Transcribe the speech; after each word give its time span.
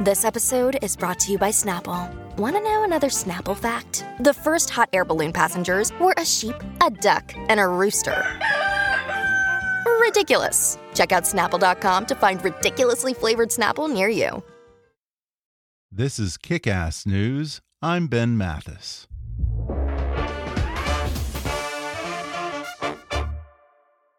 This 0.00 0.26
episode 0.26 0.76
is 0.82 0.94
brought 0.94 1.18
to 1.20 1.32
you 1.32 1.38
by 1.38 1.48
Snapple. 1.48 2.14
Want 2.36 2.54
to 2.54 2.60
know 2.60 2.84
another 2.84 3.08
Snapple 3.08 3.56
fact? 3.56 4.04
The 4.20 4.34
first 4.34 4.68
hot 4.68 4.90
air 4.92 5.06
balloon 5.06 5.32
passengers 5.32 5.90
were 5.98 6.12
a 6.18 6.24
sheep, 6.24 6.54
a 6.84 6.90
duck, 6.90 7.32
and 7.48 7.58
a 7.58 7.66
rooster. 7.66 8.22
Ridiculous. 9.98 10.76
Check 10.92 11.12
out 11.12 11.22
snapple.com 11.22 12.04
to 12.06 12.14
find 12.14 12.44
ridiculously 12.44 13.14
flavored 13.14 13.48
Snapple 13.48 13.90
near 13.90 14.10
you. 14.10 14.42
This 15.90 16.18
is 16.18 16.36
Kick 16.36 16.66
Ass 16.66 17.06
News. 17.06 17.62
I'm 17.80 18.06
Ben 18.06 18.36
Mathis. 18.36 19.06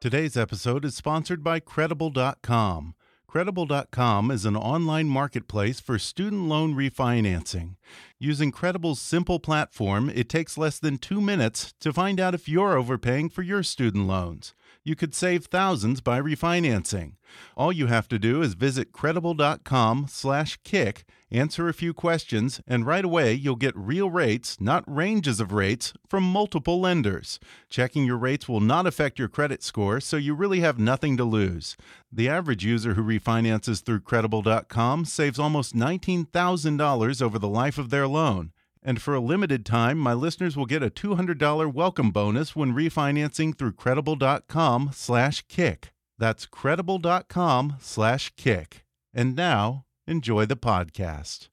Today's 0.02 0.36
episode 0.36 0.86
is 0.86 0.96
sponsored 0.96 1.44
by 1.44 1.60
Credible.com. 1.60 2.96
Credible.com 3.30 4.32
is 4.32 4.46
an 4.46 4.56
online 4.56 5.10
marketplace 5.10 5.82
for 5.82 6.00
student 6.00 6.44
loan 6.44 6.74
refinancing. 6.76 7.76
Using 8.18 8.52
Credible's 8.54 9.02
simple 9.02 9.38
platform, 9.38 10.10
it 10.10 10.30
takes 10.30 10.58
less 10.58 10.80
than 10.80 10.98
two 10.98 11.20
minutes 11.20 11.74
to 11.82 11.92
find 11.92 12.22
out 12.22 12.34
if 12.34 12.48
you're 12.48 12.78
overpaying 12.78 13.28
for 13.28 13.42
your 13.42 13.64
student 13.64 14.08
loans. 14.08 14.54
You 14.88 14.96
could 14.96 15.14
save 15.14 15.48
thousands 15.48 16.00
by 16.00 16.22
refinancing. 16.22 17.16
All 17.58 17.74
you 17.74 17.88
have 17.88 18.08
to 18.08 18.18
do 18.18 18.42
is 18.42 18.54
visit 18.54 18.94
credible.com/kick, 18.94 21.04
answer 21.30 21.68
a 21.68 21.74
few 21.74 21.94
questions, 21.94 22.62
and 22.66 22.86
right 22.86 23.04
away 23.04 23.34
you'll 23.34 23.58
get 23.58 23.76
real 23.76 24.10
rates, 24.10 24.62
not 24.62 24.86
ranges 24.88 25.42
of 25.42 25.52
rates, 25.52 25.92
from 26.08 26.24
multiple 26.24 26.80
lenders. 26.80 27.38
Checking 27.70 28.06
your 28.06 28.16
rates 28.16 28.48
will 28.48 28.62
not 28.62 28.88
affect 28.88 29.20
your 29.20 29.28
credit 29.28 29.62
score, 29.62 30.00
so 30.00 30.16
you 30.16 30.34
really 30.34 30.62
have 30.62 30.80
nothing 30.80 31.18
to 31.18 31.26
lose. 31.26 31.76
The 32.10 32.30
average 32.30 32.64
user 32.64 32.94
who 32.94 33.04
refinances 33.04 33.84
through 33.84 34.00
credible.com 34.00 35.04
saves 35.04 35.38
almost 35.38 35.76
$19,000 35.76 37.22
over 37.22 37.38
the 37.38 37.50
life 37.50 37.78
of 37.78 37.90
their 37.90 38.08
loan. 38.08 38.54
And 38.88 39.02
for 39.02 39.14
a 39.14 39.20
limited 39.20 39.66
time, 39.66 39.98
my 39.98 40.14
listeners 40.14 40.56
will 40.56 40.66
get 40.66 40.82
a 40.82 40.90
$200 40.90 41.74
welcome 41.74 42.10
bonus 42.10 42.56
when 42.56 42.74
refinancing 42.74 43.58
through 43.58 43.74
credible.com 43.74 44.92
slash 44.94 45.44
kick. 45.50 45.90
That's 46.18 46.46
credible.com 46.46 47.76
slash 47.82 48.32
kick. 48.38 48.86
And 49.14 49.36
now, 49.36 49.84
enjoy 50.08 50.46
the 50.46 50.56
podcast. 50.56 51.50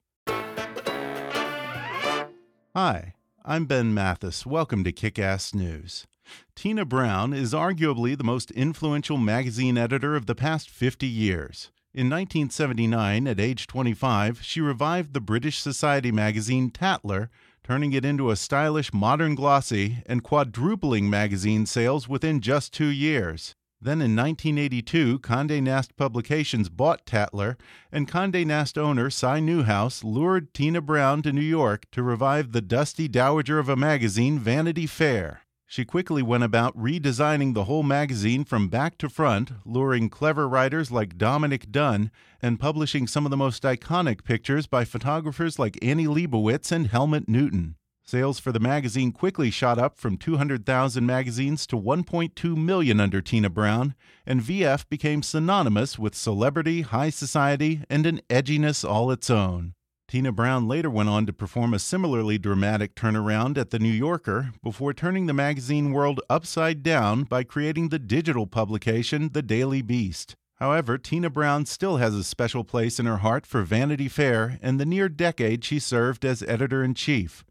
Hi, 2.73 3.15
I'm 3.43 3.65
Ben 3.65 3.93
Mathis. 3.93 4.45
Welcome 4.45 4.85
to 4.85 4.93
Kick 4.93 5.19
Ass 5.19 5.53
News. 5.53 6.07
Tina 6.55 6.85
Brown 6.85 7.33
is 7.33 7.51
arguably 7.51 8.17
the 8.17 8.23
most 8.23 8.49
influential 8.51 9.17
magazine 9.17 9.77
editor 9.77 10.15
of 10.15 10.25
the 10.25 10.35
past 10.35 10.69
50 10.69 11.05
years. 11.05 11.69
In 11.95 12.09
1979, 12.09 13.25
at 13.25 13.39
age 13.39 13.67
25, 13.67 14.43
she 14.43 14.59
revived 14.59 15.13
the 15.13 15.21
British 15.21 15.59
Society 15.59 16.11
magazine 16.11 16.69
Tatler, 16.69 17.29
turning 17.63 17.93
it 17.93 18.03
into 18.03 18.29
a 18.29 18.35
stylish 18.35 18.93
modern 18.93 19.33
glossy 19.33 20.03
and 20.05 20.21
quadrupling 20.21 21.09
magazine 21.09 21.65
sales 21.65 22.09
within 22.09 22.41
just 22.41 22.73
two 22.73 22.89
years. 22.89 23.55
Then 23.79 24.01
in 24.01 24.13
1982, 24.13 25.19
Condé 25.19 25.63
Nast 25.63 25.95
Publications 25.95 26.67
bought 26.67 27.05
Tatler, 27.05 27.55
and 27.93 28.11
Condé 28.11 28.45
Nast 28.45 28.77
owner 28.77 29.09
Cy 29.09 29.39
Newhouse 29.39 30.03
lured 30.03 30.53
Tina 30.53 30.81
Brown 30.81 31.21
to 31.21 31.31
New 31.31 31.39
York 31.39 31.85
to 31.91 32.03
revive 32.03 32.51
the 32.51 32.59
dusty 32.59 33.07
dowager 33.07 33.57
of 33.57 33.69
a 33.69 33.77
magazine, 33.77 34.37
Vanity 34.37 34.85
Fair. 34.85 35.44
She 35.67 35.83
quickly 35.83 36.21
went 36.21 36.43
about 36.43 36.77
redesigning 36.77 37.53
the 37.53 37.63
whole 37.63 37.83
magazine 37.83 38.45
from 38.45 38.69
back 38.69 38.97
to 38.99 39.09
front, 39.09 39.51
luring 39.65 40.09
clever 40.09 40.47
writers 40.47 40.91
like 40.91 41.17
Dominic 41.17 41.71
Dunne, 41.71 42.11
and 42.41 42.59
publishing 42.59 43.07
some 43.07 43.25
of 43.25 43.31
the 43.31 43.37
most 43.37 43.63
iconic 43.63 44.23
pictures 44.23 44.67
by 44.67 44.85
photographers 44.85 45.57
like 45.57 45.83
Annie 45.83 46.07
Leibovitz 46.07 46.71
and 46.71 46.87
Helmut 46.87 47.27
Newton. 47.27 47.75
Sales 48.07 48.37
for 48.37 48.51
the 48.51 48.59
magazine 48.59 49.11
quickly 49.11 49.49
shot 49.49 49.79
up 49.79 49.97
from 49.97 50.15
200,000 50.15 51.03
magazines 51.03 51.65
to 51.65 51.75
1.2 51.75 52.55
million 52.55 52.99
under 52.99 53.19
Tina 53.19 53.49
Brown, 53.49 53.95
and 54.27 54.41
VF 54.41 54.87
became 54.87 55.23
synonymous 55.23 55.97
with 55.97 56.13
celebrity, 56.13 56.83
high 56.83 57.09
society, 57.09 57.81
and 57.89 58.05
an 58.05 58.21
edginess 58.29 58.87
all 58.87 59.09
its 59.09 59.31
own. 59.31 59.73
Tina 60.07 60.31
Brown 60.31 60.67
later 60.67 60.89
went 60.89 61.09
on 61.09 61.25
to 61.25 61.33
perform 61.33 61.73
a 61.73 61.79
similarly 61.79 62.37
dramatic 62.37 62.93
turnaround 62.93 63.57
at 63.57 63.71
The 63.71 63.79
New 63.79 63.89
Yorker 63.89 64.51
before 64.61 64.93
turning 64.93 65.25
the 65.25 65.33
magazine 65.33 65.91
world 65.91 66.21
upside 66.29 66.83
down 66.83 67.23
by 67.23 67.43
creating 67.43 67.89
the 67.89 67.97
digital 67.97 68.45
publication 68.45 69.31
The 69.33 69.41
Daily 69.41 69.81
Beast. 69.81 70.35
However, 70.57 70.99
Tina 70.99 71.31
Brown 71.31 71.65
still 71.65 71.97
has 71.97 72.13
a 72.13 72.23
special 72.23 72.63
place 72.63 72.99
in 72.99 73.07
her 73.07 73.17
heart 73.17 73.47
for 73.47 73.63
Vanity 73.63 74.07
Fair 74.07 74.59
and 74.61 74.79
the 74.79 74.85
near 74.85 75.09
decade 75.09 75.65
she 75.65 75.79
served 75.79 76.23
as 76.23 76.43
editor 76.43 76.83
in 76.83 76.93
chief. 76.93 77.43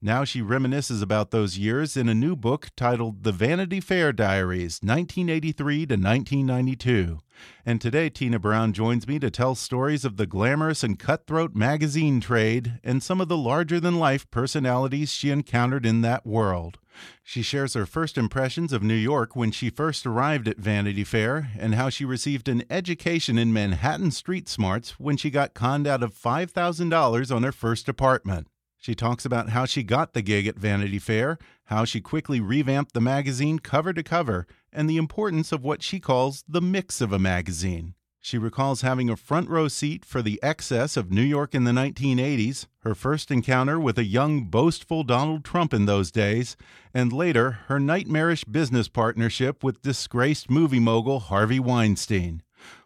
Now 0.00 0.24
she 0.24 0.40
reminisces 0.40 1.02
about 1.02 1.30
those 1.30 1.58
years 1.58 1.96
in 1.96 2.08
a 2.08 2.14
new 2.14 2.36
book 2.36 2.68
titled 2.76 3.22
The 3.22 3.32
Vanity 3.32 3.80
Fair 3.80 4.12
Diaries, 4.12 4.80
1983 4.82 5.86
to 5.86 5.94
1992. 5.94 7.18
And 7.64 7.80
today, 7.80 8.08
Tina 8.08 8.38
Brown 8.38 8.72
joins 8.72 9.06
me 9.06 9.18
to 9.18 9.30
tell 9.30 9.54
stories 9.54 10.04
of 10.04 10.16
the 10.16 10.26
glamorous 10.26 10.82
and 10.82 10.98
cutthroat 10.98 11.54
magazine 11.54 12.20
trade 12.20 12.80
and 12.84 13.02
some 13.02 13.20
of 13.20 13.28
the 13.28 13.36
larger 13.36 13.80
than 13.80 13.98
life 13.98 14.30
personalities 14.30 15.12
she 15.12 15.30
encountered 15.30 15.86
in 15.86 16.02
that 16.02 16.26
world. 16.26 16.78
She 17.22 17.42
shares 17.42 17.74
her 17.74 17.86
first 17.86 18.18
impressions 18.18 18.72
of 18.72 18.82
New 18.82 18.94
York 18.94 19.34
when 19.34 19.50
she 19.50 19.70
first 19.70 20.06
arrived 20.06 20.46
at 20.46 20.58
Vanity 20.58 21.04
Fair 21.04 21.50
and 21.58 21.74
how 21.74 21.88
she 21.88 22.04
received 22.04 22.48
an 22.48 22.64
education 22.68 23.38
in 23.38 23.52
Manhattan 23.52 24.10
street 24.10 24.48
smarts 24.48 25.00
when 25.00 25.16
she 25.16 25.30
got 25.30 25.54
conned 25.54 25.86
out 25.86 26.02
of 26.02 26.14
$5,000 26.14 27.34
on 27.34 27.42
her 27.42 27.52
first 27.52 27.88
apartment. 27.88 28.48
She 28.82 28.96
talks 28.96 29.24
about 29.24 29.50
how 29.50 29.64
she 29.64 29.84
got 29.84 30.12
the 30.12 30.22
gig 30.22 30.48
at 30.48 30.58
Vanity 30.58 30.98
Fair, 30.98 31.38
how 31.66 31.84
she 31.84 32.00
quickly 32.00 32.40
revamped 32.40 32.94
the 32.94 33.00
magazine 33.00 33.60
cover 33.60 33.92
to 33.92 34.02
cover, 34.02 34.44
and 34.72 34.90
the 34.90 34.96
importance 34.96 35.52
of 35.52 35.62
what 35.62 35.84
she 35.84 36.00
calls 36.00 36.42
the 36.48 36.60
mix 36.60 37.00
of 37.00 37.12
a 37.12 37.18
magazine. 37.18 37.94
She 38.20 38.38
recalls 38.38 38.80
having 38.80 39.08
a 39.08 39.14
front 39.14 39.48
row 39.48 39.68
seat 39.68 40.04
for 40.04 40.20
the 40.20 40.40
excess 40.42 40.96
of 40.96 41.12
New 41.12 41.22
York 41.22 41.54
in 41.54 41.62
the 41.62 41.70
1980s, 41.70 42.66
her 42.80 42.96
first 42.96 43.30
encounter 43.30 43.78
with 43.78 43.98
a 43.98 44.04
young, 44.04 44.46
boastful 44.46 45.04
Donald 45.04 45.44
Trump 45.44 45.72
in 45.72 45.86
those 45.86 46.10
days, 46.10 46.56
and 46.92 47.12
later 47.12 47.60
her 47.68 47.78
nightmarish 47.78 48.42
business 48.42 48.88
partnership 48.88 49.62
with 49.62 49.82
disgraced 49.82 50.50
movie 50.50 50.80
mogul 50.80 51.20
Harvey 51.20 51.60
Weinstein. 51.60 52.42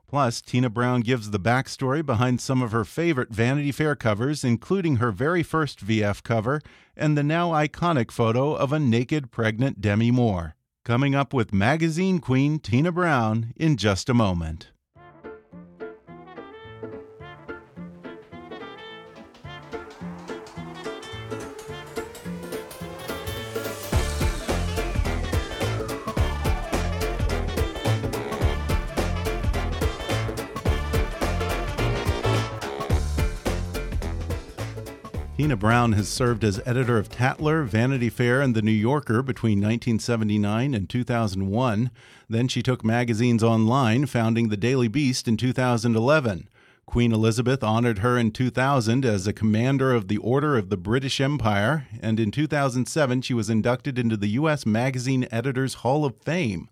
Plus, 0.09 0.41
Tina 0.41 0.71
Brown 0.71 1.01
gives 1.01 1.31
the 1.31 1.41
backstory 1.41 2.05
behind 2.05 2.41
some 2.41 2.63
of 2.63 2.73
her 2.73 2.85
favorite 2.85 3.31
Vanity 3.31 3.73
Fair 3.73 3.97
covers, 3.97 4.45
including 4.45 4.97
her 4.97 5.11
very 5.11 5.43
first 5.43 5.85
VF 5.85 6.23
cover 6.23 6.61
and 6.97 7.19
the 7.19 7.25
now 7.25 7.51
iconic 7.51 8.11
photo 8.11 8.55
of 8.55 8.73
a 8.73 8.79
naked 8.79 9.31
pregnant 9.31 9.81
Demi 9.81 10.11
Moore. 10.11 10.55
Coming 10.85 11.17
up 11.17 11.35
with 11.35 11.53
magazine 11.53 12.21
queen 12.21 12.61
Tina 12.61 12.93
Brown 12.93 13.53
in 13.57 13.77
just 13.77 14.09
a 14.09 14.15
moment. 14.15 14.71
Tina 35.47 35.57
Brown 35.57 35.93
has 35.93 36.09
served 36.09 36.43
as 36.43 36.61
editor 36.67 36.99
of 36.99 37.09
Tatler, 37.09 37.63
Vanity 37.63 38.11
Fair, 38.11 38.41
and 38.41 38.53
The 38.53 38.63
New 38.63 38.73
Yorker 38.73 39.23
between 39.23 39.61
1979 39.61 40.75
and 40.75 40.91
2001. 40.91 41.93
Then 42.29 42.49
she 42.49 42.65
took 42.65 42.85
magazines 42.85 43.45
online, 43.45 44.07
founding 44.07 44.49
The 44.49 44.57
Daily 44.57 44.89
Beast 44.89 45.29
in 45.29 45.37
2011. 45.37 46.49
Queen 46.85 47.13
Elizabeth 47.13 47.63
honored 47.63 47.99
her 47.99 48.19
in 48.19 48.33
2000 48.33 49.05
as 49.05 49.29
a 49.29 49.33
commander 49.33 49.95
of 49.95 50.09
the 50.09 50.19
Order 50.19 50.57
of 50.57 50.69
the 50.69 50.77
British 50.77 51.21
Empire, 51.21 51.87
and 52.03 52.19
in 52.19 52.33
2007 52.33 53.23
she 53.23 53.33
was 53.33 53.49
inducted 53.49 54.01
into 54.01 54.17
the 54.17 54.31
U.S. 54.31 54.67
Magazine 54.67 55.29
Editors 55.31 55.75
Hall 55.75 56.05
of 56.05 56.17
Fame. 56.17 56.69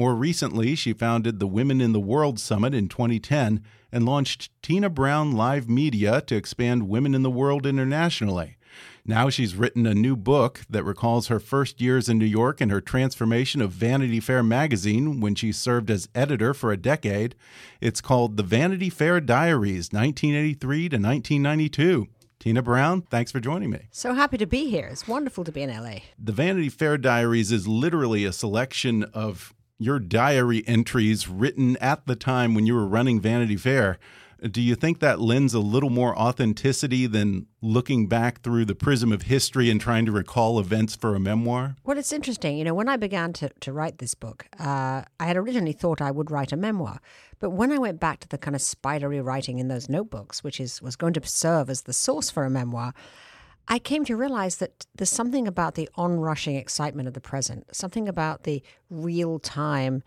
More 0.00 0.14
recently, 0.14 0.74
she 0.76 0.94
founded 0.94 1.40
the 1.40 1.46
Women 1.46 1.82
in 1.82 1.92
the 1.92 2.00
World 2.00 2.40
Summit 2.40 2.72
in 2.72 2.88
2010 2.88 3.62
and 3.92 4.06
launched 4.06 4.50
Tina 4.62 4.88
Brown 4.88 5.32
Live 5.32 5.68
Media 5.68 6.22
to 6.22 6.36
expand 6.36 6.88
women 6.88 7.14
in 7.14 7.22
the 7.22 7.30
world 7.30 7.66
internationally. 7.66 8.56
Now 9.04 9.28
she's 9.28 9.54
written 9.54 9.86
a 9.86 9.92
new 9.92 10.16
book 10.16 10.62
that 10.70 10.84
recalls 10.84 11.26
her 11.26 11.38
first 11.38 11.82
years 11.82 12.08
in 12.08 12.16
New 12.16 12.24
York 12.24 12.62
and 12.62 12.70
her 12.70 12.80
transformation 12.80 13.60
of 13.60 13.72
Vanity 13.72 14.20
Fair 14.20 14.42
magazine 14.42 15.20
when 15.20 15.34
she 15.34 15.52
served 15.52 15.90
as 15.90 16.08
editor 16.14 16.54
for 16.54 16.72
a 16.72 16.78
decade. 16.78 17.34
It's 17.82 18.00
called 18.00 18.38
The 18.38 18.42
Vanity 18.42 18.88
Fair 18.88 19.20
Diaries, 19.20 19.92
1983 19.92 20.88
to 20.88 20.96
1992. 20.96 22.06
Tina 22.38 22.62
Brown, 22.62 23.02
thanks 23.02 23.30
for 23.30 23.38
joining 23.38 23.68
me. 23.68 23.80
So 23.90 24.14
happy 24.14 24.38
to 24.38 24.46
be 24.46 24.70
here. 24.70 24.88
It's 24.90 25.06
wonderful 25.06 25.44
to 25.44 25.52
be 25.52 25.60
in 25.60 25.68
LA. 25.68 25.96
The 26.18 26.32
Vanity 26.32 26.70
Fair 26.70 26.96
Diaries 26.96 27.52
is 27.52 27.68
literally 27.68 28.24
a 28.24 28.32
selection 28.32 29.04
of 29.12 29.52
your 29.80 29.98
diary 29.98 30.62
entries 30.66 31.26
written 31.26 31.76
at 31.78 32.06
the 32.06 32.14
time 32.14 32.54
when 32.54 32.66
you 32.66 32.74
were 32.74 32.86
running 32.86 33.18
Vanity 33.18 33.56
Fair. 33.56 33.98
Do 34.42 34.60
you 34.60 34.74
think 34.74 35.00
that 35.00 35.20
lends 35.20 35.52
a 35.52 35.60
little 35.60 35.90
more 35.90 36.16
authenticity 36.18 37.06
than 37.06 37.46
looking 37.60 38.06
back 38.06 38.42
through 38.42 38.66
the 38.66 38.74
prism 38.74 39.12
of 39.12 39.22
history 39.22 39.70
and 39.70 39.80
trying 39.80 40.06
to 40.06 40.12
recall 40.12 40.58
events 40.58 40.94
for 40.96 41.14
a 41.14 41.20
memoir? 41.20 41.76
Well, 41.84 41.98
it's 41.98 42.12
interesting. 42.12 42.56
You 42.56 42.64
know, 42.64 42.74
when 42.74 42.88
I 42.88 42.96
began 42.96 43.32
to, 43.34 43.50
to 43.60 43.72
write 43.72 43.98
this 43.98 44.14
book, 44.14 44.46
uh, 44.58 45.02
I 45.18 45.26
had 45.26 45.36
originally 45.36 45.72
thought 45.72 46.00
I 46.00 46.10
would 46.10 46.30
write 46.30 46.52
a 46.52 46.56
memoir. 46.56 47.00
But 47.38 47.50
when 47.50 47.72
I 47.72 47.78
went 47.78 48.00
back 48.00 48.20
to 48.20 48.28
the 48.28 48.38
kind 48.38 48.54
of 48.54 48.62
spidery 48.62 49.20
writing 49.20 49.58
in 49.58 49.68
those 49.68 49.88
notebooks, 49.88 50.44
which 50.44 50.60
is 50.60 50.80
was 50.80 50.96
going 50.96 51.14
to 51.14 51.26
serve 51.26 51.68
as 51.68 51.82
the 51.82 51.92
source 51.92 52.30
for 52.30 52.44
a 52.44 52.50
memoir, 52.50 52.94
I 53.70 53.78
came 53.78 54.04
to 54.06 54.16
realize 54.16 54.56
that 54.56 54.84
there's 54.96 55.10
something 55.10 55.46
about 55.46 55.76
the 55.76 55.88
onrushing 55.94 56.56
excitement 56.56 57.06
of 57.06 57.14
the 57.14 57.20
present, 57.20 57.74
something 57.74 58.08
about 58.08 58.42
the 58.42 58.64
real 58.90 59.38
time, 59.38 60.02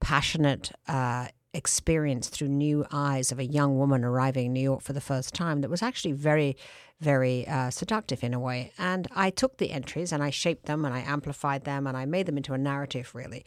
passionate 0.00 0.72
uh, 0.88 1.28
experience 1.54 2.28
through 2.28 2.48
new 2.48 2.84
eyes 2.90 3.30
of 3.30 3.38
a 3.38 3.44
young 3.44 3.78
woman 3.78 4.02
arriving 4.02 4.46
in 4.46 4.52
New 4.52 4.60
York 4.60 4.82
for 4.82 4.92
the 4.92 5.00
first 5.00 5.32
time 5.32 5.60
that 5.60 5.70
was 5.70 5.80
actually 5.80 6.10
very, 6.10 6.56
very 6.98 7.46
uh, 7.46 7.70
seductive 7.70 8.24
in 8.24 8.34
a 8.34 8.40
way. 8.40 8.72
And 8.78 9.06
I 9.14 9.30
took 9.30 9.58
the 9.58 9.70
entries 9.70 10.10
and 10.10 10.20
I 10.20 10.30
shaped 10.30 10.66
them 10.66 10.84
and 10.84 10.92
I 10.92 10.98
amplified 11.00 11.62
them 11.62 11.86
and 11.86 11.96
I 11.96 12.06
made 12.06 12.26
them 12.26 12.36
into 12.36 12.52
a 12.52 12.58
narrative, 12.58 13.14
really, 13.14 13.44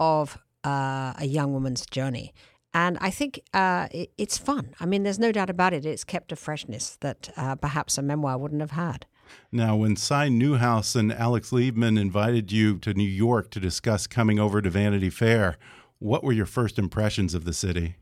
of 0.00 0.38
uh, 0.64 1.12
a 1.18 1.24
young 1.24 1.52
woman's 1.52 1.86
journey. 1.86 2.34
And 2.74 2.98
I 3.00 3.10
think 3.10 3.40
uh, 3.54 3.88
it, 3.92 4.10
it's 4.18 4.36
fun. 4.36 4.74
I 4.80 4.86
mean, 4.86 5.04
there's 5.04 5.18
no 5.18 5.30
doubt 5.30 5.48
about 5.48 5.72
it. 5.72 5.86
It's 5.86 6.04
kept 6.04 6.32
a 6.32 6.36
freshness 6.36 6.98
that 7.00 7.30
uh, 7.36 7.54
perhaps 7.54 7.96
a 7.96 8.02
memoir 8.02 8.36
wouldn't 8.36 8.60
have 8.60 8.72
had. 8.72 9.06
Now, 9.52 9.76
when 9.76 9.96
Cy 9.96 10.28
Newhouse 10.28 10.94
and 10.94 11.12
Alex 11.12 11.50
Liberman 11.50 11.98
invited 11.98 12.52
you 12.52 12.78
to 12.78 12.92
New 12.92 13.08
York 13.08 13.50
to 13.52 13.60
discuss 13.60 14.06
coming 14.06 14.38
over 14.38 14.60
to 14.60 14.68
Vanity 14.68 15.08
Fair, 15.08 15.56
what 15.98 16.24
were 16.24 16.32
your 16.32 16.46
first 16.46 16.78
impressions 16.78 17.32
of 17.32 17.44
the 17.44 17.52
city? 17.52 17.96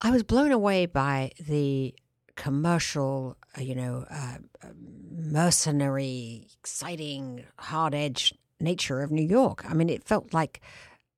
I 0.00 0.10
was 0.10 0.22
blown 0.22 0.52
away 0.52 0.86
by 0.86 1.32
the 1.40 1.94
commercial, 2.36 3.36
uh, 3.58 3.62
you 3.62 3.74
know, 3.74 4.04
uh, 4.10 4.36
mercenary, 5.10 6.48
exciting, 6.60 7.44
hard 7.58 7.94
edged 7.94 8.36
nature 8.60 9.00
of 9.00 9.10
New 9.10 9.26
York. 9.26 9.64
I 9.68 9.74
mean, 9.74 9.88
it 9.88 10.04
felt 10.04 10.34
like 10.34 10.60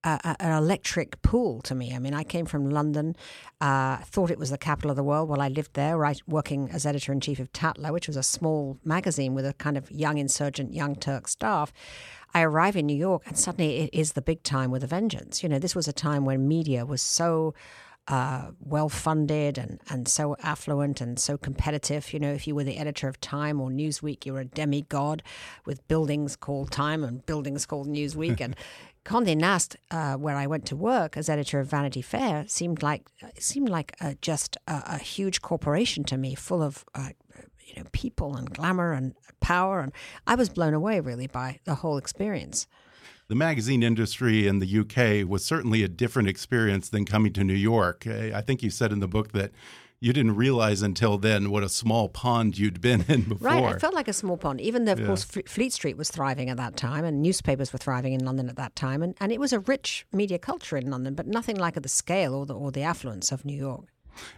a, 0.05 0.37
an 0.41 0.53
electric 0.53 1.21
pool 1.23 1.61
to 1.63 1.75
me. 1.75 1.95
I 1.95 1.99
mean, 1.99 2.15
I 2.15 2.25
came 2.25 2.47
from 2.47 2.71
London, 2.71 3.17
uh, 3.61 3.99
thought 3.99 4.31
it 4.31 4.39
was 4.39 4.51
the 4.51 4.59
capital 4.59 4.91
of 4.91 4.97
the 4.97 5.03
world 5.03 5.29
while 5.29 5.41
I 5.41 5.49
lived 5.49 5.75
there, 5.75 5.99
right, 5.99 6.21
working 6.27 6.71
as 6.71 6.87
editor 6.87 7.13
in 7.13 7.21
chief 7.21 7.39
of 7.41 7.53
Tatler, 7.53 7.93
which 7.93 8.07
was 8.07 8.17
a 8.17 8.23
small 8.23 8.79
magazine 8.85 9.35
with 9.35 9.47
a 9.47 9.55
kind 9.55 9.77
of 9.77 9.91
young 9.91 10.19
insurgent, 10.19 10.73
young 10.73 10.97
Turk 10.97 11.29
staff. 11.29 11.73
I 12.35 12.43
arrive 12.43 12.77
in 12.77 12.87
New 12.87 12.97
York, 12.97 13.23
and 13.27 13.39
suddenly 13.39 13.79
it 13.79 13.91
is 13.93 14.13
the 14.13 14.23
big 14.23 14.43
time 14.43 14.71
with 14.71 14.85
a 14.85 14.87
vengeance. 14.87 15.43
You 15.43 15.49
know, 15.49 15.59
this 15.59 15.75
was 15.75 15.89
a 15.89 15.93
time 15.93 16.25
when 16.25 16.47
media 16.47 16.85
was 16.85 17.03
so 17.03 17.55
uh, 18.09 18.53
well 18.61 18.89
funded 18.89 19.59
and, 19.59 19.81
and 19.91 20.09
so 20.09 20.35
affluent 20.43 21.01
and 21.01 21.19
so 21.19 21.37
competitive. 21.37 22.13
You 22.13 22.19
know, 22.19 22.33
if 22.33 22.47
you 22.47 22.55
were 22.55 22.65
the 22.65 22.79
editor 22.79 23.07
of 23.07 23.21
Time 23.21 23.61
or 23.61 23.71
Newsweek, 23.71 24.25
you 24.25 24.33
were 24.33 24.41
a 24.41 24.45
demigod 24.47 25.23
with 25.67 25.87
buildings 25.89 26.35
called 26.35 26.71
Time 26.71 27.05
and 27.05 27.25
buildings 27.27 27.67
called 27.67 27.87
Newsweek. 27.87 28.41
and 28.41 28.57
Condé 29.09 29.35
Nast, 29.35 29.75
uh, 29.91 30.17
where 30.17 30.37
I 30.37 30.47
went 30.47 30.67
to 30.67 30.77
work 30.77 31.17
as 31.17 31.31
editor 31.31 31.61
of 31.61 31.67
Vanity 31.67 32.03
Fair, 32.03 32.45
seemed 32.47 32.83
like 32.83 33.09
seemed 33.39 33.71
like 33.71 33.97
a, 34.03 34.15
just 34.21 34.59
a, 34.67 34.83
a, 34.85 34.99
huge 34.99 35.41
corporation 35.41 36.05
to 36.05 36.19
me, 36.19 36.35
full 36.35 36.63
of 36.63 36.85
uh, 36.95 37.09
you 37.67 37.75
know 37.77 37.89
people 37.93 38.37
and 38.37 38.53
glamour 38.53 38.93
and 38.93 39.15
power, 39.41 39.81
and 39.81 39.93
I 40.27 40.35
was 40.35 40.51
blown 40.51 40.75
away 40.75 41.01
really 41.01 41.27
by 41.27 41.61
the 41.65 41.77
whole 41.77 41.97
experience 41.97 42.67
the 43.29 43.35
magazine 43.35 43.83
industry 43.83 44.47
in 44.47 44.59
the 44.59 44.79
UK 44.79 45.29
was 45.29 45.45
certainly 45.45 45.83
a 45.83 45.89
different 45.89 46.31
experience 46.31 46.89
than 46.89 47.05
coming 47.05 47.31
to 47.35 47.45
New 47.45 47.53
York. 47.53 48.07
I 48.07 48.41
think 48.41 48.63
you 48.63 48.71
said 48.71 48.91
in 48.91 49.01
the 49.01 49.07
book 49.07 49.33
that 49.33 49.53
you 50.01 50.13
didn't 50.13 50.37
realize 50.37 50.83
until 50.83 51.19
then 51.19 51.51
what 51.51 51.63
a 51.63 51.69
small 51.69 52.09
pond 52.09 52.57
you'd 52.57 52.81
been 52.81 53.05
in 53.09 53.23
before. 53.23 53.49
Right, 53.49 53.65
I 53.65 53.79
felt 53.79 53.95
like 53.95 54.09
a 54.09 54.13
small 54.13 54.37
pond, 54.37 54.61
even 54.61 54.85
though, 54.85 54.93
of 54.93 55.01
yeah. 55.01 55.07
course, 55.07 55.25
Fleet 55.25 55.73
Street 55.73 55.97
was 55.97 56.11
thriving 56.11 56.51
at 56.51 56.57
that 56.57 56.77
time 56.77 57.05
and 57.05 57.23
newspapers 57.23 57.73
were 57.73 57.79
thriving 57.79 58.13
in 58.13 58.25
London 58.25 58.49
at 58.49 58.57
that 58.57 58.77
time. 58.77 59.03
And, 59.03 59.17
and 59.21 59.33
it 59.33 59.41
was 59.41 59.53
a 59.53 59.61
rich 59.61 60.07
media 60.13 60.39
culture 60.39 60.77
in 60.77 60.91
London, 60.91 61.15
but 61.15 61.27
nothing 61.27 61.57
like 61.57 61.77
at 61.77 61.83
the 61.83 61.89
scale 61.89 62.35
or 62.35 62.47
the, 62.47 62.55
or 62.55 62.71
the 62.71 62.83
affluence 62.83 63.33
of 63.33 63.45
New 63.45 63.57
York. 63.57 63.87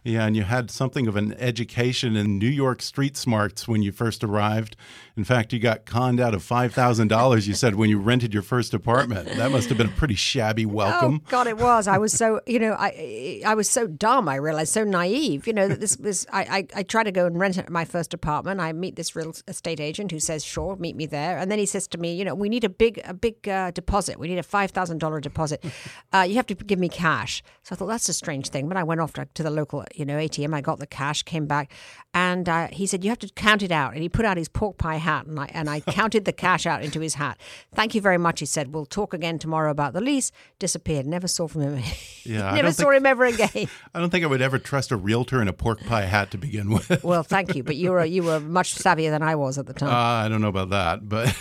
Yeah, 0.05 0.27
and 0.27 0.37
you 0.37 0.43
had 0.43 0.71
something 0.71 1.07
of 1.07 1.17
an 1.17 1.35
education 1.35 2.17
in 2.17 2.39
New 2.39 2.49
York 2.49 2.83
street 2.83 3.17
smarts 3.17 3.69
when 3.69 3.83
you 3.83 3.93
first 3.93 4.25
arrived. 4.25 4.77
In 5.17 5.25
fact, 5.25 5.53
you 5.53 5.59
got 5.59 5.85
conned 5.85 6.21
out 6.21 6.35
of 6.35 6.43
five 6.43 6.73
thousand 6.73 7.09
dollars. 7.09 7.47
You 7.47 7.55
said 7.55 7.75
when 7.75 7.91
you 7.91 7.99
rented 7.99 8.33
your 8.33 8.43
first 8.43 8.75
apartment. 8.75 9.29
That 9.29 9.51
must 9.51 9.69
have 9.69 9.79
been 9.79 9.89
a 9.89 9.93
pretty 9.93 10.15
shabby 10.15 10.67
welcome. 10.67 11.23
Oh 11.25 11.31
God, 11.31 11.47
it 11.47 11.59
was. 11.59 11.87
I 11.87 11.99
was 11.99 12.13
so 12.13 12.41
you 12.47 12.59
know 12.59 12.75
I 12.79 13.43
I 13.45 13.55
was 13.55 13.69
so 13.69 13.87
dumb. 13.87 14.29
I 14.29 14.37
realized 14.37 14.73
so 14.73 14.85
naive. 14.85 15.47
You 15.47 15.53
know 15.53 15.69
that 15.69 15.81
this 15.81 15.97
was 15.99 16.27
I 16.33 16.43
I, 16.75 16.81
I 16.81 16.83
try 16.83 17.03
to 17.03 17.13
go 17.13 17.27
and 17.27 17.39
rent 17.39 17.69
my 17.69 17.85
first 17.85 18.15
apartment. 18.15 18.61
I 18.61 18.73
meet 18.73 18.97
this 18.97 19.15
real 19.15 19.35
estate 19.47 19.81
agent 19.81 20.11
who 20.11 20.21
says 20.21 20.45
sure, 20.45 20.77
meet 20.77 20.97
me 20.97 21.07
there, 21.07 21.39
and 21.39 21.51
then 21.51 21.59
he 21.59 21.67
says 21.67 21.87
to 21.89 21.99
me, 21.99 22.15
you 22.15 22.25
know, 22.25 22.35
we 22.35 22.49
need 22.49 22.65
a 22.65 22.69
big 22.69 23.01
a 23.05 23.15
big 23.15 23.49
uh, 23.49 23.71
deposit. 23.73 24.19
We 24.19 24.29
need 24.29 24.39
a 24.39 24.43
five 24.43 24.71
thousand 24.71 24.99
dollar 24.99 25.21
deposit. 25.21 25.65
Uh, 26.13 26.23
you 26.23 26.35
have 26.35 26.47
to 26.47 26.55
give 26.55 26.79
me 26.79 26.89
cash. 26.89 27.43
So 27.63 27.75
I 27.75 27.77
thought 27.77 27.87
that's 27.87 28.09
a 28.09 28.13
strange 28.13 28.49
thing. 28.49 28.69
But 28.69 28.77
I 28.77 28.83
went 28.83 29.01
off 29.01 29.13
to, 29.15 29.29
to 29.35 29.43
the 29.43 29.51
local 29.51 29.70
local, 29.73 29.87
you 29.95 30.05
know, 30.05 30.17
ATM. 30.17 30.55
I 30.55 30.61
got 30.61 30.79
the 30.79 30.87
cash, 30.87 31.23
came 31.23 31.47
back, 31.47 31.73
and 32.13 32.49
uh, 32.49 32.69
he 32.73 32.87
said, 32.87 33.05
"You 33.05 33.11
have 33.11 33.19
to 33.21 33.29
count 33.29 33.63
it 33.63 33.71
out." 33.71 33.93
And 33.93 34.03
he 34.03 34.09
put 34.09 34.25
out 34.25 34.37
his 34.37 34.49
pork 34.49 34.79
pie 34.79 34.97
hat, 34.97 35.27
and 35.27 35.39
I 35.39 35.51
and 35.53 35.69
I 35.71 35.81
counted 35.89 36.25
the 36.25 36.33
cash 36.33 36.67
out 36.67 36.83
into 36.83 37.01
his 37.01 37.15
hat. 37.15 37.39
Thank 37.75 37.95
you 37.95 38.01
very 38.01 38.19
much, 38.19 38.41
he 38.41 38.47
said. 38.47 38.75
We'll 38.75 38.87
talk 38.87 39.15
again 39.15 39.39
tomorrow 39.39 39.71
about 39.71 39.93
the 39.93 40.01
lease. 40.01 40.33
Disappeared. 40.59 41.07
Never 41.07 41.29
saw 41.29 41.49
from 41.49 41.63
him. 41.63 41.83
Yeah, 42.25 42.51
never 42.55 42.73
saw 42.73 42.85
think, 42.85 42.97
him 42.97 43.07
ever 43.07 43.25
again. 43.25 43.51
I 43.95 44.01
don't 44.01 44.11
think 44.11 44.25
I 44.25 44.29
would 44.29 44.43
ever 44.43 44.59
trust 44.59 44.91
a 44.91 44.97
realtor 44.97 45.41
in 45.41 45.49
a 45.49 45.53
pork 45.53 45.81
pie 45.85 46.03
hat 46.03 46.31
to 46.33 46.39
begin 46.39 46.71
with. 46.71 47.03
well, 47.05 47.23
thank 47.23 47.55
you, 47.55 47.63
but 47.63 47.77
you 47.77 47.91
were 47.91 48.05
you 48.05 48.23
were 48.23 48.41
much 48.41 48.75
savvier 48.75 49.11
than 49.11 49.23
I 49.23 49.35
was 49.35 49.59
at 49.59 49.67
the 49.67 49.73
time. 49.75 49.91
Uh, 49.91 50.25
I 50.25 50.29
don't 50.29 50.41
know 50.41 50.49
about 50.49 50.71
that, 50.71 51.09
but 51.09 51.35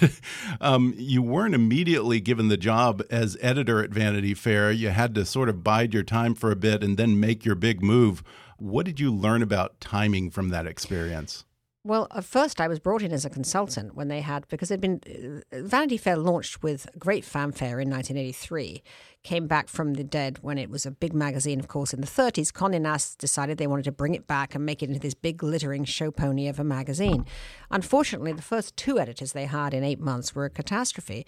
um, 0.61 0.93
you 0.97 1.21
weren't 1.21 1.55
immediately 1.55 2.19
given 2.19 2.49
the 2.49 2.57
job 2.57 3.01
as 3.09 3.37
editor 3.41 3.83
at 3.83 3.89
Vanity 3.89 4.33
Fair. 4.33 4.71
You 4.71 4.89
had 4.89 5.15
to 5.15 5.25
sort 5.25 5.49
of 5.49 5.63
bide 5.63 5.93
your 5.93 6.03
time 6.03 6.35
for 6.35 6.51
a 6.51 6.55
bit 6.55 6.83
and 6.83 6.97
then 6.97 7.19
make 7.19 7.45
your 7.45 7.55
big 7.55 7.81
move. 7.81 8.18
What 8.57 8.85
did 8.85 8.99
you 8.99 9.13
learn 9.13 9.41
about 9.41 9.79
timing 9.79 10.31
from 10.31 10.49
that 10.49 10.65
experience? 10.65 11.45
Well, 11.85 12.07
at 12.13 12.25
first 12.25 12.59
I 12.59 12.67
was 12.67 12.77
brought 12.79 13.01
in 13.01 13.13
as 13.13 13.23
a 13.23 13.29
consultant 13.29 13.95
when 13.95 14.09
they 14.09 14.19
had, 14.19 14.45
because 14.49 14.69
it'd 14.69 14.81
been, 14.81 15.43
uh, 15.53 15.61
Vanity 15.61 15.95
Fair 15.95 16.17
launched 16.17 16.61
with 16.61 16.89
great 16.99 17.23
fanfare 17.23 17.79
in 17.79 17.89
1983, 17.89 18.83
came 19.23 19.47
back 19.47 19.69
from 19.69 19.93
the 19.93 20.03
dead 20.03 20.39
when 20.41 20.57
it 20.57 20.69
was 20.69 20.85
a 20.85 20.91
big 20.91 21.13
magazine, 21.13 21.57
of 21.57 21.69
course, 21.69 21.93
in 21.93 22.01
the 22.01 22.07
30s. 22.07 22.51
Condé 22.51 22.81
Nast 22.81 23.17
decided 23.17 23.57
they 23.57 23.65
wanted 23.65 23.85
to 23.85 23.93
bring 23.93 24.13
it 24.13 24.27
back 24.27 24.55
and 24.55 24.65
make 24.65 24.83
it 24.83 24.89
into 24.89 24.99
this 24.99 25.13
big 25.13 25.37
glittering 25.37 25.85
show 25.85 26.11
pony 26.11 26.49
of 26.49 26.59
a 26.59 26.65
magazine. 26.65 27.25
Unfortunately, 27.71 28.33
the 28.33 28.41
first 28.41 28.75
two 28.75 28.99
editors 28.99 29.31
they 29.31 29.45
had 29.45 29.73
in 29.73 29.83
eight 29.83 30.01
months 30.01 30.35
were 30.35 30.45
a 30.45 30.49
catastrophe. 30.49 31.25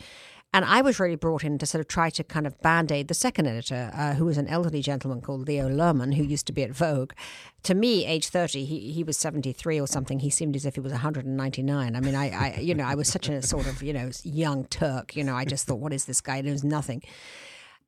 And 0.54 0.66
I 0.66 0.82
was 0.82 1.00
really 1.00 1.16
brought 1.16 1.46
in 1.46 1.58
to 1.60 1.66
sort 1.66 1.80
of 1.80 1.88
try 1.88 2.10
to 2.10 2.26
kind 2.26 2.46
of 2.46 2.60
band 2.62 2.92
aid 2.92 3.08
the 3.08 3.14
second 3.14 3.48
editor, 3.48 3.90
uh, 3.96 4.16
who 4.16 4.26
was 4.26 4.38
an 4.38 4.48
elderly 4.48 4.82
gentleman 4.82 5.22
called 5.22 5.48
Leo 5.48 5.70
Lerman, 5.70 6.16
who 6.16 6.24
used 6.24 6.46
to 6.48 6.54
be 6.54 6.64
at 6.64 6.72
Vogue. 6.72 7.14
To 7.64 7.74
me, 7.74 8.06
age 8.06 8.28
30, 8.28 8.66
he, 8.66 8.92
he 8.92 9.04
was 9.04 9.18
73 9.18 9.80
or 9.80 9.88
something. 9.88 10.20
He 10.20 10.30
seemed 10.30 10.58
as 10.58 10.66
if 10.66 10.76
he 10.76 10.82
was 10.82 10.92
199. 10.92 11.96
I 11.96 12.00
mean, 12.02 12.16
I, 12.16 12.30
I, 12.30 12.60
you 12.60 12.76
know, 12.76 12.84
I 12.84 12.96
was 12.96 13.08
such 13.08 13.30
a 13.30 13.42
sort 13.42 13.66
of, 13.66 13.82
you 13.82 13.94
know, 13.94 14.12
young 14.24 14.66
Turk. 14.66 15.16
You 15.16 15.24
know, 15.24 15.36
I 15.36 15.46
just 15.46 15.68
thought, 15.68 15.80
what 15.80 15.94
is 15.94 16.04
this 16.04 16.20
guy? 16.20 16.38
He 16.38 16.42
knows 16.42 16.66
nothing. 16.66 17.02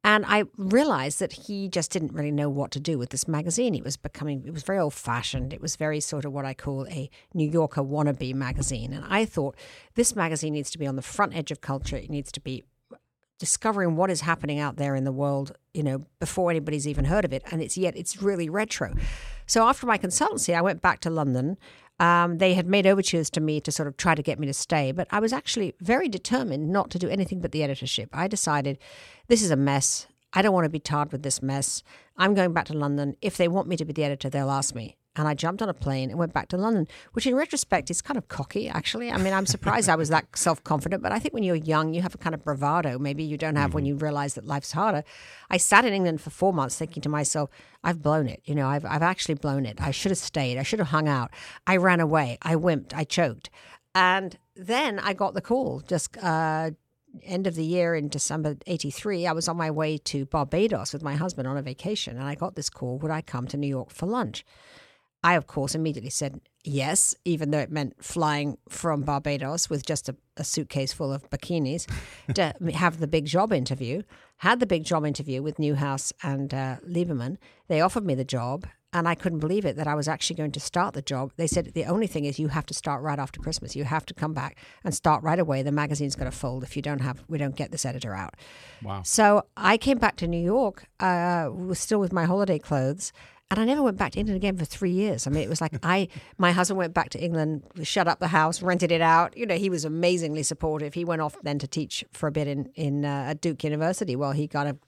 And 0.06 0.26
I 0.28 0.44
realized 0.58 1.20
that 1.20 1.32
he 1.32 1.70
just 1.70 1.90
didn't 1.92 2.14
really 2.14 2.32
know 2.32 2.50
what 2.50 2.72
to 2.72 2.80
do 2.80 2.98
with 2.98 3.12
this 3.12 3.26
magazine. 3.28 3.74
It 3.74 3.86
was 3.86 3.96
becoming, 3.96 4.44
it 4.46 4.52
was 4.52 4.64
very 4.64 4.80
old 4.80 4.94
fashioned. 4.94 5.54
It 5.54 5.62
was 5.62 5.78
very 5.78 6.02
sort 6.02 6.26
of 6.26 6.34
what 6.34 6.44
I 6.44 6.54
call 6.54 6.86
a 6.88 7.10
New 7.34 7.50
Yorker 7.50 7.82
wannabe 7.82 8.34
magazine. 8.36 8.92
And 8.92 9.06
I 9.08 9.24
thought 9.24 9.56
this 9.96 10.14
magazine 10.14 10.54
needs 10.54 10.72
to 10.72 10.78
be 10.78 10.88
on 10.88 10.98
the 10.98 11.02
front 11.02 11.36
edge 11.36 11.52
of 11.52 11.62
culture. 11.62 11.96
It 11.96 12.10
needs 12.10 12.34
to 12.34 12.42
be 12.42 12.64
discovering 13.40 13.96
what 13.96 14.10
is 14.10 14.22
happening 14.22 14.60
out 14.60 14.76
there 14.76 14.96
in 14.96 15.06
the 15.06 15.12
world, 15.12 15.54
you 15.74 15.84
know, 15.84 16.06
before 16.20 16.50
anybody's 16.50 16.88
even 16.88 17.06
heard 17.06 17.26
of 17.26 17.34
it. 17.34 17.44
And 17.52 17.62
it's 17.62 17.78
yet, 17.78 17.96
it's 17.96 18.22
really 18.22 18.50
retro. 18.50 18.94
So 19.46 19.68
after 19.68 19.86
my 19.86 19.98
consultancy, 19.98 20.54
I 20.56 20.62
went 20.62 20.82
back 20.82 21.00
to 21.02 21.10
London. 21.10 21.58
Um, 22.00 22.40
they 22.40 22.54
had 22.54 22.68
made 22.68 22.88
overtures 22.88 23.30
to 23.32 23.42
me 23.42 23.62
to 23.62 23.72
sort 23.72 23.88
of 23.88 23.98
try 23.98 24.16
to 24.16 24.24
get 24.24 24.40
me 24.40 24.48
to 24.48 24.54
stay, 24.54 24.92
but 24.92 25.08
I 25.12 25.20
was 25.20 25.32
actually 25.32 25.74
very 25.80 26.10
determined 26.10 26.70
not 26.70 26.90
to 26.92 27.00
do 27.00 27.10
anything 27.10 27.40
but 27.40 27.52
the 27.52 27.64
editorship. 27.64 28.10
I 28.14 28.28
decided 28.28 28.80
this 29.28 29.44
is 29.44 29.52
a 29.52 29.56
mess. 29.56 30.08
I 30.34 30.42
don't 30.42 30.54
want 30.54 30.66
to 30.66 30.70
be 30.70 30.80
tarred 30.80 31.12
with 31.12 31.24
this 31.24 31.42
mess. 31.42 31.84
I'm 32.18 32.34
going 32.34 32.54
back 32.54 32.66
to 32.66 32.74
London. 32.78 33.16
If 33.22 33.38
they 33.38 33.48
want 33.48 33.68
me 33.68 33.78
to 33.78 33.86
be 33.86 33.94
the 33.94 34.04
editor, 34.04 34.30
they'll 34.30 34.50
ask 34.50 34.74
me. 34.74 34.98
And 35.16 35.28
I 35.28 35.36
jumped 35.36 35.62
on 35.62 35.70
a 35.70 35.74
plane 35.74 36.10
and 36.10 36.18
went 36.18 36.34
back 36.34 36.48
to 36.50 36.58
London, 36.58 36.88
which 37.12 37.28
in 37.28 37.36
retrospect 37.36 37.92
is 37.92 38.02
kind 38.02 38.18
of 38.18 38.28
cocky, 38.28 38.68
actually. 38.68 39.12
I 39.12 39.18
mean, 39.18 39.34
I'm 39.34 39.46
surprised 39.46 39.88
I 39.88 39.96
was 39.96 40.10
that 40.10 40.26
self 40.36 40.64
confident, 40.64 41.04
but 41.04 41.12
I 41.12 41.20
think 41.20 41.34
when 41.34 41.44
you're 41.44 41.56
young, 41.56 41.94
you 41.94 42.02
have 42.02 42.16
a 42.16 42.18
kind 42.18 42.34
of 42.34 42.44
bravado 42.44 42.98
maybe 42.98 43.24
you 43.24 43.38
don't 43.38 43.56
have 43.56 43.74
when 43.74 43.86
you 43.86 43.96
realize 43.96 44.34
that 44.34 44.46
life's 44.46 44.72
harder. 44.72 45.04
I 45.50 45.58
sat 45.58 45.86
in 45.86 45.94
England 45.94 46.22
for 46.22 46.30
four 46.30 46.54
months 46.54 46.78
thinking 46.78 47.02
to 47.04 47.10
myself, 47.10 47.50
I've 47.84 48.02
blown 48.02 48.28
it. 48.28 48.42
You 48.46 48.56
know, 48.56 48.68
I've, 48.68 48.86
I've 48.86 49.04
actually 49.04 49.36
blown 49.36 49.66
it. 49.66 49.80
I 49.80 49.92
should 49.92 50.12
have 50.12 50.18
stayed. 50.18 50.58
I 50.58 50.64
should 50.64 50.80
have 50.80 50.90
hung 50.90 51.08
out. 51.08 51.32
I 51.68 51.78
ran 51.78 52.00
away. 52.00 52.38
I 52.42 52.56
wimped. 52.56 52.94
I 52.94 53.04
choked. 53.04 53.50
And 53.94 54.38
then 54.56 55.00
I 55.00 55.14
got 55.14 55.34
the 55.34 55.42
call 55.42 55.82
just 55.82 56.18
uh, 56.18 56.72
end 57.22 57.48
of 57.48 57.56
the 57.56 57.64
year 57.64 57.96
in 57.96 58.10
December 58.10 58.58
83, 58.66 59.28
I 59.28 59.34
was 59.34 59.48
on 59.48 59.58
my 59.58 59.70
way 59.70 59.98
to 60.00 60.26
Barbados 60.26 60.94
with 60.94 61.04
my 61.04 61.16
husband 61.16 61.48
on 61.48 61.58
a 61.58 61.62
vacation, 61.62 62.18
and 62.18 62.28
I 62.28 62.36
got 62.36 62.56
this 62.56 62.70
call 62.70 62.98
would 63.00 63.12
I 63.12 63.22
come 63.22 63.48
to 63.48 63.58
New 63.58 63.68
York 63.68 63.92
for 63.92 64.06
lunch? 64.06 64.46
I, 65.24 65.36
of 65.36 65.48
course, 65.48 65.74
immediately 65.74 66.10
said 66.10 66.42
yes, 66.64 67.16
even 67.26 67.52
though 67.52 67.60
it 67.60 67.72
meant 67.72 68.04
flying 68.04 68.58
from 68.70 69.04
Barbados 69.04 69.70
with 69.70 69.86
just 69.86 70.10
a, 70.10 70.16
a 70.38 70.44
suitcase 70.44 70.94
full 70.94 71.14
of 71.14 71.30
bikinis 71.30 71.88
to 72.36 72.54
have 72.74 73.00
the 73.00 73.08
big 73.08 73.26
job 73.26 73.54
interview. 73.54 74.04
Had 74.38 74.60
the 74.60 74.66
big 74.66 74.84
job 74.84 75.06
interview 75.06 75.42
with 75.42 75.60
Newhouse 75.60 76.12
and 76.22 76.54
uh, 76.54 76.78
Liberman. 76.86 77.38
They 77.70 77.80
offered 77.80 78.06
me 78.06 78.16
the 78.16 78.26
job, 78.26 78.68
and 78.92 79.08
I 79.08 79.16
couldn't 79.16 79.40
believe 79.40 79.64
it 79.64 79.78
that 79.78 79.88
I 79.88 79.96
was 79.96 80.10
actually 80.10 80.36
going 80.36 80.52
to 80.52 80.60
start 80.60 80.94
the 80.94 81.02
job. 81.02 81.32
They 81.38 81.48
said 81.48 81.74
the 81.74 81.86
only 81.86 82.08
thing 82.08 82.26
is 82.26 82.40
you 82.40 82.50
have 82.50 82.66
to 82.66 82.74
start 82.74 83.02
right 83.02 83.20
after 83.20 83.40
Christmas. 83.40 83.76
You 83.76 83.86
have 83.86 84.06
to 84.08 84.14
come 84.14 84.34
back 84.34 84.58
and 84.84 84.94
start 84.94 85.24
right 85.24 85.40
away. 85.40 85.64
The 85.64 85.72
magazine's 85.72 86.16
going 86.16 86.30
to 86.30 86.38
fold 86.38 86.64
if 86.64 86.76
you 86.76 86.82
don't 86.82 87.00
have 87.00 87.24
we 87.30 87.38
don't 87.38 87.56
get 87.56 87.72
this 87.72 87.86
editor 87.86 88.14
out. 88.14 88.36
Wow. 88.84 89.02
So 89.04 89.44
I 89.56 89.78
came 89.78 89.98
back 89.98 90.18
to 90.18 90.28
New 90.28 90.44
York, 90.44 90.86
uh, 91.00 91.50
was 91.54 91.80
still 91.80 92.00
with 92.00 92.12
my 92.12 92.26
holiday 92.26 92.60
clothes, 92.60 93.14
and 93.54 93.62
I 93.62 93.66
never 93.66 93.84
went 93.84 93.98
back 93.98 94.12
to 94.14 94.20
England 94.20 94.36
again 94.38 94.58
for 94.58 94.66
three 94.66 94.90
years. 94.92 95.28
I 95.28 95.30
mean, 95.30 95.44
it 95.44 95.50
was 95.50 95.62
like 95.62 95.74
I, 95.84 96.08
my 96.40 96.52
husband 96.52 96.80
went 96.80 96.94
back 96.94 97.10
to 97.12 97.24
England, 97.24 97.64
shut 97.84 98.08
up 98.08 98.20
the 98.20 98.30
house, 98.30 98.62
rented 98.64 98.92
it 98.92 99.00
out. 99.02 99.38
You 99.38 99.46
know, 99.46 99.56
he 99.56 99.70
was 99.70 99.86
amazingly 99.86 100.42
supportive. 100.44 100.96
He 100.96 101.06
went 101.06 101.22
off 101.22 101.36
then 101.44 101.60
to 101.60 101.68
teach 101.68 102.04
for 102.12 102.28
a 102.28 102.32
bit 102.32 102.48
in 102.48 102.72
in 102.76 103.06
uh, 103.06 103.28
at 103.30 103.42
Duke 103.42 103.64
University 103.64 104.16
while 104.16 104.32
he 104.32 104.48
kind 104.48 104.70
of, 104.70 104.80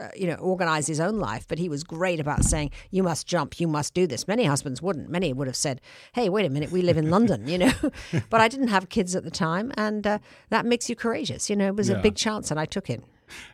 uh, 0.00 0.08
you 0.16 0.26
know, 0.26 0.36
organized 0.36 0.88
his 0.88 1.00
own 1.00 1.18
life. 1.18 1.46
But 1.46 1.58
he 1.58 1.68
was 1.68 1.84
great 1.84 2.18
about 2.18 2.44
saying, 2.44 2.70
"You 2.90 3.02
must 3.02 3.26
jump, 3.26 3.60
you 3.60 3.68
must 3.68 3.92
do 3.94 4.06
this." 4.06 4.26
Many 4.26 4.44
husbands 4.44 4.80
wouldn't. 4.80 5.10
Many 5.10 5.32
would 5.34 5.46
have 5.46 5.56
said, 5.56 5.80
"Hey, 6.14 6.28
wait 6.30 6.46
a 6.46 6.50
minute, 6.50 6.70
we 6.72 6.80
live 6.80 6.96
in 6.96 7.10
London," 7.10 7.46
you 7.46 7.58
know. 7.58 7.72
but 8.30 8.40
I 8.40 8.48
didn't 8.48 8.68
have 8.68 8.88
kids 8.88 9.14
at 9.14 9.24
the 9.24 9.30
time, 9.30 9.70
and 9.76 10.06
uh, 10.06 10.18
that 10.48 10.64
makes 10.64 10.88
you 10.88 10.96
courageous. 10.96 11.50
You 11.50 11.56
know, 11.56 11.66
it 11.66 11.76
was 11.76 11.90
Yeah. 11.90 11.96
a 11.98 12.02
big 12.02 12.16
chance, 12.16 12.50
and 12.50 12.58
I 12.58 12.64
took 12.64 12.88
it. 12.88 13.02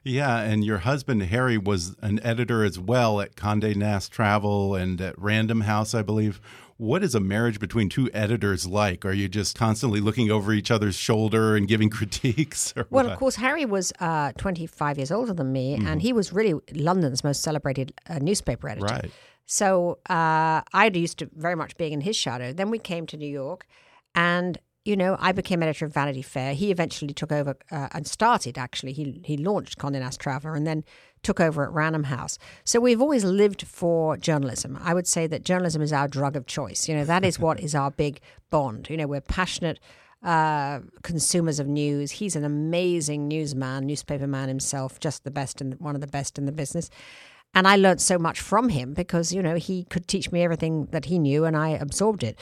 Yeah, 0.04 0.38
and 0.40 0.64
your 0.64 0.78
husband 0.78 1.22
Harry 1.24 1.58
was 1.58 1.96
an 2.00 2.20
editor 2.22 2.64
as 2.64 2.78
well 2.78 3.20
at 3.20 3.36
Condé 3.36 3.76
Nast 3.76 4.12
Travel 4.12 4.74
and 4.74 5.00
at 5.00 5.18
Random 5.18 5.62
House, 5.62 5.94
I 5.94 6.02
believe. 6.02 6.40
What 6.76 7.02
is 7.02 7.14
a 7.14 7.20
marriage 7.20 7.60
between 7.60 7.90
two 7.90 8.08
editors 8.14 8.66
like? 8.66 9.04
Are 9.04 9.12
you 9.12 9.28
just 9.28 9.54
constantly 9.54 10.00
looking 10.00 10.30
over 10.30 10.52
each 10.52 10.70
other's 10.70 10.94
shoulder 10.94 11.54
and 11.54 11.68
giving 11.68 11.90
critiques? 11.98 12.72
Or 12.74 12.86
Well, 12.88 13.04
what? 13.04 13.12
of 13.12 13.18
course, 13.18 13.36
Harry 13.36 13.66
was 13.66 13.92
uh, 14.00 14.32
25 14.38 14.96
years 14.96 15.10
older 15.10 15.34
than 15.34 15.52
me, 15.52 15.74
and 15.74 16.00
he 16.00 16.14
was 16.14 16.32
really 16.32 16.58
London's 16.72 17.22
most 17.22 17.42
celebrated 17.42 17.92
uh, 18.08 18.18
newspaper 18.18 18.68
editor. 18.70 18.86
Right. 18.86 19.10
So 19.44 19.98
uh, 20.08 20.62
I 20.72 20.90
used 20.94 21.18
to 21.18 21.28
very 21.34 21.56
much 21.56 21.76
being 21.76 21.92
in 21.92 22.00
his 22.00 22.16
shadow. 22.16 22.52
Then 22.52 22.70
we 22.70 22.78
came 22.78 23.06
to 23.08 23.16
New 23.18 23.28
York, 23.28 23.66
and 24.14 24.56
you 24.84 24.96
know, 24.96 25.16
I 25.20 25.32
became 25.32 25.62
editor 25.62 25.84
of 25.84 25.92
Vanity 25.92 26.22
Fair. 26.22 26.54
He 26.54 26.70
eventually 26.70 27.12
took 27.12 27.30
over 27.32 27.54
uh, 27.70 27.88
and 27.92 28.06
started. 28.06 28.56
Actually, 28.56 28.92
he 28.92 29.20
he 29.25 29.37
launched 29.37 29.78
Condé 29.78 30.00
Nast 30.00 30.20
Traveler, 30.20 30.54
and 30.54 30.66
then 30.66 30.84
took 31.22 31.38
over 31.38 31.64
at 31.64 31.72
Random 31.72 32.04
House. 32.04 32.38
So 32.64 32.80
we've 32.80 33.00
always 33.00 33.25
lived 33.25 33.66
for 33.66 34.16
journalism. 34.16 34.78
I 34.82 34.94
would 34.94 35.06
say 35.06 35.26
that 35.26 35.44
journalism 35.44 35.82
is 35.82 35.92
our 35.92 36.08
drug 36.08 36.34
of 36.34 36.46
choice. 36.46 36.88
You 36.88 36.94
know, 36.94 37.04
that 37.04 37.25
is 37.25 37.38
what 37.38 37.60
is 37.66 37.75
our 37.75 37.90
big 37.90 38.20
bond. 38.49 38.88
You 38.88 38.96
know, 38.96 39.06
we're 39.06 39.20
passionate 39.20 39.78
uh, 40.22 40.80
consumers 41.02 41.58
of 41.58 41.66
news. 41.66 42.12
He's 42.12 42.37
an 42.37 42.44
amazing 42.44 43.28
newsman, 43.28 43.87
newspaper 43.87 44.26
man 44.26 44.49
himself, 44.49 44.99
just 44.99 45.25
the 45.25 45.30
best 45.30 45.60
and 45.60 45.78
one 45.78 45.94
of 45.94 46.00
the 46.00 46.06
best 46.06 46.38
in 46.38 46.46
the 46.46 46.52
business. 46.52 46.88
And 47.52 47.66
I 47.66 47.76
learned 47.76 48.00
so 48.00 48.18
much 48.18 48.40
from 48.40 48.68
him 48.68 48.94
because 48.94 49.32
you 49.32 49.42
know 49.42 49.56
he 49.56 49.84
could 49.84 50.06
teach 50.06 50.30
me 50.30 50.42
everything 50.42 50.87
that 50.92 51.06
he 51.06 51.18
knew, 51.18 51.44
and 51.44 51.56
I 51.56 51.70
absorbed 51.70 52.22
it. 52.22 52.38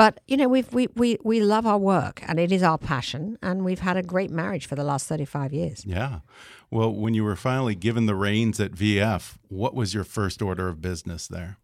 But 0.00 0.20
you 0.26 0.38
know 0.38 0.48
we've, 0.48 0.72
we 0.72 0.88
we 0.96 1.18
we 1.22 1.42
love 1.42 1.66
our 1.66 1.76
work, 1.76 2.22
and 2.26 2.40
it 2.40 2.50
is 2.50 2.62
our 2.62 2.78
passion, 2.78 3.36
and 3.42 3.66
we've 3.66 3.80
had 3.80 3.98
a 3.98 4.02
great 4.02 4.30
marriage 4.30 4.64
for 4.64 4.74
the 4.74 4.82
last 4.82 5.06
thirty 5.06 5.26
five 5.26 5.52
years. 5.52 5.84
Yeah. 5.84 6.20
Well, 6.70 6.90
when 6.90 7.12
you 7.12 7.22
were 7.22 7.36
finally 7.36 7.74
given 7.74 8.06
the 8.06 8.14
reins 8.14 8.58
at 8.60 8.72
VF, 8.72 9.36
what 9.48 9.74
was 9.74 9.92
your 9.92 10.04
first 10.04 10.40
order 10.40 10.68
of 10.68 10.80
business 10.80 11.28
there? 11.28 11.58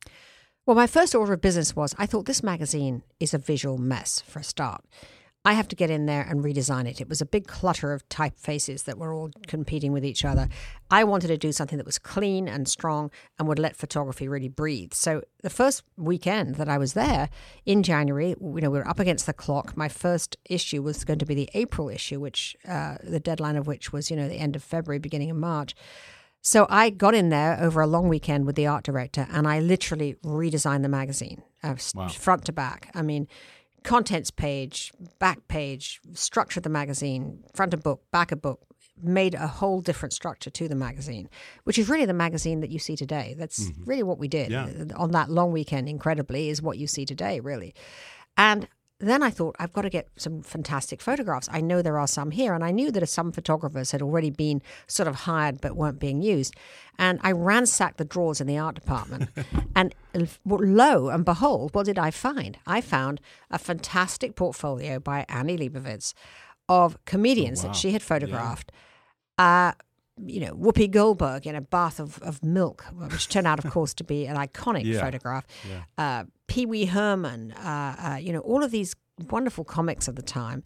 Well, 0.66 0.76
my 0.76 0.86
first 0.86 1.14
order 1.14 1.32
of 1.32 1.40
business 1.40 1.74
was 1.74 1.94
I 1.96 2.04
thought 2.04 2.26
this 2.26 2.42
magazine 2.42 3.02
is 3.20 3.32
a 3.32 3.38
visual 3.38 3.78
mess 3.78 4.20
for 4.20 4.40
a 4.40 4.44
start. 4.44 4.84
I 5.46 5.52
have 5.52 5.68
to 5.68 5.76
get 5.76 5.90
in 5.90 6.06
there 6.06 6.22
and 6.28 6.42
redesign 6.42 6.88
it. 6.88 7.00
It 7.00 7.08
was 7.08 7.20
a 7.20 7.24
big 7.24 7.46
clutter 7.46 7.92
of 7.92 8.06
typefaces 8.08 8.82
that 8.84 8.98
were 8.98 9.14
all 9.14 9.30
competing 9.46 9.92
with 9.92 10.04
each 10.04 10.24
other. 10.24 10.48
I 10.90 11.04
wanted 11.04 11.28
to 11.28 11.36
do 11.38 11.52
something 11.52 11.78
that 11.78 11.86
was 11.86 12.00
clean 12.00 12.48
and 12.48 12.68
strong 12.68 13.12
and 13.38 13.46
would 13.46 13.60
let 13.60 13.76
photography 13.76 14.26
really 14.26 14.48
breathe. 14.48 14.92
So 14.92 15.22
the 15.42 15.50
first 15.50 15.84
weekend 15.96 16.56
that 16.56 16.68
I 16.68 16.78
was 16.78 16.94
there 16.94 17.28
in 17.64 17.84
January, 17.84 18.30
you 18.30 18.60
know, 18.60 18.70
we 18.70 18.78
were 18.78 18.88
up 18.88 18.98
against 18.98 19.26
the 19.26 19.32
clock. 19.32 19.76
My 19.76 19.88
first 19.88 20.36
issue 20.50 20.82
was 20.82 21.04
going 21.04 21.20
to 21.20 21.26
be 21.26 21.36
the 21.36 21.48
April 21.54 21.88
issue, 21.88 22.18
which 22.18 22.56
uh, 22.68 22.96
the 23.04 23.20
deadline 23.20 23.54
of 23.54 23.68
which 23.68 23.92
was, 23.92 24.10
you 24.10 24.16
know, 24.16 24.28
the 24.28 24.40
end 24.40 24.56
of 24.56 24.64
February, 24.64 24.98
beginning 24.98 25.30
of 25.30 25.36
March. 25.36 25.76
So 26.42 26.66
I 26.70 26.90
got 26.90 27.14
in 27.14 27.28
there 27.30 27.58
over 27.60 27.80
a 27.80 27.86
long 27.86 28.08
weekend 28.08 28.46
with 28.46 28.54
the 28.56 28.66
art 28.68 28.84
director, 28.84 29.26
and 29.32 29.48
I 29.48 29.58
literally 29.60 30.14
redesigned 30.24 30.82
the 30.82 30.88
magazine, 30.88 31.42
uh, 31.62 31.74
Wow. 31.94 32.08
front 32.08 32.44
to 32.46 32.52
back. 32.52 32.90
I 32.94 33.02
mean, 33.02 33.26
contents 33.86 34.30
page, 34.30 34.92
back 35.18 35.46
page, 35.48 36.00
structured 36.12 36.64
the 36.64 36.68
magazine, 36.68 37.44
front 37.54 37.72
of 37.72 37.82
book, 37.82 38.02
back 38.10 38.32
of 38.32 38.42
book, 38.42 38.60
made 39.02 39.34
a 39.34 39.46
whole 39.46 39.80
different 39.80 40.12
structure 40.12 40.50
to 40.50 40.68
the 40.68 40.74
magazine, 40.74 41.28
which 41.64 41.78
is 41.78 41.88
really 41.88 42.06
the 42.06 42.14
magazine 42.14 42.60
that 42.60 42.70
you 42.70 42.78
see 42.78 42.96
today. 42.96 43.34
That's 43.38 43.68
mm-hmm. 43.68 43.84
really 43.84 44.02
what 44.02 44.18
we 44.18 44.28
did 44.28 44.50
Yeah. 44.50 44.68
on 44.96 45.12
that 45.12 45.30
long 45.30 45.52
weekend. 45.52 45.88
Incredibly, 45.88 46.48
is 46.48 46.60
what 46.60 46.78
you 46.78 46.86
see 46.86 47.04
today, 47.04 47.40
really. 47.40 47.74
And 48.36 48.68
then 48.98 49.22
I 49.22 49.28
thought, 49.30 49.56
I've 49.58 49.72
got 49.74 49.82
to 49.82 49.90
get 49.90 50.08
some 50.16 50.40
fantastic 50.42 51.02
photographs. 51.02 51.48
I 51.52 51.60
know 51.60 51.82
there 51.82 51.98
are 51.98 52.06
some 52.06 52.30
here, 52.30 52.54
and 52.54 52.64
I 52.64 52.70
knew 52.70 52.90
that 52.90 53.06
some 53.08 53.30
photographers 53.30 53.90
had 53.90 54.00
already 54.00 54.30
been 54.30 54.62
sort 54.86 55.06
of 55.06 55.14
hired 55.16 55.60
but 55.60 55.76
weren't 55.76 55.98
being 55.98 56.22
used. 56.22 56.54
And 56.98 57.20
I 57.22 57.32
ransacked 57.32 57.98
the 57.98 58.06
drawers 58.06 58.40
in 58.40 58.46
the 58.46 58.56
art 58.56 58.74
department, 58.74 59.28
and 59.76 59.94
lo 60.46 61.08
and 61.08 61.24
behold, 61.26 61.74
what 61.74 61.84
did 61.84 61.98
I 61.98 62.10
find? 62.10 62.56
I 62.66 62.80
found 62.80 63.20
a 63.50 63.58
fantastic 63.58 64.34
portfolio 64.34 64.98
by 64.98 65.26
Annie 65.28 65.58
Leibovitz 65.58 66.14
of 66.68 66.96
comedians 67.04 67.62
wow. 67.62 67.68
that 67.68 67.76
she 67.76 67.92
had 67.92 68.02
photographed. 68.02 68.72
Uh, 69.36 69.72
you 70.24 70.40
know, 70.40 70.54
Whoopi 70.54 70.90
Goldberg 70.90 71.46
in 71.46 71.54
a 71.54 71.60
bath 71.60 72.00
of, 72.00 72.18
of 72.22 72.42
milk, 72.42 72.86
which 72.94 73.28
turned 73.28 73.46
out, 73.46 73.62
of 73.62 73.70
course, 73.70 73.92
to 73.94 74.04
be 74.04 74.26
an 74.26 74.36
iconic 74.36 74.84
Yeah. 74.84 75.00
photograph. 75.00 75.44
Uh, 75.98 76.24
Pee 76.48 76.66
Wee 76.66 76.86
Herman, 76.86 77.52
uh, 77.52 78.12
uh, 78.12 78.16
you 78.16 78.32
know, 78.32 78.40
all 78.40 78.62
of 78.62 78.70
these 78.70 78.94
wonderful 79.30 79.64
comics 79.64 80.08
of 80.08 80.16
the 80.16 80.22
time. 80.22 80.62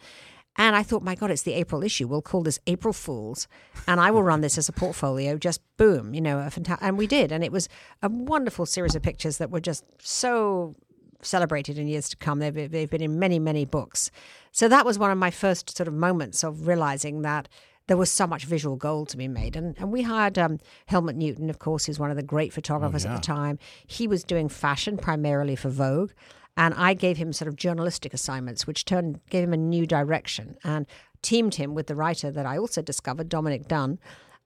And 0.56 0.76
I 0.76 0.82
thought, 0.82 1.02
my 1.02 1.14
God, 1.14 1.30
it's 1.30 1.42
the 1.42 1.54
April 1.54 1.82
issue. 1.82 2.08
We'll 2.08 2.22
call 2.22 2.42
this 2.42 2.58
April 2.66 2.92
Fools, 2.92 3.46
and 3.86 4.00
I 4.00 4.10
will 4.10 4.22
run 4.22 4.40
this 4.40 4.58
as 4.58 4.68
a 4.68 4.72
portfolio. 4.72 5.38
Just 5.38 5.60
boom, 5.76 6.12
you 6.12 6.20
know, 6.20 6.40
a 6.40 6.50
fanta- 6.50 6.78
and 6.80 6.98
we 6.98 7.06
did, 7.06 7.32
and 7.32 7.44
it 7.44 7.52
was 7.52 7.68
a 8.02 8.08
wonderful 8.08 8.66
series 8.66 8.94
of 8.94 9.02
pictures 9.02 9.38
that 9.38 9.50
were 9.50 9.60
just 9.60 9.84
so 9.98 10.74
celebrated 11.22 11.78
in 11.78 11.86
years 11.86 12.08
to 12.08 12.16
come. 12.16 12.40
They've, 12.40 12.70
they've 12.70 12.90
been 12.90 13.02
in 13.02 13.18
many, 13.18 13.38
many 13.38 13.64
books. 13.64 14.10
So 14.52 14.68
that 14.68 14.84
was 14.84 14.98
one 14.98 15.10
of 15.10 15.18
my 15.18 15.30
first 15.30 15.76
sort 15.76 15.86
of 15.86 15.94
moments 15.94 16.42
of 16.42 16.66
realizing 16.66 17.22
that 17.22 17.48
there 17.90 17.96
was 17.96 18.08
so 18.08 18.24
much 18.24 18.44
visual 18.44 18.76
gold 18.76 19.08
to 19.08 19.16
be 19.16 19.26
made. 19.26 19.56
And, 19.56 19.76
and 19.76 19.90
we 19.90 20.02
hired 20.02 20.38
um, 20.38 20.60
Helmut 20.86 21.16
Newton, 21.16 21.50
of 21.50 21.58
course, 21.58 21.86
who's 21.86 21.98
one 21.98 22.08
of 22.08 22.16
the 22.16 22.22
great 22.22 22.52
photographers 22.52 23.04
yeah. 23.04 23.10
at 23.10 23.16
the 23.16 23.26
time. 23.26 23.58
He 23.84 24.06
was 24.06 24.22
doing 24.22 24.48
fashion 24.48 24.96
primarily 24.96 25.56
for 25.56 25.70
Vogue. 25.70 26.12
And 26.56 26.72
I 26.74 26.94
gave 26.94 27.16
him 27.16 27.32
sort 27.32 27.48
of 27.48 27.56
journalistic 27.56 28.14
assignments, 28.14 28.64
which 28.64 28.84
turned 28.84 29.18
gave 29.28 29.42
him 29.42 29.52
a 29.52 29.56
new 29.56 29.86
direction 29.86 30.56
and 30.62 30.86
teamed 31.20 31.56
him 31.56 31.74
with 31.74 31.88
the 31.88 31.96
writer 31.96 32.30
that 32.30 32.46
I 32.46 32.58
also 32.58 32.80
discovered, 32.80 33.28
Dominic 33.28 33.66
Dunne, 33.66 33.98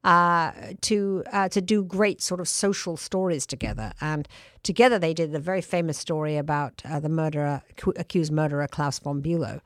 uh, 0.05 0.53
to 0.81 1.23
uh, 1.31 1.51
to 1.51 1.61
do 1.61 1.85
great 1.85 2.23
sort 2.23 2.41
of 2.41 2.49
social 2.49 2.97
stories 2.97 3.45
together. 3.45 3.93
And 4.01 4.27
together 4.63 4.99
they 4.99 5.13
did 5.13 5.33
the 5.33 5.39
very 5.39 5.61
famous 5.61 5.99
story 5.99 6.39
about 6.39 6.81
uh, 6.87 6.99
the 6.99 7.11
murderer, 7.11 7.63
accused 7.97 8.33
murderer 8.33 8.69
Klaus 8.69 8.99
von 8.99 9.23
Bülow, 9.23 9.61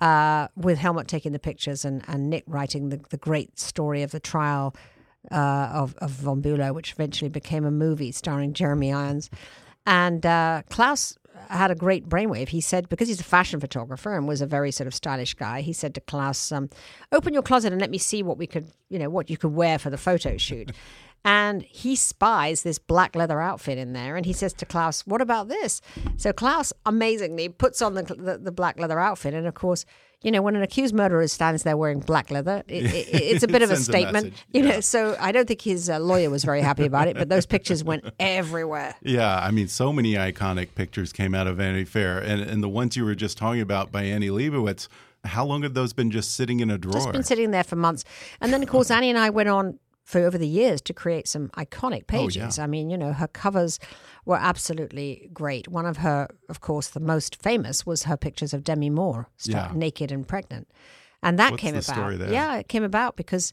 uh, 0.00 0.48
with 0.56 0.78
Helmut 0.78 1.08
taking 1.08 1.32
the 1.32 1.38
pictures 1.38 1.84
and, 1.84 2.04
and 2.08 2.30
Nick 2.30 2.44
writing 2.46 2.90
the, 2.90 3.00
the 3.10 3.16
great 3.16 3.58
story 3.58 4.02
of 4.02 4.10
the 4.10 4.20
trial 4.20 4.74
uh, 5.32 5.70
of, 5.72 5.94
of 5.96 6.10
von 6.10 6.42
Bülow, 6.42 6.74
which 6.74 6.92
eventually 6.92 7.28
became 7.28 7.64
a 7.64 7.70
movie 7.70 8.12
starring 8.12 8.52
Jeremy 8.52 8.92
Irons. 8.92 9.30
And 9.86 10.24
uh, 10.26 10.62
Klaus 10.68 11.16
had 11.48 11.70
a 11.70 11.74
great 11.74 12.08
brainwave. 12.08 12.48
He 12.48 12.60
said, 12.60 12.88
because 12.88 13.08
he's 13.08 13.20
a 13.20 13.24
fashion 13.24 13.60
photographer 13.60 14.16
and 14.16 14.26
was 14.26 14.40
a 14.40 14.46
very 14.46 14.70
sort 14.70 14.86
of 14.86 14.94
stylish 14.94 15.34
guy, 15.34 15.60
he 15.60 15.72
said 15.72 15.94
to 15.94 16.00
Klaus, 16.00 16.50
um, 16.52 16.68
open 17.12 17.32
your 17.32 17.42
closet 17.42 17.72
and 17.72 17.80
let 17.80 17.90
me 17.90 17.98
see 17.98 18.22
what 18.22 18.38
we 18.38 18.46
could, 18.46 18.66
you 18.88 18.98
know, 18.98 19.10
what 19.10 19.30
you 19.30 19.36
could 19.36 19.52
wear 19.52 19.78
for 19.78 19.90
the 19.90 19.98
photo 19.98 20.36
shoot. 20.36 20.72
And 21.26 21.62
he 21.62 21.96
spies 21.96 22.62
this 22.62 22.78
black 22.78 23.16
leather 23.16 23.40
outfit 23.40 23.78
in 23.78 23.94
there 23.94 24.14
and 24.14 24.24
he 24.24 24.32
says 24.32 24.52
to 24.54 24.64
Klaus, 24.64 25.04
what 25.08 25.20
about 25.20 25.48
this? 25.48 25.80
So 26.16 26.32
Klaus 26.32 26.72
amazingly 26.86 27.48
puts 27.48 27.82
on 27.82 27.94
the, 27.94 28.04
the, 28.04 28.38
the 28.38 28.52
black 28.52 28.78
leather 28.78 29.00
outfit. 29.00 29.34
And 29.34 29.44
of 29.44 29.54
course, 29.54 29.84
you 30.22 30.30
know, 30.30 30.40
when 30.40 30.54
an 30.54 30.62
accused 30.62 30.94
murderer 30.94 31.26
stands 31.26 31.64
there 31.64 31.76
wearing 31.76 31.98
black 31.98 32.30
leather, 32.30 32.62
it, 32.68 32.84
it, 32.84 33.08
it's 33.12 33.42
a 33.42 33.48
bit 33.48 33.62
of 33.62 33.72
a 33.72 33.76
statement, 33.76 34.34
a 34.34 34.58
you 34.58 34.62
know. 34.62 34.80
So 34.80 35.16
I 35.18 35.32
don't 35.32 35.48
think 35.48 35.62
his 35.62 35.90
uh, 35.90 35.98
lawyer 35.98 36.30
was 36.30 36.44
very 36.44 36.62
happy 36.62 36.86
about 36.86 37.08
it, 37.08 37.16
but 37.16 37.28
those 37.28 37.44
pictures 37.44 37.82
went 37.82 38.04
everywhere. 38.20 38.94
Yeah, 39.02 39.36
I 39.36 39.50
mean, 39.50 39.66
so 39.66 39.92
many 39.92 40.14
iconic 40.14 40.76
pictures 40.76 41.12
came 41.12 41.34
out 41.34 41.48
of 41.48 41.56
Vanity 41.56 41.84
Fair, 41.84 42.18
and 42.18 42.40
and 42.40 42.62
the 42.62 42.68
ones 42.68 42.96
you 42.96 43.04
were 43.04 43.14
just 43.16 43.36
talking 43.36 43.60
about 43.60 43.90
by 43.92 44.04
Annie 44.04 44.30
Leibovitz. 44.30 44.86
How 45.24 45.44
long 45.44 45.64
have 45.64 45.74
those 45.74 45.92
been 45.92 46.12
just 46.12 46.36
sitting 46.36 46.60
in 46.60 46.70
a 46.70 46.78
drawer? 46.78 46.94
Just 46.94 47.12
been 47.12 47.24
sitting 47.24 47.50
there 47.50 47.64
for 47.64 47.76
months, 47.76 48.04
and 48.40 48.52
then 48.52 48.62
of 48.62 48.68
course 48.68 48.90
Annie 48.92 49.10
and 49.10 49.18
I 49.18 49.30
went 49.30 49.48
on 49.48 49.78
for 50.06 50.20
over 50.20 50.38
the 50.38 50.46
years 50.46 50.80
to 50.80 50.94
create 50.94 51.26
some 51.26 51.48
iconic 51.50 52.06
pages. 52.06 52.58
Oh, 52.58 52.62
yeah. 52.62 52.64
I 52.64 52.68
mean, 52.68 52.90
you 52.90 52.96
know, 52.96 53.12
her 53.12 53.26
covers 53.26 53.80
were 54.24 54.36
absolutely 54.36 55.28
great. 55.32 55.66
One 55.66 55.84
of 55.84 55.96
her, 55.98 56.28
of 56.48 56.60
course, 56.60 56.86
the 56.86 57.00
most 57.00 57.42
famous 57.42 57.84
was 57.84 58.04
her 58.04 58.16
pictures 58.16 58.54
of 58.54 58.62
Demi 58.62 58.88
Moore, 58.88 59.28
yeah. 59.42 59.72
naked 59.74 60.12
and 60.12 60.26
pregnant, 60.26 60.68
and 61.24 61.40
that 61.40 61.50
What's 61.50 61.60
came 61.60 61.74
about. 61.74 62.30
Yeah, 62.30 62.56
it 62.56 62.68
came 62.68 62.84
about 62.84 63.16
because, 63.16 63.52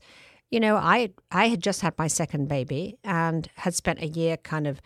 you 0.51 0.59
know, 0.59 0.75
I 0.75 1.09
I 1.31 1.47
had 1.47 1.59
just 1.59 1.81
had 1.81 1.97
my 1.97 2.07
second 2.07 2.49
baby 2.49 2.99
and 3.03 3.49
had 3.55 3.73
spent 3.73 4.03
a 4.03 4.07
year 4.07 4.37
kind 4.37 4.67
of 4.67 4.79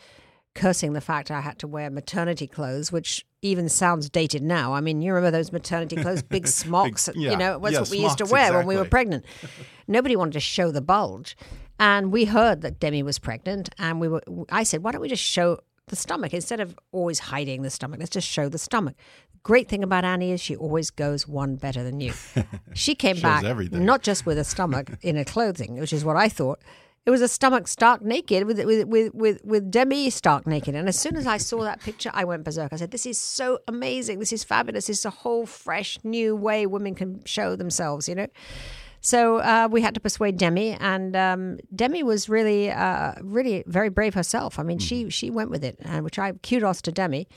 cursing 0.57 0.93
the 0.93 1.01
fact 1.01 1.31
I 1.31 1.41
had 1.41 1.59
to 1.59 1.67
wear 1.67 1.89
maternity 1.89 2.47
clothes, 2.47 2.91
which 2.91 3.25
even 3.41 3.69
sounds 3.69 4.09
dated 4.09 4.41
now. 4.41 4.73
I 4.73 4.81
mean, 4.81 5.01
you 5.01 5.13
remember 5.13 5.31
those 5.37 5.51
maternity 5.51 5.95
clothes, 5.95 6.23
big 6.23 6.47
smocks, 6.61 7.07
big, 7.07 7.15
yeah. 7.15 7.31
you 7.31 7.37
know, 7.37 7.59
that's 7.59 7.73
yeah, 7.73 7.79
what 7.81 7.89
we 7.89 7.99
used 7.99 8.17
to 8.17 8.25
wear 8.25 8.47
exactly. 8.47 8.57
when 8.57 8.67
we 8.67 8.77
were 8.77 8.89
pregnant. 8.89 9.25
Nobody 9.87 10.15
wanted 10.15 10.33
to 10.33 10.39
show 10.39 10.71
the 10.71 10.81
bulge. 10.81 11.37
And 11.79 12.11
we 12.11 12.25
heard 12.25 12.61
that 12.61 12.79
Demi 12.79 13.03
was 13.03 13.19
pregnant, 13.19 13.69
and 13.77 14.01
we 14.01 14.07
were. 14.07 14.23
I 14.49 14.63
said, 14.63 14.81
"Why 14.81 14.91
don't 14.91 15.01
we 15.01 15.09
just 15.09 15.23
show 15.23 15.59
the 15.87 15.95
stomach 15.95 16.33
instead 16.33 16.59
of 16.59 16.75
always 16.91 17.19
hiding 17.19 17.61
the 17.61 17.69
stomach? 17.69 17.99
Let's 17.99 18.09
just 18.09 18.27
show 18.27 18.49
the 18.49 18.57
stomach." 18.57 18.95
Great 19.43 19.69
thing 19.69 19.83
about 19.83 20.03
Annie 20.03 20.31
is 20.31 20.41
she 20.41 20.55
always 20.55 20.89
goes 20.89 21.27
one 21.27 21.55
better 21.55 21.83
than 21.83 22.01
you. 22.01 22.13
She 22.73 22.95
came 22.95 23.19
back 23.21 23.43
everything. 23.43 23.85
not 23.85 24.01
just 24.01 24.25
with 24.25 24.37
a 24.37 24.43
stomach 24.43 24.89
in 25.01 25.15
her 25.15 25.23
clothing, 25.23 25.79
which 25.79 25.93
is 25.93 26.03
what 26.03 26.17
I 26.17 26.29
thought. 26.29 26.59
It 27.07 27.09
was 27.09 27.21
a 27.21 27.27
stomach 27.29 27.69
stark 27.69 28.01
naked 28.01 28.45
with, 28.45 28.59
with 28.65 28.85
with 28.85 29.13
with 29.15 29.45
with 29.45 29.71
Demi 29.71 30.09
stark 30.09 30.45
naked. 30.45 30.75
And 30.75 30.89
as 30.89 30.99
soon 30.99 31.15
as 31.15 31.25
I 31.25 31.37
saw 31.37 31.63
that 31.63 31.79
picture, 31.79 32.11
I 32.13 32.25
went 32.25 32.43
berserk. 32.43 32.73
I 32.73 32.75
said, 32.75 32.91
"This 32.91 33.05
is 33.05 33.17
so 33.17 33.59
amazing. 33.65 34.19
This 34.19 34.33
is 34.33 34.43
fabulous. 34.43 34.87
This 34.87 34.99
is 34.99 35.05
a 35.05 35.09
whole 35.09 35.45
fresh 35.45 35.97
new 36.03 36.35
way 36.35 36.65
women 36.65 36.95
can 36.95 37.23
show 37.23 37.55
themselves." 37.55 38.09
You 38.09 38.15
know. 38.15 38.27
So 38.99 39.37
uh, 39.37 39.69
we 39.71 39.79
had 39.81 39.93
to 39.93 40.01
persuade 40.01 40.37
Demi, 40.37 40.71
and 40.73 41.15
um, 41.15 41.59
Demi 41.73 42.03
was 42.03 42.27
really, 42.27 42.71
uh, 42.71 43.13
really 43.21 43.63
very 43.67 43.87
brave 43.87 44.13
herself. 44.13 44.59
I 44.59 44.63
mean, 44.63 44.79
she 44.79 45.09
she 45.09 45.29
went 45.29 45.49
with 45.49 45.63
it, 45.63 45.77
and 45.83 46.03
which 46.03 46.19
I 46.19 46.33
kudos 46.33 46.81
to 46.81 46.91
Demi 46.91 47.29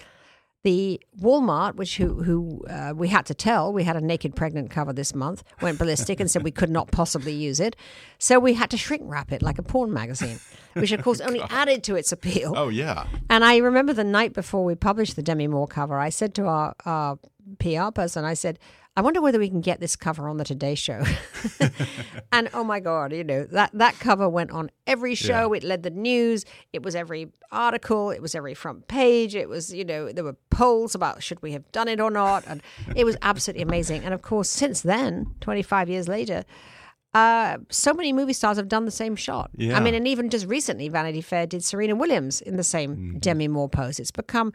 the 0.63 1.01
Walmart, 1.19 1.77
which 1.77 1.97
who 1.97 2.23
who 2.23 2.65
uh, 2.69 2.93
we 2.95 3.09
had 3.09 3.25
to 3.27 3.35
tell, 3.35 3.73
we 3.73 3.85
had 3.85 3.97
a 3.97 4.01
naked 4.01 4.37
pregnant 4.37 4.71
cover 4.71 4.93
this 4.93 5.15
month, 5.15 5.43
went 5.63 5.79
ballistic 5.79 6.21
and 6.21 6.31
said 6.31 6.43
we 6.43 6.51
could 6.51 6.71
not 6.71 6.91
possibly 6.91 7.33
use 7.33 7.61
it, 7.61 7.77
so 8.19 8.39
we 8.39 8.55
had 8.55 8.71
to 8.71 8.77
shrink 8.77 9.03
wrap 9.05 9.33
it 9.33 9.43
like 9.43 9.59
a 9.59 9.63
porn 9.63 9.93
magazine, 9.93 10.39
which 10.75 10.93
of 10.93 11.03
course 11.03 11.21
only 11.21 11.41
added 11.51 11.83
to 11.85 11.97
its 11.97 12.13
appeal. 12.13 12.53
Oh 12.57 12.69
yeah. 12.69 13.07
And 13.31 13.45
I 13.45 13.57
remember 13.57 13.93
the 13.93 14.05
night 14.05 14.35
before 14.35 14.65
we 14.65 14.75
published 14.75 15.17
the 15.17 15.23
Demi 15.23 15.47
Moore 15.47 15.67
cover, 15.67 15.99
I 15.99 16.11
said 16.11 16.35
to 16.35 16.47
our, 16.47 16.75
our 16.85 17.19
PR 17.59 17.91
person, 17.91 18.25
I 18.25 18.35
said, 18.35 18.59
I 18.97 19.03
wonder 19.03 19.21
whether 19.21 19.39
we 19.39 19.49
can 19.49 19.61
get 19.61 19.79
this 19.81 19.95
cover 19.95 20.29
on 20.29 20.37
the 20.37 20.45
Today 20.45 20.75
Show. 20.75 21.05
and 22.33 22.51
oh 22.53 22.65
my 22.65 22.81
God, 22.81 23.13
you 23.13 23.23
know, 23.23 23.45
that, 23.45 23.71
that 23.73 23.99
cover 24.01 24.29
went 24.29 24.51
on 24.51 24.71
every 24.87 25.15
show. 25.15 25.53
Yeah. 25.53 25.59
It 25.59 25.65
led 25.65 25.85
the 25.85 25.91
news. 25.91 26.45
It 26.73 26.83
was 26.83 26.97
every 26.97 27.31
article. 27.53 28.11
It 28.11 28.21
was 28.21 28.35
every 28.35 28.55
front 28.55 28.89
page. 28.89 29.37
It 29.37 29.49
was, 29.49 29.73
you 29.73 29.85
know, 29.85 30.11
there 30.11 30.25
were 30.25 30.37
polls 30.51 30.97
about 30.97 31.23
should 31.23 31.41
we 31.41 31.53
have 31.53 31.71
done 31.71 31.87
it 31.87 32.01
or 32.01 32.11
not. 32.11 32.45
And 32.49 32.63
it 32.97 33.05
was 33.05 33.17
absolutely 33.23 33.63
amazing. 33.63 34.05
And 34.05 34.13
of 34.13 34.23
course, 34.23 34.51
since 34.51 34.83
then, 34.83 35.35
25 35.41 35.89
years 35.89 36.09
later, 36.09 36.45
uh, 37.15 37.59
so 37.71 37.93
many 37.93 38.13
movie 38.13 38.33
stars 38.33 38.57
have 38.57 38.69
done 38.69 38.87
the 38.87 38.91
same 38.91 39.15
shot. 39.15 39.51
Yeah. 39.57 39.77
I 39.77 39.81
mean, 39.81 39.95
and 39.95 40.07
even 40.07 40.31
just 40.31 40.47
recently, 40.47 40.89
Vanity 40.89 41.21
Fair 41.21 41.47
did 41.47 41.65
Serena 41.65 41.95
Williams 41.95 42.41
in 42.41 42.57
the 42.57 42.65
same 42.65 42.97
mm-hmm. 42.97 43.19
Demi 43.19 43.49
Moore 43.49 43.69
pose. 43.69 44.01
It's 44.01 44.11
become 44.11 44.53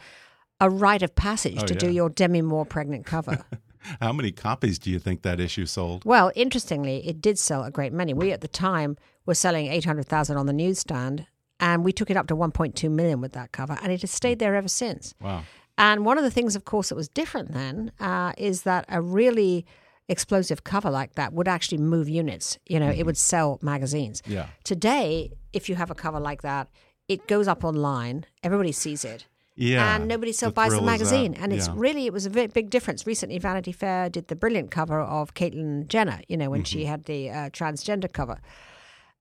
a 0.59 0.69
rite 0.69 1.03
of 1.03 1.15
passage 1.15 1.63
oh, 1.63 1.65
to 1.65 1.73
yeah. 1.73 1.79
do 1.79 1.89
your 1.89 2.09
Demi 2.09 2.41
Moore 2.41 2.65
pregnant 2.65 3.05
cover. 3.05 3.45
How 4.01 4.13
many 4.13 4.31
copies 4.31 4.79
do 4.79 4.89
you 4.89 4.99
think 4.99 5.21
that 5.21 5.39
issue 5.39 5.65
sold? 5.65 6.05
Well, 6.05 6.31
interestingly, 6.35 7.07
it 7.07 7.21
did 7.21 7.37
sell 7.39 7.63
a 7.63 7.71
great 7.71 7.93
many. 7.93 8.13
We 8.13 8.31
at 8.31 8.41
the 8.41 8.47
time 8.47 8.97
were 9.25 9.35
selling 9.35 9.67
800,000 9.67 10.37
on 10.37 10.45
the 10.45 10.53
newsstand 10.53 11.27
and 11.59 11.83
we 11.83 11.91
took 11.91 12.09
it 12.09 12.17
up 12.17 12.27
to 12.27 12.35
1.2 12.35 12.89
million 12.91 13.21
with 13.21 13.33
that 13.33 13.51
cover 13.51 13.77
and 13.81 13.91
it 13.91 14.01
has 14.01 14.11
stayed 14.11 14.39
there 14.39 14.55
ever 14.55 14.67
since. 14.67 15.13
Wow. 15.21 15.43
And 15.77 16.05
one 16.05 16.17
of 16.17 16.23
the 16.23 16.31
things, 16.31 16.55
of 16.55 16.65
course, 16.65 16.89
that 16.89 16.95
was 16.95 17.09
different 17.09 17.51
then 17.51 17.91
uh, 17.99 18.33
is 18.37 18.63
that 18.63 18.85
a 18.87 19.01
really 19.01 19.65
explosive 20.07 20.63
cover 20.63 20.89
like 20.89 21.15
that 21.15 21.33
would 21.33 21.47
actually 21.47 21.79
move 21.79 22.07
units. 22.07 22.57
You 22.67 22.79
know, 22.79 22.89
mm-hmm. 22.89 22.99
it 22.99 23.05
would 23.05 23.17
sell 23.17 23.59
magazines. 23.61 24.21
Yeah. 24.25 24.47
Today, 24.63 25.31
if 25.51 25.67
you 25.67 25.75
have 25.75 25.91
a 25.91 25.95
cover 25.95 26.19
like 26.19 26.43
that, 26.43 26.69
it 27.07 27.27
goes 27.27 27.47
up 27.47 27.63
online, 27.63 28.25
everybody 28.43 28.71
sees 28.71 29.05
it 29.05 29.27
yeah, 29.55 29.95
and 29.95 30.07
nobody 30.07 30.31
still 30.31 30.49
the 30.49 30.53
buys 30.53 30.73
the 30.73 30.81
magazine. 30.81 31.33
And 31.33 31.53
it's 31.53 31.67
yeah. 31.67 31.73
really 31.77 32.05
it 32.05 32.13
was 32.13 32.25
a 32.25 32.29
very 32.29 32.47
big 32.47 32.69
difference. 32.69 33.07
Recently, 33.07 33.37
Vanity 33.39 33.71
Fair 33.71 34.09
did 34.09 34.27
the 34.27 34.35
brilliant 34.35 34.71
cover 34.71 34.99
of 34.99 35.33
Caitlyn 35.33 35.87
Jenner. 35.87 36.21
You 36.27 36.37
know 36.37 36.49
when 36.49 36.61
mm-hmm. 36.61 36.79
she 36.79 36.85
had 36.85 37.05
the 37.05 37.29
uh, 37.29 37.49
transgender 37.49 38.11
cover, 38.11 38.41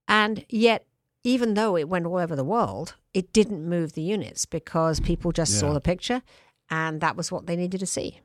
and 0.08 0.44
yet 0.48 0.86
even 1.22 1.54
though 1.54 1.76
it 1.76 1.88
went 1.88 2.06
all 2.06 2.18
over 2.18 2.36
the 2.36 2.44
world, 2.44 2.94
it 3.14 3.32
didn't 3.32 3.66
move 3.66 3.94
the 3.94 4.02
units 4.02 4.44
because 4.44 5.00
people 5.00 5.32
just 5.32 5.54
yeah. 5.54 5.60
saw 5.60 5.72
the 5.72 5.80
picture, 5.80 6.22
and 6.70 7.00
that 7.00 7.16
was 7.16 7.32
what 7.32 7.46
they 7.46 7.56
needed 7.56 7.80
to 7.80 7.86
see. 7.86 8.20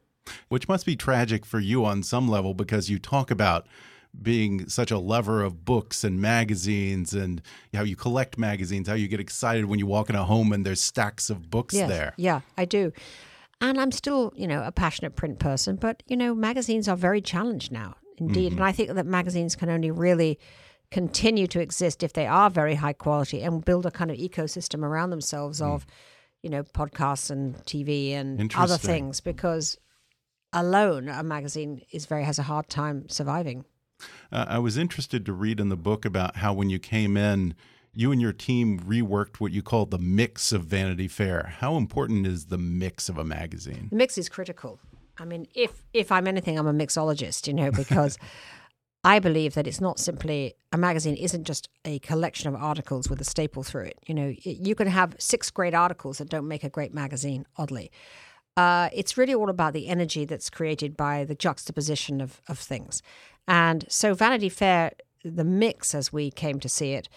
Which 0.50 0.68
must 0.68 0.86
be 0.86 0.96
tragic 0.96 1.46
for 1.46 1.60
you 1.60 1.86
on 1.86 2.04
some 2.04 2.28
level 2.28 2.54
because 2.54 2.90
you 2.90 3.00
talk 3.00 3.32
about 3.32 3.68
being 4.20 4.68
such 4.70 4.92
a 4.92 4.98
lover 4.98 5.44
of 5.44 5.66
books 5.66 6.04
and 6.04 6.22
magazines 6.22 7.14
and 7.14 7.42
how 7.74 7.84
you 7.84 7.96
collect 7.96 8.38
magazines, 8.38 8.88
how 8.88 8.96
you 8.96 9.08
get 9.08 9.20
excited 9.20 9.66
when 9.66 9.80
you 9.80 9.86
walk 9.86 10.10
in 10.10 10.16
a 10.16 10.26
home 10.26 10.52
and 10.52 10.66
there's 10.66 10.82
stacks 10.82 11.30
of 11.30 11.50
books 11.50 11.76
yes, 11.76 11.90
there. 11.90 12.14
Yeah, 12.18 12.42
I 12.58 12.66
do. 12.66 12.92
And 13.62 13.80
I'm 13.80 13.92
still, 13.92 14.34
you 14.36 14.48
know, 14.48 14.64
a 14.64 14.72
passionate 14.72 15.16
print 15.16 15.40
person, 15.40 15.76
but, 15.76 16.02
you 16.08 16.18
know, 16.18 16.34
magazines 16.34 16.88
are 16.88 16.96
very 16.96 17.22
challenged 17.22 17.72
now, 17.72 17.96
indeed. 18.18 18.54
Mm 18.54 18.58
-hmm. 18.58 18.62
And 18.62 18.70
I 18.70 18.76
think 18.76 18.90
that 18.96 19.06
magazines 19.06 19.56
can 19.56 19.70
only 19.70 19.92
really 19.92 20.40
continue 20.92 21.48
to 21.48 21.60
exist 21.60 22.04
if 22.04 22.14
they 22.14 22.28
are 22.28 22.50
very 22.50 22.76
high 22.76 22.94
quality 22.94 23.44
and 23.44 23.64
build 23.66 23.86
a 23.86 23.92
kind 23.92 24.12
of 24.12 24.18
ecosystem 24.18 24.84
around 24.84 25.12
themselves 25.12 25.62
mm. 25.62 25.74
of, 25.74 25.86
you 26.42 26.50
know, 26.50 26.64
podcasts 26.64 27.30
and 27.30 27.56
TV 27.66 28.14
and 28.14 28.56
other 28.56 28.78
things 28.78 29.22
because 29.22 29.78
alone 30.52 31.10
a 31.10 31.24
magazine 31.24 31.82
is 31.92 32.06
very 32.08 32.24
has 32.24 32.40
a 32.40 32.44
hard 32.44 32.68
time 32.70 33.08
surviving. 33.08 33.66
Uh, 34.32 34.46
I 34.48 34.60
was 34.60 34.78
interested 34.78 35.26
to 35.26 35.34
read 35.34 35.60
in 35.60 35.70
the 35.70 35.78
book 35.78 36.06
about 36.06 36.38
how 36.38 36.54
when 36.54 36.70
you 36.70 36.80
came 36.80 37.18
in, 37.18 37.56
you 37.94 38.12
and 38.12 38.22
your 38.22 38.34
team 38.34 38.80
reworked 38.80 39.40
what 39.40 39.52
you 39.52 39.62
called 39.62 39.92
the 39.92 39.98
mix 39.98 40.52
of 40.52 40.64
Vanity 40.64 41.08
Fair. 41.08 41.54
How 41.60 41.76
important 41.76 42.28
is 42.28 42.46
the 42.46 42.58
mix 42.58 43.10
of 43.10 43.18
a 43.18 43.24
magazine? 43.24 43.88
The 43.90 43.98
mix 43.98 44.18
is 44.18 44.30
critical. 44.30 44.80
I 45.18 45.26
mean, 45.26 45.48
if 45.54 45.84
if 45.94 46.12
I'm 46.12 46.28
anything, 46.28 46.58
I'm 46.58 46.68
a 46.68 46.74
mixologist, 46.74 47.48
you 47.48 47.54
know, 47.54 47.72
because 47.72 48.18
I 49.04 49.20
believe 49.20 49.54
that 49.54 49.66
it's 49.66 49.82
not 49.82 50.00
simply 50.00 50.56
a 50.72 50.78
magazine 50.78 51.16
isn't 51.16 51.46
just 51.46 51.70
a 51.86 52.00
collection 52.00 52.48
of 52.50 52.56
articles 52.56 53.10
with 53.10 53.22
a 53.22 53.24
staple 53.24 53.64
through 53.64 53.86
it. 53.86 54.00
You 54.06 54.14
know, 54.14 54.34
you 54.44 54.76
can 54.76 54.88
have 54.88 55.16
six 55.20 55.50
great 55.50 55.74
articles 55.74 56.18
that 56.18 56.30
don't 56.30 56.48
make 56.48 56.64
a 56.64 56.70
great 56.70 56.94
magazine. 56.94 57.46
Oddly, 57.58 57.92
uh, 58.58 58.90
it's 58.94 59.18
really 59.18 59.34
all 59.34 59.50
about 59.50 59.74
the 59.74 59.88
energy 59.88 60.26
that's 60.26 60.50
created 60.50 60.98
by 60.98 61.24
the 61.24 61.36
juxtaposition 61.36 62.22
of 62.22 62.42
of 62.48 62.60
things. 62.60 63.02
And 63.48 63.86
so 63.90 64.14
Vanity 64.14 64.50
Fair, 64.50 64.92
the 65.24 65.44
mix 65.44 65.96
as 65.96 66.14
we 66.14 66.32
came 66.32 66.60
to 66.60 66.70
see 66.70 66.94
it, 66.94 67.10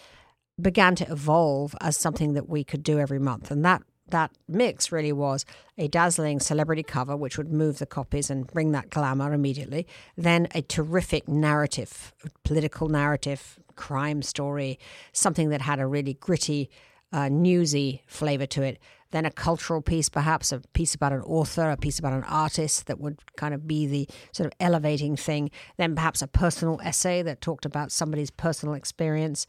began 0.61 0.95
to 0.95 1.11
evolve 1.11 1.75
as 1.81 1.97
something 1.97 2.33
that 2.33 2.49
we 2.49 2.63
could 2.63 2.83
do 2.83 2.99
every 2.99 3.19
month. 3.19 3.51
And 3.51 3.63
that 3.65 3.83
that 4.09 4.31
mix 4.47 4.91
really 4.91 5.13
was 5.13 5.45
a 5.77 5.87
dazzling 5.87 6.39
celebrity 6.39 6.83
cover, 6.83 7.15
which 7.15 7.37
would 7.37 7.51
move 7.51 7.79
the 7.79 7.85
copies 7.85 8.29
and 8.29 8.45
bring 8.45 8.71
that 8.71 8.89
glamour 8.89 9.33
immediately. 9.33 9.87
Then 10.17 10.47
a 10.53 10.61
terrific 10.61 11.27
narrative, 11.27 12.13
political 12.43 12.89
narrative, 12.89 13.57
crime 13.75 14.21
story, 14.21 14.77
something 15.13 15.49
that 15.49 15.61
had 15.61 15.79
a 15.79 15.87
really 15.87 16.15
gritty, 16.15 16.69
uh, 17.11 17.29
newsy 17.29 18.03
flavor 18.05 18.45
to 18.47 18.61
it 18.61 18.77
then 19.13 19.25
a 19.25 19.31
cultural 19.31 19.81
piece, 19.81 20.09
perhaps 20.09 20.51
a 20.51 20.59
piece 20.73 20.93
about 20.93 21.13
an 21.13 21.21
author, 21.21 21.69
a 21.69 21.77
piece 21.77 21.99
about 21.99 22.13
an 22.13 22.25
artist 22.25 22.87
that 22.87 22.99
would 22.99 23.19
kind 23.37 23.53
of 23.53 23.65
be 23.65 23.87
the 23.87 24.07
sort 24.33 24.47
of 24.47 24.53
elevating 24.59 25.15
thing, 25.15 25.49
then 25.77 25.95
perhaps 25.95 26.21
a 26.21 26.27
personal 26.27 26.79
essay 26.83 27.21
that 27.21 27.39
talked 27.39 27.65
about 27.65 27.91
somebody's 27.91 28.31
personal 28.31 28.75
experience. 28.75 29.47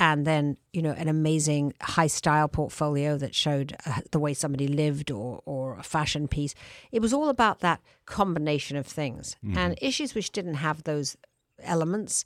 and 0.00 0.26
then 0.26 0.56
you 0.72 0.82
know 0.82 0.90
an 1.02 1.08
amazing 1.08 1.72
high 1.80 2.08
style 2.08 2.48
portfolio 2.48 3.16
that 3.16 3.32
showed 3.34 3.76
uh, 3.86 4.00
the 4.10 4.18
way 4.18 4.34
somebody 4.34 4.66
lived 4.66 5.08
or 5.12 5.40
or 5.52 5.78
a 5.78 5.84
fashion 5.84 6.26
piece 6.26 6.52
it 6.90 7.00
was 7.00 7.12
all 7.12 7.28
about 7.28 7.60
that 7.60 7.80
combination 8.04 8.76
of 8.76 8.86
things 8.86 9.36
Mm-hmm. 9.44 9.58
and 9.58 9.78
issues 9.80 10.12
which 10.16 10.30
didn't 10.32 10.54
have 10.66 10.82
those 10.82 11.16
elements 11.62 12.24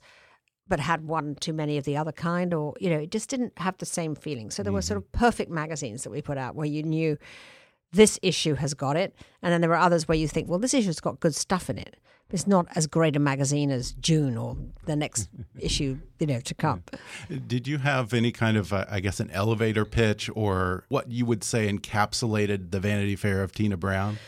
but 0.69 0.79
had 0.79 1.05
one 1.05 1.35
too 1.35 1.53
many 1.53 1.77
of 1.77 1.83
the 1.83 1.97
other 1.97 2.11
kind 2.11 2.53
or 2.53 2.75
you 2.79 2.89
know 2.89 2.99
it 2.99 3.11
just 3.11 3.29
didn't 3.29 3.53
have 3.57 3.77
the 3.79 3.85
same 3.85 4.15
feeling. 4.15 4.51
So 4.51 4.63
there 4.63 4.73
were 4.73 4.81
sort 4.81 4.97
of 4.97 5.11
perfect 5.11 5.51
magazines 5.51 6.03
that 6.03 6.11
we 6.11 6.21
put 6.21 6.37
out 6.37 6.55
where 6.55 6.67
you 6.67 6.83
knew 6.83 7.17
this 7.91 8.19
issue 8.21 8.53
has 8.55 8.73
got 8.73 8.95
it. 8.95 9.15
And 9.41 9.51
then 9.51 9.61
there 9.61 9.69
were 9.69 9.75
others 9.75 10.07
where 10.07 10.17
you 10.17 10.27
think 10.27 10.47
well 10.47 10.59
this 10.59 10.73
issue's 10.73 10.99
got 10.99 11.19
good 11.19 11.35
stuff 11.35 11.69
in 11.69 11.77
it 11.77 11.97
but 12.29 12.35
it's 12.35 12.47
not 12.47 12.67
as 12.75 12.85
great 12.87 13.15
a 13.15 13.19
magazine 13.19 13.71
as 13.71 13.93
june 13.93 14.37
or 14.37 14.55
the 14.85 14.95
next 14.95 15.29
issue 15.59 15.97
you 16.19 16.27
know 16.27 16.39
to 16.39 16.53
come. 16.53 16.83
Did 17.47 17.67
you 17.67 17.79
have 17.79 18.13
any 18.13 18.31
kind 18.31 18.55
of, 18.55 18.71
uh, 18.71 18.85
I 18.89 18.99
guess, 18.99 19.19
an 19.19 19.29
elevator 19.31 19.85
pitch 19.85 20.29
or 20.35 20.85
what 20.89 21.11
you 21.11 21.25
would 21.25 21.43
say 21.43 21.71
encapsulated 21.71 22.71
the 22.71 22.79
Vanity 22.79 23.15
Fair 23.15 23.43
of 23.43 23.51
Tina 23.51 23.77
Brown? 23.77 24.19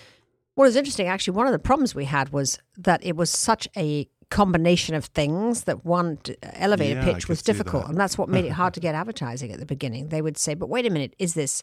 What 0.55 0.65
was 0.65 0.75
interesting, 0.75 1.07
actually, 1.07 1.35
one 1.35 1.47
of 1.47 1.53
the 1.53 1.59
problems 1.59 1.95
we 1.95 2.05
had 2.05 2.33
was 2.33 2.59
that 2.77 3.03
it 3.03 3.15
was 3.15 3.29
such 3.29 3.67
a 3.77 4.07
combination 4.31 4.95
of 4.95 5.05
things 5.05 5.65
that 5.65 5.85
one 5.85 6.17
elevator 6.53 6.99
Yeah, 6.99 7.13
pitch 7.13 7.27
was 7.27 7.43
difficult. 7.43 7.87
And 7.87 7.99
that's 7.99 8.17
what 8.17 8.29
made 8.29 8.45
it 8.45 8.51
hard 8.61 8.73
to 8.73 8.79
get 8.79 8.95
advertising 8.95 9.51
at 9.51 9.59
the 9.59 9.65
beginning. 9.65 10.07
They 10.07 10.21
would 10.21 10.37
say, 10.37 10.55
but 10.55 10.69
wait 10.69 10.87
a 10.87 10.89
minute, 10.89 11.13
is 11.19 11.35
this 11.35 11.61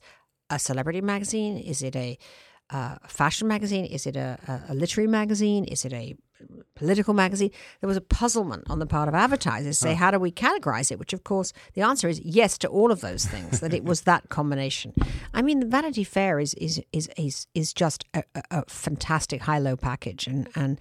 a 0.50 0.59
celebrity 0.59 1.00
magazine? 1.00 1.57
Is 1.57 1.83
it 1.83 1.96
a 1.96 2.18
uh, 2.70 2.96
fashion 3.07 3.48
magazine? 3.48 3.87
Is 3.87 4.07
it 4.07 4.16
a, 4.16 4.38
a, 4.68 4.74
literary 4.74 5.09
magazine? 5.09 5.64
Is 5.64 5.87
it 5.87 5.92
a 5.94 6.14
political 6.74 7.14
magazine? 7.14 7.50
There 7.81 7.88
was 7.88 7.96
a 7.96 8.02
puzzlement 8.02 8.64
on 8.68 8.78
the 8.78 8.87
part 8.87 9.09
of 9.09 9.14
advertisers. 9.14 9.78
Say, 9.78 9.94
how 9.94 10.11
do 10.11 10.18
we 10.18 10.31
categorize 10.31 10.92
it? 10.92 10.98
Which, 10.98 11.14
of 11.14 11.24
course, 11.24 11.54
the 11.72 11.81
answer 11.81 12.09
is 12.09 12.20
yes 12.20 12.59
to 12.59 12.68
all 12.68 12.92
of 12.92 13.00
those 13.00 13.24
things. 13.24 13.61
that 13.61 13.72
it 13.72 13.85
was 13.85 14.02
that 14.02 14.28
combination. 14.28 14.92
I 15.33 15.40
mean, 15.40 15.61
the 15.61 15.66
Vanity 15.66 16.04
Fair 16.04 16.38
is 16.38 16.52
is 16.54 16.83
is 16.92 17.09
is, 17.16 17.46
is 17.54 17.72
just 17.72 18.04
a, 18.12 18.22
a, 18.35 18.42
a 18.50 18.64
fantastic 18.68 19.42
high 19.42 19.59
low 19.59 19.76
package, 19.76 20.26
and 20.26 20.48
and 20.54 20.78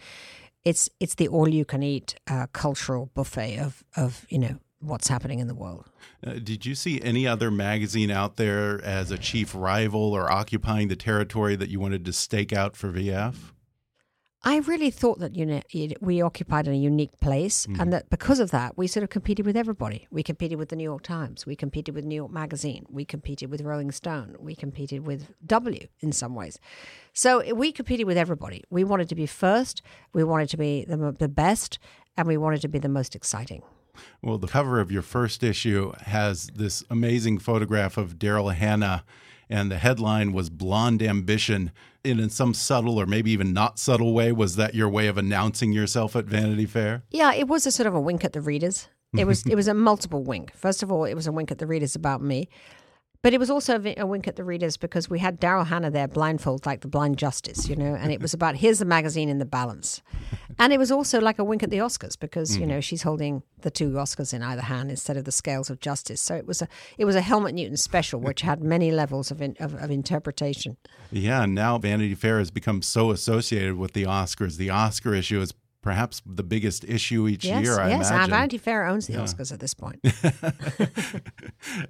it's 0.68 0.90
it's 1.00 1.16
the 1.16 1.30
all 1.30 1.48
you 1.48 1.64
can 1.64 1.82
eat 1.82 2.16
uh, 2.28 2.48
cultural 2.52 3.10
buffet 3.14 3.58
of 3.58 3.84
of 3.96 4.26
you 4.30 4.38
know 4.38 4.58
what's 4.80 5.08
happening 5.08 5.40
in 5.40 5.48
the 5.48 5.56
world. 5.56 5.90
Uh, 6.26 6.34
did 6.34 6.66
you 6.66 6.76
see 6.76 7.02
any 7.02 7.26
other 7.26 7.50
magazine 7.50 8.12
out 8.12 8.36
there 8.36 8.84
as 8.84 9.10
a 9.10 9.18
chief 9.18 9.56
rival 9.56 10.14
or 10.14 10.30
occupying 10.30 10.88
the 10.90 10.96
territory 10.96 11.56
that 11.56 11.70
you 11.70 11.80
wanted 11.80 12.06
to 12.06 12.14
stake 12.14 12.54
out 12.54 12.76
for 12.76 12.92
VF? 12.92 13.36
I 14.44 14.58
really 14.60 14.92
thought 14.92 15.20
that 15.20 15.36
you 15.36 15.46
know 15.46 15.62
we 16.00 16.22
occupied 16.22 16.68
a 16.68 16.76
unique 16.76 17.20
place, 17.20 17.66
and 17.80 17.92
that 17.92 18.10
because 18.10 18.40
of 18.40 18.52
that, 18.52 18.78
we 18.78 18.88
sort 18.88 19.04
of 19.04 19.10
competed 19.10 19.46
with 19.46 19.58
everybody. 19.58 20.08
We 20.12 20.24
competed 20.24 20.60
with 20.60 20.70
the 20.70 20.76
New 20.76 20.84
York 20.84 21.02
Times, 21.02 21.46
we 21.46 21.56
competed 21.56 21.96
with 21.96 22.06
New 22.06 22.16
York 22.16 22.32
Magazine, 22.32 22.86
we 22.90 23.04
competed 23.04 23.50
with 23.50 23.62
Rolling 23.62 23.92
Stone, 23.92 24.36
we 24.40 24.56
competed 24.56 25.06
with 25.06 25.34
W 25.46 25.88
in 26.02 26.12
some 26.12 26.36
ways. 26.36 26.60
So 27.14 27.40
eh, 27.40 27.52
we 27.52 27.72
competed 27.72 28.06
with 28.06 28.18
everybody. 28.18 28.64
We 28.70 28.84
wanted 28.84 29.10
to 29.10 29.16
be 29.16 29.26
first, 29.26 29.82
we 30.14 30.24
wanted 30.24 30.50
to 30.50 30.58
be 30.58 30.86
the, 30.86 31.16
the 31.18 31.28
best, 31.28 31.80
and 32.16 32.28
we 32.28 32.38
wanted 32.38 32.62
to 32.62 32.68
be 32.68 32.80
the 32.80 32.90
most 32.90 33.16
exciting. 33.16 33.64
Well, 34.22 34.38
the 34.38 34.48
cover 34.48 34.80
of 34.80 34.92
your 34.92 35.02
first 35.02 35.44
issue 35.44 35.94
has 36.02 36.48
this 36.48 36.84
amazing 36.90 37.40
photograph 37.40 37.98
of 37.98 38.18
Daryl 38.20 38.54
Hannah, 38.54 39.04
and 39.50 39.72
the 39.72 39.78
headline 39.78 40.34
was 40.34 40.50
Blonde 40.50 41.02
Ambition. 41.02 41.72
And 42.04 42.20
in 42.20 42.30
some 42.30 42.54
subtle 42.54 43.00
or 43.00 43.06
maybe 43.06 43.32
even 43.32 43.54
not 43.54 43.80
subtle 43.80 44.14
way, 44.14 44.32
was 44.32 44.56
that 44.56 44.74
your 44.76 44.88
way 44.88 45.08
of 45.08 45.18
announcing 45.18 45.74
yourself 45.74 46.16
at 46.16 46.26
Vanity 46.26 46.66
Fair? 46.66 47.04
Yeah, 47.12 47.34
it 47.34 47.48
was 47.48 47.66
a 47.66 47.72
sort 47.72 47.88
of 47.88 47.96
a 47.96 48.00
wink 48.00 48.24
at 48.24 48.34
the 48.34 48.42
readers. 48.42 48.88
It 49.18 49.26
was 49.26 49.46
it 49.50 49.56
was 49.56 49.68
a 49.68 49.74
multiple 49.74 50.24
wink. 50.24 50.54
First 50.56 50.84
of 50.84 50.92
all, 50.92 51.06
it 51.06 51.16
was 51.16 51.28
a 51.28 51.32
wink 51.32 51.52
at 51.52 51.58
the 51.58 51.68
readers 51.68 51.96
about 51.96 52.22
me, 52.22 52.50
but 53.22 53.34
it 53.34 53.40
was 53.40 53.50
also 53.50 53.82
a, 53.98 54.06
wink 54.06 54.28
at 54.28 54.36
the 54.36 54.44
readers 54.44 54.78
because 54.78 55.10
we 55.10 55.20
had 55.20 55.40
Daryl 55.40 55.68
Hannah 55.68 55.92
there, 55.92 56.08
blindfold, 56.08 56.66
like 56.66 56.82
the 56.82 56.88
blind 56.88 57.18
justice, 57.18 57.68
you 57.68 57.76
know, 57.76 57.96
and 57.96 58.12
it 58.12 58.22
was 58.22 58.34
about 58.34 58.56
here's 58.58 58.80
the 58.80 58.86
magazine 58.86 59.30
in 59.30 59.40
the 59.40 59.46
balance, 59.46 60.02
and 60.60 60.72
it 60.74 60.78
was 60.78 60.92
also 60.92 61.20
like 61.20 61.40
a 61.40 61.44
wink 61.44 61.64
at 61.64 61.70
the 61.70 61.78
Oscars 61.78 62.18
because 62.20 62.56
you 62.56 62.62
mm-hmm. 62.62 62.72
know 62.72 62.82
she's 62.82 63.04
holding 63.04 63.44
the 63.62 63.72
two 63.72 63.90
Oscars 63.92 64.34
in 64.34 64.44
either 64.44 64.62
hand 64.62 64.90
instead 64.90 65.18
of 65.18 65.26
the 65.26 65.32
scales 65.32 65.70
of 65.70 65.80
justice. 65.80 66.22
So 66.22 66.36
it 66.36 66.46
was 66.46 66.62
a 66.62 66.68
it 66.98 67.06
was 67.06 67.16
a 67.16 67.22
Helmut 67.22 67.54
Newton 67.54 67.78
special, 67.78 68.20
which 68.20 68.42
had 68.42 68.62
many 68.62 68.92
levels 68.92 69.32
of 69.32 69.42
in, 69.42 69.56
of, 69.60 69.74
of 69.76 69.92
interpretation. 69.92 70.78
Yeah, 71.12 71.44
and 71.44 71.56
now 71.56 71.78
Vanity 71.78 72.16
Fair 72.16 72.40
has 72.40 72.52
become 72.52 72.82
so 72.82 73.12
associated 73.12 73.78
with 73.78 73.94
the 73.94 74.04
Oscars. 74.04 74.58
The 74.58 74.70
Oscar 74.70 75.14
issue 75.14 75.42
is 75.42 75.54
perhaps 75.88 76.22
the 76.26 76.44
biggest 76.44 76.84
issue 76.84 77.30
each 77.30 77.46
Yes, 77.46 77.64
year, 77.64 77.80
I 77.80 77.88
yes, 77.88 78.10
imagine. 78.10 78.30
Vanity 78.30 78.58
Fair 78.58 78.86
owns 78.86 79.08
the 79.08 79.14
Oscars 79.14 79.54
at 79.54 79.62
this 79.62 79.74
point. 79.74 80.02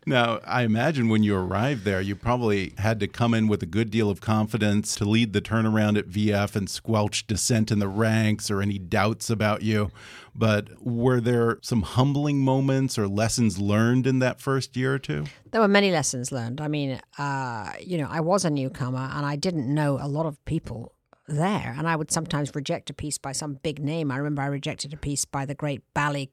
Now, 0.05 0.39
I 0.45 0.63
imagine 0.63 1.09
when 1.09 1.23
you 1.23 1.35
arrived 1.35 1.83
there, 1.83 1.99
you 1.99 2.15
probably 2.15 2.73
had 2.77 2.99
to 2.99 3.07
come 3.07 3.33
in 3.33 3.47
with 3.47 3.61
a 3.63 3.65
good 3.65 3.89
deal 3.89 4.09
of 4.09 4.21
confidence 4.21 4.95
to 4.95 5.05
lead 5.05 5.33
the 5.33 5.41
turnaround 5.41 5.97
at 5.97 6.07
VF 6.07 6.55
and 6.55 6.69
squelch 6.69 7.25
dissent 7.27 7.71
in 7.71 7.79
the 7.79 7.87
ranks 7.87 8.51
or 8.51 8.61
any 8.61 8.77
doubts 8.77 9.29
about 9.29 9.63
you. 9.63 9.89
But 10.35 10.69
were 10.81 11.19
there 11.19 11.57
some 11.61 11.81
humbling 11.81 12.39
moments 12.39 12.97
or 12.99 13.07
lessons 13.07 13.59
learned 13.59 14.05
in 14.05 14.19
that 14.19 14.39
first 14.39 14.77
year 14.77 14.93
or 14.93 14.99
two? 14.99 15.25
There 15.51 15.61
were 15.61 15.67
many 15.67 15.91
lessons 15.91 16.31
learned. 16.31 16.61
I 16.61 16.67
mean, 16.67 16.99
uh, 17.17 17.73
you 17.81 17.97
know, 17.97 18.07
I 18.09 18.21
was 18.21 18.45
a 18.45 18.49
newcomer 18.49 19.09
and 19.13 19.25
I 19.25 19.35
didn't 19.35 19.73
know 19.73 19.97
a 19.99 20.07
lot 20.07 20.27
of 20.27 20.43
people 20.45 20.93
there. 21.27 21.75
And 21.77 21.87
I 21.87 21.95
would 21.95 22.11
sometimes 22.11 22.55
reject 22.55 22.89
a 22.89 22.93
piece 22.93 23.17
by 23.17 23.31
some 23.31 23.55
big 23.55 23.79
name. 23.79 24.11
I 24.11 24.17
remember 24.17 24.41
I 24.41 24.47
rejected 24.47 24.93
a 24.93 24.97
piece 24.97 25.25
by 25.25 25.45
the 25.45 25.55
great 25.55 25.81
ballet 25.93 26.29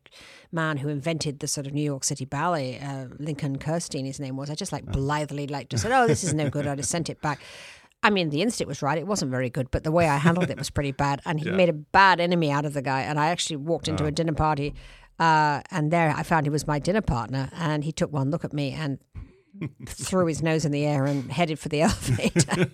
man 0.53 0.79
who 0.79 0.89
invented 0.89 1.41
the 1.41 1.49
sort 1.49 1.67
of 1.67 1.73
New 1.73 1.83
York 1.83 2.05
City 2.05 2.25
ballet, 2.25 2.79
uh, 2.79 3.07
Lincoln 3.19 3.59
Kirstein, 3.59 4.07
his 4.07 4.21
name 4.21 4.37
was. 4.37 4.51
I 4.51 4.55
just 4.55 4.73
like 4.73 4.85
blithely 4.87 5.47
like 5.47 5.69
just 5.69 5.83
said, 5.85 5.93
oh, 5.93 6.07
this 6.07 6.25
is 6.25 6.35
no 6.35 6.49
good. 6.49 6.67
I 6.67 6.77
just 6.77 6.91
sent 6.91 7.11
it 7.11 7.21
back. 7.21 7.41
I 8.03 8.11
mean, 8.11 8.29
the 8.29 8.43
instinct 8.43 8.69
was 8.69 8.83
right. 8.83 8.99
It 8.99 9.07
wasn't 9.07 9.31
very 9.31 9.49
good, 9.49 9.71
but 9.71 9.83
the 9.83 9.91
way 9.91 10.09
I 10.09 10.19
handled 10.19 10.51
it 10.51 10.59
was 10.59 10.69
pretty 10.69 10.93
bad. 10.93 11.23
And 11.25 11.41
he 11.41 11.51
made 11.51 11.71
a 11.71 11.75
bad 11.75 12.21
enemy 12.21 12.51
out 12.51 12.67
of 12.67 12.75
the 12.75 12.83
guy. 12.83 13.01
And 13.01 13.19
I 13.19 13.29
actually 13.29 13.57
walked 13.57 13.89
into 13.89 14.05
a 14.05 14.13
dinner 14.13 14.35
party, 14.35 14.75
uh, 15.19 15.63
and 15.71 15.91
there 15.91 16.13
I 16.15 16.23
found 16.23 16.45
he 16.45 16.51
was 16.51 16.67
my 16.67 16.79
dinner 16.79 17.01
partner. 17.01 17.49
And 17.55 17.83
he 17.83 17.93
took 17.93 18.13
one 18.13 18.31
look 18.31 18.45
at 18.45 18.53
me 18.53 18.73
and 18.73 18.99
threw 19.87 20.27
his 20.27 20.43
nose 20.43 20.65
in 20.65 20.73
the 20.73 20.85
air 20.85 21.05
and 21.05 21.31
headed 21.31 21.59
for 21.59 21.69
the 21.69 21.83
elevator. 21.83 22.71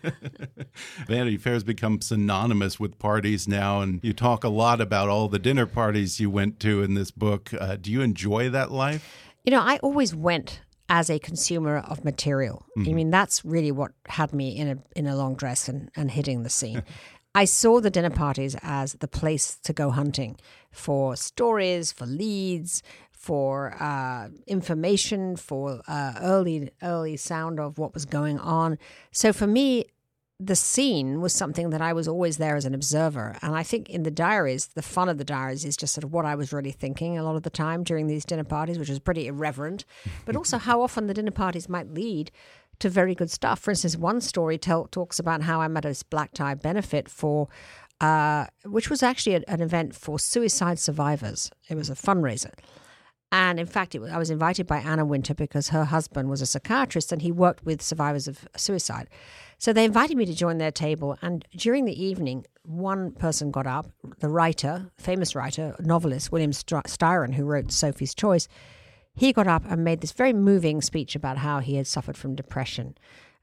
Vanity 1.07 1.37
Fair 1.37 1.55
has 1.55 1.65
become 1.65 2.01
synonymous 2.01 2.79
with 2.81 2.99
parties 2.99 3.47
now, 3.49 3.81
and 3.81 4.01
you 4.03 4.13
talk 4.13 4.45
a 4.45 4.49
lot 4.49 4.81
about 4.81 5.09
all 5.09 5.29
the 5.29 5.39
dinner 5.39 5.67
parties 5.67 6.21
you 6.21 6.31
went 6.31 6.61
to 6.61 6.83
in 6.83 6.95
this 6.95 7.11
book. 7.11 7.53
Uh, 7.59 7.77
do 7.77 7.91
you 7.91 8.01
enjoy 8.01 8.49
that 8.51 8.71
life? 8.71 9.27
you 9.45 9.51
know, 9.51 9.61
I 9.61 9.79
always 9.79 10.15
went 10.15 10.61
as 10.89 11.09
a 11.09 11.19
consumer 11.19 11.79
of 11.79 12.05
material. 12.05 12.67
I 12.77 12.93
mean, 12.93 13.11
that's 13.11 13.45
really 13.45 13.73
what 13.73 13.93
had 14.07 14.33
me 14.33 14.57
in 14.57 14.69
a 14.69 14.79
in 14.97 15.07
a 15.07 15.17
long 15.17 15.35
dress 15.35 15.69
and, 15.69 15.91
and 15.97 16.11
hitting 16.11 16.43
the 16.43 16.51
scene. 16.51 16.83
I 17.35 17.45
saw 17.45 17.81
the 17.81 17.91
dinner 17.91 18.11
parties 18.11 18.57
as 18.61 18.95
the 18.95 19.07
place 19.07 19.57
to 19.63 19.73
go 19.73 19.91
hunting 19.91 20.37
for 20.73 21.15
stories, 21.15 21.93
for 21.93 22.07
leads, 22.07 22.83
for 23.21 23.75
uh, 23.79 24.31
information, 24.47 25.37
for 25.37 25.83
uh, 25.87 26.15
early 26.23 26.71
early 26.83 27.19
sound 27.19 27.61
of 27.61 27.77
what 27.77 27.93
was 27.93 28.07
going 28.07 28.39
on. 28.39 28.79
So 29.13 29.35
for 29.35 29.47
me, 29.47 29.85
the 30.39 30.57
scene 30.57 31.21
was 31.21 31.35
something 31.35 31.69
that 31.69 31.83
I 31.83 31.93
was 31.93 32.09
always 32.09 32.39
there 32.39 32.57
as 32.57 32.65
an 32.65 32.75
observer. 32.75 33.37
And 33.43 33.55
I 33.55 33.63
think 33.63 33.91
in 33.91 34.05
the 34.05 34.11
diaries, 34.11 34.69
the 34.69 34.81
fun 34.81 35.11
of 35.11 35.19
the 35.19 35.25
diaries 35.25 35.67
is 35.67 35.77
just 35.77 35.93
sort 35.93 36.05
of 36.05 36.15
what 36.15 36.25
I 36.25 36.35
was 36.35 36.51
really 36.51 36.73
thinking 36.73 37.19
a 37.19 37.23
lot 37.23 37.37
of 37.37 37.43
the 37.43 37.51
time 37.51 37.85
during 37.85 38.07
these 38.07 38.25
dinner 38.25 38.45
parties, 38.45 38.79
which 38.79 38.89
was 38.89 38.99
pretty 38.99 39.27
irreverent, 39.27 39.85
but 40.25 40.35
also 40.35 40.57
how 40.57 40.81
often 40.81 41.07
the 41.07 41.15
dinner 41.15 41.31
parties 41.31 41.69
might 41.69 41.93
lead 41.93 42.31
to 42.79 42.89
very 42.89 43.15
good 43.15 43.31
stuff. 43.31 43.61
For 43.61 43.73
instance, 43.73 43.99
one 43.99 44.23
story 44.23 44.57
tell, 44.57 44.87
talks 44.87 45.19
about 45.19 45.43
how 45.43 45.61
I'm 45.61 45.77
at 45.77 45.85
a 45.85 45.95
black 46.09 46.33
tie 46.33 46.55
benefit 46.55 47.09
for. 47.09 47.49
Uh, 48.01 48.47
which 48.65 48.89
was 48.89 49.03
actually 49.03 49.35
an 49.47 49.61
event 49.61 49.95
for 49.95 50.19
suicide 50.19 50.79
survivors. 50.79 51.51
It 51.69 51.75
was 51.75 51.91
a 51.91 51.95
fundraiser. 51.95 52.55
And 53.33 53.61
in 53.61 53.67
fact, 53.67 53.95
I 53.95 54.19
was 54.19 54.31
invited 54.31 54.67
by 54.67 54.79
Anna 54.79 55.05
Wintour 55.05 55.35
because 55.35 55.69
her 55.69 55.85
husband 55.85 56.29
was 56.29 56.43
a 56.43 56.47
psychiatrist 56.47 57.13
and 57.13 57.23
he 57.23 57.31
worked 57.31 57.65
with 57.65 57.81
survivors 57.81 58.27
of 58.27 58.49
suicide. 58.57 59.09
So 59.59 59.73
they 59.73 59.85
invited 59.85 60.17
me 60.17 60.27
to 60.27 60.35
join 60.35 60.59
their 60.59 60.73
table. 60.73 61.17
And 61.23 61.45
during 61.55 61.85
the 61.85 62.03
evening, 62.03 62.45
one 62.63 63.13
person 63.13 63.53
got 63.53 63.67
up, 63.67 63.89
the 64.19 64.29
writer, 64.29 64.91
famous 64.97 65.35
writer, 65.37 65.77
novelist, 65.79 66.33
William 66.33 66.51
Styron, 66.51 67.35
who 67.35 67.45
wrote 67.45 67.71
Sophie's 67.71 68.15
Choice. 68.15 68.49
He 69.15 69.33
got 69.33 69.47
up 69.47 69.65
and 69.71 69.85
made 69.85 70.01
this 70.01 70.13
very 70.13 70.33
moving 70.33 70.81
speech 70.81 71.15
about 71.15 71.39
how 71.39 71.61
he 71.61 71.77
had 71.77 71.87
suffered 71.87 72.17
from 72.17 72.35
depression 72.35 72.97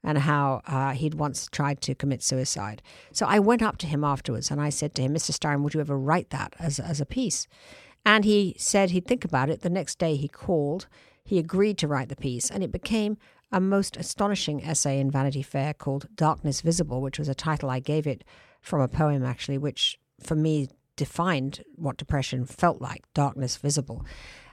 and 0.04 0.18
how 0.18 0.60
uh, 0.66 0.92
he'd 0.92 1.14
once 1.14 1.48
tried 1.50 1.80
to 1.82 1.94
commit 1.94 2.22
suicide. 2.22 2.82
So 3.12 3.26
I 3.26 3.38
went 3.38 3.62
up 3.62 3.78
to 3.78 3.86
him 3.86 4.04
afterwards 4.04 4.50
and 4.50 4.60
I 4.60 4.68
said 4.68 4.94
to 4.96 5.02
him, 5.02 5.14
Mr. 5.14 5.32
Styron, 5.32 5.62
would 5.62 5.74
you 5.74 5.80
ever 5.80 5.98
write 5.98 6.30
that 6.30 6.54
as, 6.58 6.78
as 6.78 7.00
a 7.00 7.06
piece? 7.06 7.46
And 8.04 8.24
he 8.24 8.54
said 8.58 8.90
he'd 8.90 9.06
think 9.06 9.24
about 9.24 9.50
it. 9.50 9.60
The 9.60 9.70
next 9.70 9.98
day 9.98 10.16
he 10.16 10.28
called. 10.28 10.86
He 11.24 11.38
agreed 11.38 11.76
to 11.78 11.88
write 11.88 12.08
the 12.08 12.16
piece, 12.16 12.50
and 12.50 12.64
it 12.64 12.72
became 12.72 13.18
a 13.52 13.60
most 13.60 13.96
astonishing 13.96 14.64
essay 14.64 14.98
in 14.98 15.10
Vanity 15.10 15.42
Fair 15.42 15.74
called 15.74 16.08
Darkness 16.14 16.60
Visible, 16.60 17.02
which 17.02 17.18
was 17.18 17.28
a 17.28 17.34
title 17.34 17.70
I 17.70 17.80
gave 17.80 18.06
it 18.06 18.24
from 18.60 18.80
a 18.80 18.88
poem, 18.88 19.24
actually, 19.24 19.58
which 19.58 19.98
for 20.20 20.34
me 20.34 20.68
defined 20.96 21.62
what 21.76 21.96
depression 21.96 22.44
felt 22.44 22.80
like 22.80 23.04
darkness 23.14 23.56
visible. 23.56 24.04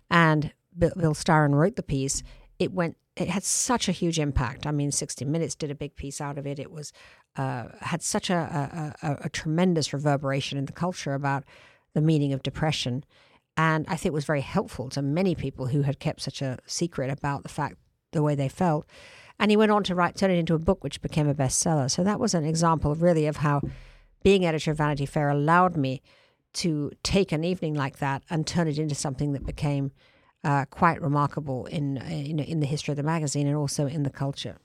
And 0.09 0.53
Bill, 0.77 1.13
Styron 1.13 1.55
wrote 1.55 1.75
the 1.75 1.83
piece, 1.83 2.23
it 2.59 2.71
went. 2.71 2.97
It 3.15 3.29
had 3.29 3.45
such 3.45 3.87
a 3.87 3.93
huge 3.93 4.19
impact. 4.19 4.67
I 4.67 4.71
mean, 4.71 4.91
60 4.91 5.23
Minutes 5.23 5.55
did 5.55 5.71
a 5.71 5.75
big 5.75 5.95
piece 5.95 6.19
out 6.19 6.37
of 6.37 6.45
it. 6.45 6.59
It 6.59 6.69
was 6.69 6.91
uh, 7.37 7.67
had 7.79 8.03
such 8.03 8.29
a, 8.29 8.93
a, 9.01 9.07
a, 9.07 9.17
a 9.23 9.29
tremendous 9.29 9.93
reverberation 9.93 10.57
in 10.57 10.65
the 10.65 10.73
culture 10.73 11.13
about 11.13 11.45
the 11.93 12.01
meaning 12.01 12.33
of 12.33 12.43
depression, 12.43 13.05
and 13.57 13.85
I 13.87 13.95
think 13.95 14.07
it 14.07 14.13
was 14.13 14.25
very 14.25 14.41
helpful 14.41 14.89
to 14.89 15.01
many 15.01 15.35
people 15.35 15.67
who 15.67 15.83
had 15.83 15.99
kept 15.99 16.21
such 16.21 16.41
a 16.41 16.57
secret 16.65 17.09
about 17.09 17.43
the 17.43 17.49
fact 17.49 17.77
the 18.11 18.23
way 18.23 18.35
they 18.35 18.49
felt. 18.49 18.85
And 19.39 19.51
he 19.51 19.57
went 19.57 19.71
on 19.71 19.83
to 19.85 19.95
write, 19.95 20.15
turn 20.15 20.31
it 20.31 20.37
into 20.37 20.55
a 20.55 20.59
book, 20.59 20.83
which 20.83 21.01
became 21.01 21.27
a 21.27 21.35
bestseller. 21.35 21.91
So 21.91 22.03
that 22.03 22.19
was 22.19 22.33
an 22.33 22.45
example, 22.45 22.95
really, 22.95 23.27
of 23.27 23.37
how 23.37 23.61
being 24.23 24.45
editor 24.45 24.71
of 24.71 24.77
Vanity 24.77 25.05
Fair 25.05 25.29
allowed 25.29 25.75
me 25.75 26.01
to 26.53 26.91
take 27.03 27.31
an 27.33 27.43
evening 27.43 27.73
like 27.73 27.99
that 27.99 28.23
and 28.29 28.47
turn 28.47 28.67
it 28.67 28.79
into 28.79 28.95
something 28.95 29.33
that 29.33 29.45
became 29.45 29.91
uh, 30.45 30.65
quite 30.69 31.01
remarkable 31.01 31.65
in, 31.65 31.97
in 31.97 32.39
in 32.39 32.59
the 32.59 32.65
history 32.65 32.91
of 32.91 32.97
the 32.97 33.03
magazine 33.03 33.47
and 33.47 33.57
also 33.57 33.87
in 33.87 34.03
the 34.03 34.09
culture. 34.09 34.57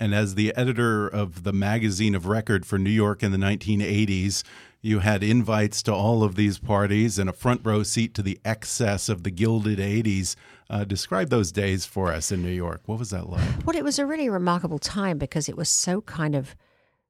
And 0.00 0.14
as 0.14 0.34
the 0.34 0.54
editor 0.56 1.06
of 1.06 1.44
the 1.44 1.52
magazine 1.52 2.14
of 2.14 2.26
record 2.26 2.66
for 2.66 2.78
New 2.78 2.90
York 2.90 3.22
in 3.22 3.30
the 3.32 3.38
1980s, 3.38 4.42
you 4.80 5.00
had 5.00 5.22
invites 5.22 5.82
to 5.84 5.92
all 5.92 6.22
of 6.22 6.36
these 6.36 6.58
parties 6.58 7.18
and 7.18 7.28
a 7.28 7.32
front 7.32 7.60
row 7.64 7.82
seat 7.82 8.14
to 8.14 8.22
the 8.22 8.38
excess 8.44 9.08
of 9.08 9.22
the 9.22 9.30
gilded 9.30 9.78
80s. 9.78 10.36
Uh, 10.70 10.84
describe 10.84 11.30
those 11.30 11.50
days 11.50 11.86
for 11.86 12.12
us 12.12 12.30
in 12.30 12.42
New 12.42 12.50
York. 12.50 12.82
What 12.86 12.98
was 12.98 13.10
that 13.10 13.28
like? 13.28 13.48
Well, 13.64 13.76
it 13.76 13.84
was 13.84 13.98
a 13.98 14.06
really 14.06 14.28
remarkable 14.28 14.78
time 14.78 15.18
because 15.18 15.48
it 15.48 15.56
was 15.56 15.68
so 15.68 16.02
kind 16.02 16.34
of 16.34 16.54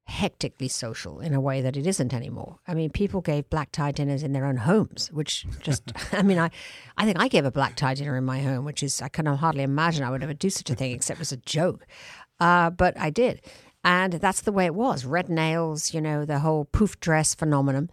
hectically 0.09 0.67
social 0.67 1.19
in 1.19 1.33
a 1.33 1.41
way 1.41 1.61
that 1.61 1.77
it 1.77 1.85
isn't 1.85 2.13
anymore. 2.13 2.57
I 2.67 2.73
mean, 2.73 2.89
people 2.89 3.21
gave 3.21 3.49
black 3.49 3.71
tie 3.71 3.91
dinners 3.91 4.23
in 4.23 4.33
their 4.33 4.45
own 4.45 4.57
homes, 4.57 5.11
which 5.11 5.45
just, 5.61 5.91
I 6.13 6.23
mean, 6.23 6.39
I, 6.39 6.49
I 6.97 7.05
think 7.05 7.19
I 7.19 7.27
gave 7.27 7.45
a 7.45 7.51
black 7.51 7.75
tie 7.75 7.93
dinner 7.93 8.17
in 8.17 8.25
my 8.25 8.41
home, 8.41 8.65
which 8.65 8.81
is, 8.81 9.01
I 9.01 9.09
can 9.09 9.27
hardly 9.27 9.63
imagine 9.63 10.03
I 10.03 10.09
would 10.09 10.23
ever 10.23 10.33
do 10.33 10.49
such 10.49 10.69
a 10.69 10.75
thing 10.75 10.91
except 10.91 11.21
as 11.21 11.31
a 11.31 11.37
joke. 11.37 11.85
Uh, 12.39 12.69
but 12.69 12.97
I 12.97 13.09
did. 13.09 13.41
And 13.83 14.13
that's 14.13 14.41
the 14.41 14.51
way 14.51 14.65
it 14.65 14.75
was 14.75 15.05
red 15.05 15.29
nails, 15.29 15.93
you 15.93 16.01
know, 16.01 16.25
the 16.25 16.39
whole 16.39 16.65
poof 16.65 16.99
dress 16.99 17.33
phenomenon. 17.33 17.89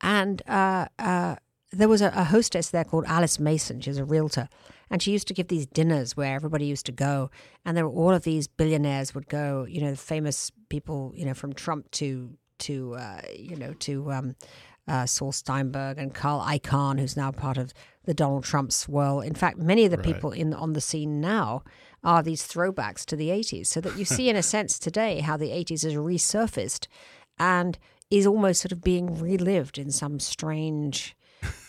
And 0.00 0.42
uh, 0.48 0.86
uh, 0.98 1.36
there 1.72 1.88
was 1.88 2.02
a, 2.02 2.08
a 2.14 2.24
hostess 2.24 2.70
there 2.70 2.84
called 2.84 3.04
Alice 3.06 3.38
Mason. 3.38 3.80
She's 3.80 3.98
a 3.98 4.04
realtor. 4.04 4.48
And 4.90 5.00
she 5.02 5.10
used 5.10 5.28
to 5.28 5.34
give 5.34 5.48
these 5.48 5.66
dinners 5.66 6.16
where 6.18 6.34
everybody 6.34 6.66
used 6.66 6.84
to 6.86 6.92
go. 6.92 7.30
And 7.64 7.76
there 7.76 7.88
were 7.88 7.98
all 7.98 8.12
of 8.12 8.24
these 8.24 8.46
billionaires 8.46 9.14
would 9.14 9.28
go, 9.28 9.64
you 9.66 9.80
know, 9.80 9.92
the 9.92 9.96
famous 9.96 10.52
people, 10.68 11.12
you 11.14 11.24
know, 11.24 11.32
from 11.32 11.54
Trump 11.54 11.90
to, 11.92 12.36
to 12.58 12.94
uh, 12.96 13.22
you 13.34 13.56
know, 13.56 13.72
to 13.74 14.12
um, 14.12 14.36
uh, 14.86 15.06
Saul 15.06 15.32
Steinberg 15.32 15.96
and 15.96 16.12
Carl 16.12 16.44
Icahn, 16.46 17.00
who's 17.00 17.16
now 17.16 17.30
part 17.32 17.56
of 17.56 17.72
the 18.04 18.12
Donald 18.12 18.44
Trump 18.44 18.70
swirl. 18.70 19.20
In 19.20 19.34
fact, 19.34 19.56
many 19.56 19.86
of 19.86 19.90
the 19.90 19.96
Right. 19.96 20.06
people 20.06 20.32
in 20.32 20.52
on 20.52 20.74
the 20.74 20.80
scene 20.80 21.20
now 21.22 21.62
are 22.04 22.22
these 22.22 22.46
throwbacks 22.46 23.04
to 23.06 23.16
the 23.16 23.28
80s. 23.28 23.66
So 23.66 23.80
that 23.80 23.96
you 23.96 24.04
see, 24.04 24.28
in 24.28 24.36
a 24.36 24.42
sense, 24.54 24.78
today 24.78 25.20
how 25.20 25.36
the 25.36 25.50
80s 25.50 25.82
has 25.84 25.94
resurfaced 25.94 26.86
and 27.38 27.78
is 28.10 28.26
almost 28.26 28.60
sort 28.60 28.72
of 28.72 28.82
being 28.82 29.18
relived 29.18 29.78
in 29.78 29.90
some 29.90 30.20
strange, 30.20 31.16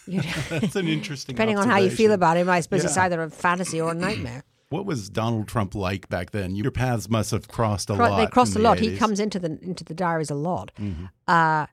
you 0.05 0.17
know, 0.17 0.33
That's 0.49 0.75
an 0.75 0.87
interesting 0.87 1.35
depending 1.35 1.57
on 1.57 1.69
how 1.69 1.77
you 1.77 1.89
feel 1.89 2.11
about 2.11 2.37
him, 2.37 2.49
I 2.49 2.59
suppose 2.59 2.83
it's 2.83 2.97
either 2.97 3.21
a 3.21 3.29
fantasy 3.29 3.79
or 3.79 3.91
a 3.91 3.95
nightmare. 3.95 4.43
What 4.69 4.85
was 4.85 5.07
Donald 5.07 5.47
Trump 5.47 5.75
like 5.75 6.09
back 6.09 6.31
then? 6.31 6.55
Your 6.55 6.71
paths 6.71 7.07
must 7.07 7.29
have 7.29 7.47
crossed 7.47 7.91
a 7.91 7.93
lot. 7.93 8.17
they 8.17 8.25
crossed 8.25 8.55
a 8.55 8.57
the 8.57 8.63
lot. 8.63 8.79
He 8.79 8.97
comes 8.97 9.19
into 9.19 9.37
the 9.37 9.59
into 9.61 9.83
the 9.83 9.93
diaries 9.93 10.31
a 10.31 10.35
lot. 10.35 10.71
Mm-hmm. 10.79 11.05
Uh, 11.27 11.67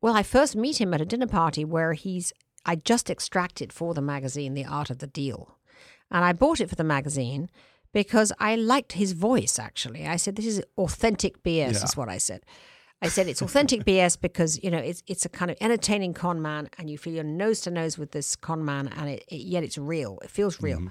well, 0.00 0.16
I 0.16 0.22
first 0.22 0.56
meet 0.56 0.80
him 0.80 0.94
at 0.94 1.00
a 1.02 1.04
dinner 1.04 1.26
party 1.26 1.62
where 1.64 1.92
he's 1.92 2.32
I 2.64 2.76
just 2.76 3.10
extracted 3.10 3.70
for 3.70 3.92
the 3.92 4.00
magazine 4.00 4.54
The 4.54 4.64
Art 4.64 4.88
of 4.88 4.98
the 4.98 5.06
Deal, 5.06 5.58
and 6.10 6.24
I 6.24 6.32
bought 6.32 6.60
it 6.60 6.70
for 6.70 6.74
the 6.74 6.84
magazine 6.84 7.50
because 8.02 8.32
I 8.38 8.54
liked 8.54 8.92
his 8.92 9.10
voice. 9.10 9.58
Actually, 9.58 10.06
I 10.06 10.14
said 10.14 10.36
this 10.36 10.46
is 10.46 10.62
authentic 10.76 11.42
BS. 11.42 11.72
Yeah. 11.72 11.84
Is 11.84 11.96
what 11.96 12.08
I 12.08 12.18
said. 12.18 12.42
I 13.02 13.08
said 13.08 13.26
it's 13.26 13.42
authentic 13.42 13.84
BS 13.84 14.20
because 14.20 14.62
you 14.62 14.70
know 14.70 14.78
it's 14.78 15.02
it's 15.08 15.24
a 15.24 15.28
kind 15.28 15.50
of 15.50 15.56
entertaining 15.60 16.14
con 16.14 16.40
man, 16.40 16.70
and 16.78 16.88
you 16.88 16.96
feel 16.96 17.12
you're 17.12 17.24
nose 17.24 17.60
to 17.62 17.72
nose 17.72 17.98
with 17.98 18.12
this 18.12 18.36
con 18.36 18.64
man, 18.64 18.86
and 18.96 19.10
it, 19.10 19.24
it, 19.26 19.40
yet 19.54 19.64
it's 19.64 19.78
real. 19.78 20.20
It 20.22 20.30
feels 20.30 20.62
real. 20.62 20.78
Mm-hmm. 20.78 20.88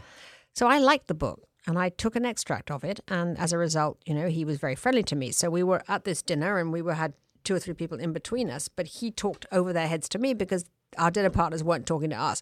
So 0.54 0.68
I 0.68 0.80
liked 0.80 1.08
the 1.08 1.14
book 1.14 1.48
and 1.66 1.78
I 1.78 1.90
took 1.90 2.16
an 2.16 2.26
extract 2.26 2.72
of 2.72 2.84
it. 2.84 3.00
And 3.08 3.38
as 3.38 3.54
a 3.54 3.58
result, 3.58 4.02
you 4.06 4.16
know, 4.16 4.28
he 4.28 4.44
was 4.44 4.58
very 4.58 4.76
friendly 4.76 5.04
to 5.04 5.16
me. 5.16 5.32
So 5.32 5.50
we 5.50 5.62
were 5.62 5.84
at 5.88 6.04
this 6.04 6.24
dinner 6.24 6.58
and 6.58 6.74
we 6.74 6.82
were 6.82 6.96
had 6.96 7.14
two 7.44 7.54
or 7.54 7.60
three 7.60 7.76
people 7.76 8.00
in 8.00 8.12
between 8.12 8.50
us, 8.50 8.68
but 8.68 8.88
he 8.88 9.12
talked 9.12 9.46
over 9.52 9.72
their 9.72 9.88
heads 9.88 10.10
to 10.10 10.18
me 10.18 10.34
because 10.34 10.66
our 10.98 11.12
dinner 11.12 11.30
partners 11.30 11.64
weren't 11.64 11.86
talking 11.86 12.10
to 12.10 12.16
us. 12.16 12.42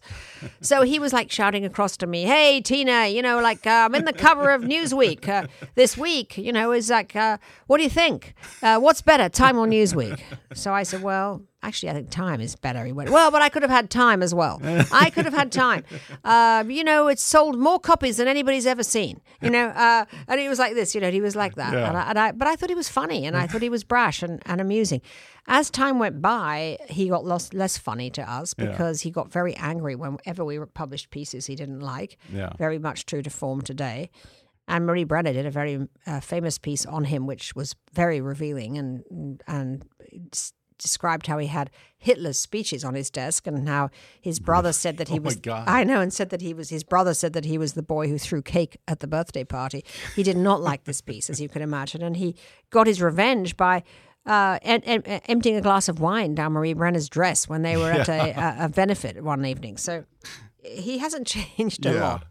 So 0.60 0.82
he 0.82 0.98
was 0.98 1.12
like 1.12 1.30
shouting 1.30 1.64
across 1.64 1.96
to 1.98 2.06
me, 2.06 2.22
Hey, 2.24 2.60
Tina, 2.60 3.06
you 3.06 3.22
know, 3.22 3.40
like 3.40 3.66
uh, 3.66 3.70
I'm 3.70 3.94
in 3.94 4.04
the 4.04 4.12
cover 4.12 4.50
of 4.50 4.62
Newsweek 4.62 5.28
uh, 5.28 5.46
this 5.74 5.96
week, 5.96 6.38
you 6.38 6.52
know, 6.52 6.72
is 6.72 6.90
like, 6.90 7.16
uh, 7.16 7.38
what 7.66 7.78
do 7.78 7.82
you 7.84 7.90
think? 7.90 8.34
Uh, 8.62 8.78
what's 8.78 9.02
better, 9.02 9.28
Time 9.28 9.58
or 9.58 9.66
Newsweek? 9.66 10.20
So 10.54 10.72
I 10.72 10.84
said, 10.84 11.02
Well, 11.02 11.42
actually, 11.62 11.90
I 11.90 11.92
think 11.94 12.10
Time 12.10 12.40
is 12.40 12.54
better. 12.56 12.84
He 12.84 12.92
went, 12.92 13.10
Well, 13.10 13.30
but 13.30 13.42
I 13.42 13.48
could 13.48 13.62
have 13.62 13.70
had 13.70 13.90
Time 13.90 14.22
as 14.22 14.34
well. 14.34 14.60
I 14.92 15.10
could 15.10 15.24
have 15.24 15.34
had 15.34 15.50
Time. 15.52 15.84
Uh, 16.24 16.64
you 16.66 16.84
know, 16.84 17.08
it's 17.08 17.22
sold 17.22 17.58
more 17.58 17.78
copies 17.80 18.16
than 18.18 18.28
anybody's 18.28 18.66
ever 18.66 18.82
seen, 18.82 19.20
you 19.42 19.50
know. 19.50 19.66
Uh, 19.68 20.04
and 20.28 20.40
he 20.40 20.48
was 20.48 20.58
like 20.58 20.74
this, 20.74 20.94
you 20.94 21.00
know, 21.00 21.10
he 21.10 21.20
was 21.20 21.36
like 21.36 21.56
that. 21.56 21.72
Yeah. 21.72 21.88
And, 21.88 21.96
I, 21.96 22.10
and 22.10 22.18
I, 22.18 22.32
but 22.32 22.48
I 22.48 22.56
thought 22.56 22.68
he 22.70 22.74
was 22.76 22.88
funny 22.88 23.26
and 23.26 23.36
I 23.36 23.46
thought 23.46 23.62
he 23.62 23.68
was 23.68 23.84
brash 23.84 24.22
and, 24.22 24.40
and 24.46 24.60
amusing. 24.60 25.02
As 25.48 25.70
time 25.70 25.98
went 25.98 26.20
by, 26.20 26.78
he 26.88 27.08
got 27.08 27.24
lost, 27.24 27.54
less 27.54 27.78
funny 27.78 28.10
to 28.10 28.22
us 28.30 28.54
Yeah. 28.58 28.66
because 28.66 29.02
he 29.02 29.10
got 29.10 29.30
very 29.32 29.54
angry 29.56 29.94
whenever 29.94 30.44
we 30.44 30.58
published 30.74 31.10
pieces 31.10 31.46
he 31.46 31.54
didn't 31.54 31.80
like. 31.80 32.18
Yeah. 32.32 32.50
Very 32.58 32.78
much 32.78 33.06
true 33.06 33.22
to 33.22 33.30
form 33.30 33.62
today. 33.62 34.10
And 34.68 34.84
Marie 34.86 35.04
Brenner 35.04 35.32
did 35.32 35.46
a 35.46 35.50
very 35.50 35.86
uh, 36.06 36.18
famous 36.20 36.58
piece 36.58 36.84
on 36.84 37.04
him, 37.04 37.26
which 37.26 37.54
was 37.54 37.76
very 37.92 38.20
revealing 38.20 38.76
and 38.76 39.40
and 39.46 39.84
described 40.78 41.26
how 41.26 41.38
he 41.38 41.46
had 41.46 41.70
Hitler's 41.96 42.38
speeches 42.38 42.84
on 42.84 42.94
his 42.94 43.08
desk 43.10 43.46
and 43.46 43.66
how 43.66 43.88
his 44.20 44.38
brother 44.40 44.72
said 44.74 44.98
that 44.98 45.08
he 45.14 45.18
Oh 45.18 45.22
my 45.22 45.26
was. 45.26 45.36
God. 45.36 45.68
I 45.68 45.84
know, 45.84 46.00
and 46.00 46.12
said 46.12 46.30
that 46.30 46.42
he 46.42 46.52
was. 46.52 46.68
His 46.68 46.84
brother 46.84 47.14
said 47.14 47.32
that 47.32 47.44
he 47.44 47.56
was 47.58 47.72
the 47.74 47.82
boy 47.82 48.08
who 48.08 48.18
threw 48.18 48.42
cake 48.42 48.76
at 48.86 49.00
the 49.00 49.06
birthday 49.06 49.44
party. 49.44 49.84
He 50.14 50.22
did 50.22 50.36
not 50.36 50.60
like 50.60 50.84
this 50.84 51.00
piece, 51.00 51.30
as 51.30 51.40
you 51.40 51.48
can 51.48 51.62
imagine, 51.62 52.02
and 52.02 52.16
he 52.16 52.34
got 52.70 52.86
his 52.86 53.00
revenge 53.00 53.56
by. 53.56 53.84
Uh, 54.26 54.58
em- 54.62 54.82
em- 54.84 55.20
emptying 55.28 55.56
a 55.56 55.60
glass 55.60 55.88
of 55.88 56.00
wine 56.00 56.34
down 56.34 56.52
Marie 56.52 56.74
Brenner's 56.74 57.08
dress 57.08 57.48
when 57.48 57.62
they 57.62 57.76
were 57.76 57.92
at 57.92 58.08
a, 58.08 58.32
a, 58.32 58.64
a 58.64 58.68
benefit 58.68 59.22
one 59.22 59.44
evening. 59.46 59.76
So 59.76 60.04
he 60.64 60.98
hasn't 60.98 61.26
changed 61.56 61.86
a 61.86 62.00
lot. 62.00 62.24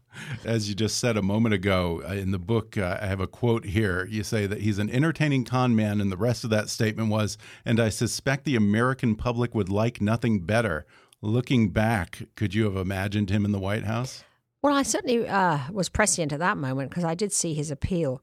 As 0.44 0.70
you 0.70 0.76
just 0.76 0.98
said 0.98 1.18
a 1.18 1.22
moment 1.22 1.54
ago 1.54 2.02
uh, 2.08 2.14
in 2.14 2.32
the 2.32 2.40
book, 2.40 2.78
uh, 2.78 2.98
I 3.02 3.06
have 3.08 3.20
a 3.20 3.28
quote 3.28 3.66
here. 3.66 4.08
You 4.10 4.24
say 4.24 4.48
that 4.48 4.62
he's 4.62 4.80
an 4.80 4.90
entertaining 4.90 5.44
con 5.46 5.76
man, 5.76 6.00
and 6.00 6.12
the 6.12 6.18
rest 6.18 6.44
of 6.44 6.50
that 6.52 6.70
statement 6.70 7.10
was, 7.10 7.38
and 7.66 7.80
I 7.80 7.90
suspect 7.90 8.46
the 8.46 8.56
American 8.56 9.16
public 9.16 9.54
would 9.56 9.70
like 9.70 10.02
nothing 10.02 10.42
better. 10.42 10.86
Looking 11.22 11.70
back, 11.70 12.24
could 12.36 12.54
you 12.54 12.66
have 12.66 12.76
imagined 12.76 13.30
him 13.30 13.46
in 13.46 13.52
the 13.52 13.60
White 13.60 13.84
House? 13.86 14.24
Well, 14.62 14.76
I 14.76 14.84
certainly 14.84 15.28
uh, 15.28 15.60
was 15.72 15.90
prescient 15.90 16.32
at 16.34 16.40
that 16.40 16.58
moment 16.58 16.90
because 16.90 17.04
I 17.04 17.16
did 17.16 17.32
see 17.32 17.54
his 17.54 17.72
appeal. 17.72 18.22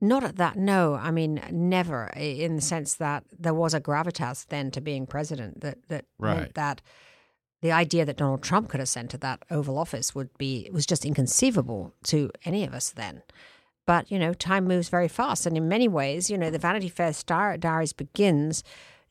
Not 0.00 0.22
at 0.22 0.36
that, 0.36 0.56
no. 0.56 0.94
I 0.94 1.10
mean, 1.10 1.40
never 1.50 2.04
in 2.16 2.56
the 2.56 2.62
sense 2.62 2.94
that 2.96 3.24
there 3.36 3.54
was 3.54 3.74
a 3.74 3.80
gravitas 3.80 4.46
then 4.48 4.70
to 4.70 4.80
being 4.80 5.06
president 5.06 5.60
that 5.62 5.78
that 5.88 6.04
meant 6.20 6.40
Right. 6.40 6.54
that 6.54 6.82
the 7.62 7.72
idea 7.72 8.04
that 8.04 8.16
Donald 8.16 8.42
Trump 8.42 8.68
could 8.68 8.80
ascend 8.80 9.10
to 9.10 9.18
that 9.18 9.42
Oval 9.50 9.76
Office 9.78 10.14
would 10.14 10.36
be 10.38 10.70
was 10.72 10.86
just 10.86 11.04
inconceivable 11.04 11.92
to 12.04 12.30
any 12.44 12.64
of 12.64 12.74
us 12.74 12.90
then. 12.90 13.22
But 13.86 14.10
you 14.10 14.18
know, 14.18 14.34
time 14.34 14.66
moves 14.66 14.88
very 14.88 15.08
fast, 15.08 15.46
and 15.46 15.56
in 15.56 15.66
many 15.68 15.88
ways, 15.88 16.30
you 16.30 16.38
know, 16.38 16.50
the 16.50 16.58
Vanity 16.58 16.88
Fair 16.88 17.12
Star 17.12 17.56
Diaries 17.56 17.92
begins 17.92 18.62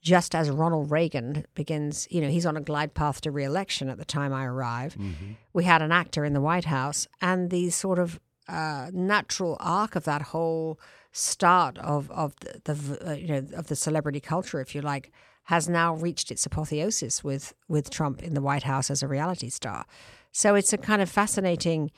just 0.01 0.33
as 0.35 0.49
Ronald 0.49 0.89
Reagan 0.91 1.45
begins. 1.55 2.07
You 2.09 2.21
know, 2.21 2.29
he's 2.29 2.45
on 2.45 2.55
a 2.55 2.61
glide 2.61 2.93
path 2.93 3.19
to 3.21 3.31
re-election 3.31 3.89
at 3.89 3.97
the 3.97 4.05
time 4.05 4.31
I 4.31 4.45
arrive. 4.45 4.93
Mm-hmm. 4.93 5.33
We 5.51 5.65
had 5.65 5.81
an 5.81 5.91
actor 5.91 6.23
in 6.23 6.33
the 6.33 6.39
White 6.41 6.65
House, 6.65 7.07
and 7.19 7.49
the 7.49 7.71
sort 7.71 7.99
of 7.99 8.19
uh, 8.47 8.89
natural 8.93 9.57
arc 9.59 9.95
of 9.95 10.03
that 10.05 10.21
whole 10.21 10.79
start 11.11 11.77
of 11.79 12.11
of 12.11 12.35
the, 12.39 12.73
the 12.73 13.09
uh, 13.09 13.13
you 13.13 13.27
know 13.27 13.47
of 13.55 13.67
the 13.67 13.75
celebrity 13.75 14.19
culture, 14.19 14.59
if 14.59 14.75
you 14.75 14.81
like, 14.81 15.11
has 15.45 15.67
now 15.67 15.95
reached 15.95 16.31
its 16.31 16.45
apotheosis 16.45 17.23
with 17.23 17.53
with 17.67 17.89
Trump 17.89 18.21
in 18.23 18.33
the 18.33 18.41
White 18.41 18.63
House 18.63 18.91
as 18.91 19.03
a 19.03 19.07
reality 19.07 19.49
star. 19.49 19.85
So 20.31 20.55
it's 20.55 20.73
a 20.73 20.77
kind 20.77 21.01
of 21.01 21.09
fascinating 21.09 21.91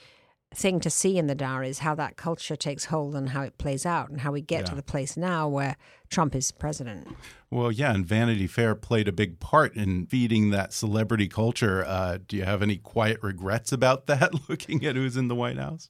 thing 0.53 0.79
to 0.79 0.89
see 0.89 1.17
in 1.17 1.27
the 1.27 1.35
diaries 1.35 1.79
how 1.79 1.93
that 1.95 2.17
culture 2.17 2.55
takes 2.55 2.85
hold 2.85 3.15
and 3.15 3.29
how 3.29 3.43
it 3.43 3.57
plays 3.57 3.85
out 3.85 4.09
and 4.09 4.21
how 4.21 4.31
we 4.31 4.41
get 4.41 4.65
to 4.65 4.75
the 4.75 4.81
place 4.81 5.15
now 5.15 5.47
where 5.47 5.75
Trump 6.09 6.35
is 6.35 6.51
president. 6.51 7.07
Well, 7.51 7.71
yeah, 7.71 7.93
and 7.93 8.05
Vanity 8.05 8.47
Fair 8.47 8.73
played 8.73 9.07
a 9.07 9.11
big 9.11 9.39
part 9.39 9.75
in 9.75 10.07
feeding 10.07 10.49
that 10.49 10.73
celebrity 10.73 11.27
culture. 11.27 11.85
Uh, 11.85 12.17
do 12.27 12.35
you 12.35 12.45
have 12.45 12.63
any 12.63 12.77
quiet 12.77 13.19
regrets 13.21 13.71
about 13.71 14.07
that, 14.07 14.31
looking 14.49 14.83
at 14.85 14.95
who's 14.95 15.17
in 15.17 15.27
the 15.27 15.35
White 15.35 15.57
House? 15.57 15.89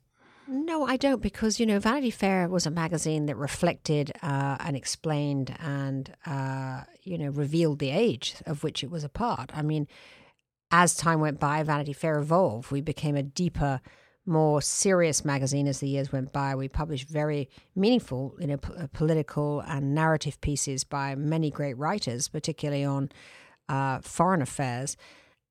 No, 0.52 0.84
I 0.84 0.98
don't, 0.98 1.22
because 1.22 1.60
you 1.60 1.68
know, 1.68 1.78
Vanity 1.78 2.10
Fair 2.10 2.50
was 2.50 2.66
a 2.66 2.72
magazine 2.72 3.28
that 3.28 3.36
reflected 3.36 4.12
uh, 4.24 4.58
and 4.60 4.76
explained 4.76 5.56
and 5.60 6.12
uh, 6.26 6.86
you 7.04 7.20
know 7.20 7.30
revealed 7.30 7.78
the 7.78 7.92
age 7.92 8.34
of 8.48 8.64
which 8.64 8.84
it 8.84 8.90
was 8.90 9.04
a 9.04 9.10
part. 9.10 9.52
I 9.54 9.62
mean, 9.62 9.88
as 10.72 10.96
time 10.96 11.20
went 11.20 11.40
by, 11.40 11.62
Vanity 11.62 11.94
Fair 11.94 12.18
evolved. 12.18 12.72
We 12.72 12.82
became 12.82 13.16
a 13.16 13.22
deeper, 13.22 13.80
more 14.26 14.60
serious 14.60 15.24
magazine 15.24 15.68
as 15.68 15.82
the 15.82 15.88
years 15.88 16.12
went 16.12 16.34
by. 16.34 16.56
We 16.56 16.68
published 16.68 17.08
very 17.08 17.48
meaningful, 17.76 18.36
you 18.40 18.48
know, 18.48 18.58
p- 18.58 18.74
uh, 18.76 18.88
political 18.92 19.60
and 19.62 19.94
narrative 19.94 20.42
pieces 20.42 20.84
by 20.84 21.14
many 21.14 21.52
great 21.52 21.78
writers, 21.78 22.28
particularly 22.28 22.84
on 22.84 23.12
uh, 23.68 24.00
foreign 24.00 24.42
affairs. 24.42 24.98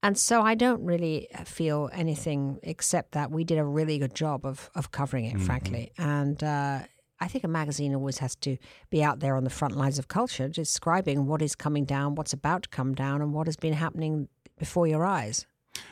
And 0.03 0.17
so 0.17 0.43
I 0.43 0.55
don't 0.55 0.83
really 0.85 1.29
feel 1.45 1.91
anything 1.93 2.61
except 2.63 3.13
that 3.13 3.31
we 3.31 3.43
did 3.45 3.59
a 3.59 3.65
really 3.65 3.99
good 3.99 4.15
job 4.15 4.47
of, 4.47 4.71
of 4.75 4.93
covering 4.93 5.25
it, 5.25 5.35
mm-hmm. 5.35 5.45
frankly. 5.45 5.93
And 5.99 6.43
uh, 6.43 6.81
I 7.21 7.29
think 7.29 7.43
a 7.45 7.49
magazine 7.49 7.95
always 7.95 8.19
has 8.19 8.37
to 8.37 8.59
be 8.91 9.03
out 9.03 9.19
there 9.21 9.35
on 9.37 9.45
the 9.45 9.51
front 9.51 9.77
lines 9.77 9.99
of 9.99 10.07
culture, 10.07 10.49
describing 10.49 11.27
what 11.27 11.43
is 11.43 11.57
coming 11.57 11.85
down, 11.85 12.15
what's 12.15 12.33
about 12.33 12.65
to 12.65 12.69
come 12.69 12.95
down, 12.95 13.21
and 13.21 13.33
what 13.33 13.49
has 13.49 13.57
been 13.57 13.73
happening 13.73 14.29
before 14.57 14.87
your 14.87 15.05
eyes. 15.05 15.47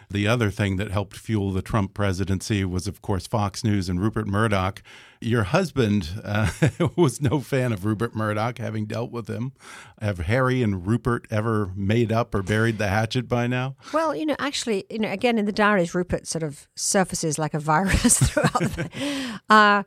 The 0.08 0.28
other 0.28 0.50
thing 0.50 0.76
that 0.76 0.90
helped 0.90 1.16
fuel 1.16 1.50
the 1.50 1.62
Trump 1.62 1.92
presidency 1.92 2.64
was, 2.64 2.86
of 2.86 3.02
course, 3.02 3.26
Fox 3.26 3.64
News 3.64 3.88
and 3.88 4.00
Rupert 4.00 4.28
Murdoch. 4.28 4.82
Your 5.20 5.44
husband 5.44 6.10
uh, 6.22 6.50
was 6.96 7.20
no 7.20 7.40
fan 7.40 7.72
of 7.72 7.84
Rupert 7.84 8.14
Murdoch, 8.14 8.58
having 8.58 8.86
dealt 8.86 9.10
with 9.10 9.28
him. 9.28 9.52
Have 10.00 10.18
Harry 10.18 10.62
and 10.62 10.86
Rupert 10.86 11.26
ever 11.30 11.72
made 11.74 12.12
up 12.12 12.34
or 12.34 12.42
buried 12.42 12.78
the 12.78 12.88
hatchet 12.88 13.28
by 13.28 13.46
now? 13.46 13.74
Well, 13.92 14.14
you 14.14 14.26
know, 14.26 14.36
actually, 14.38 14.84
you 14.90 15.00
know, 15.00 15.10
again 15.10 15.38
in 15.38 15.44
the 15.44 15.52
diaries, 15.52 15.94
Rupert 15.94 16.26
sort 16.26 16.42
of 16.44 16.68
surfaces 16.76 17.38
like 17.38 17.54
a 17.54 17.58
virus 17.58 18.18
throughout. 18.30 18.60
the, 18.60 19.40
uh, 19.50 19.82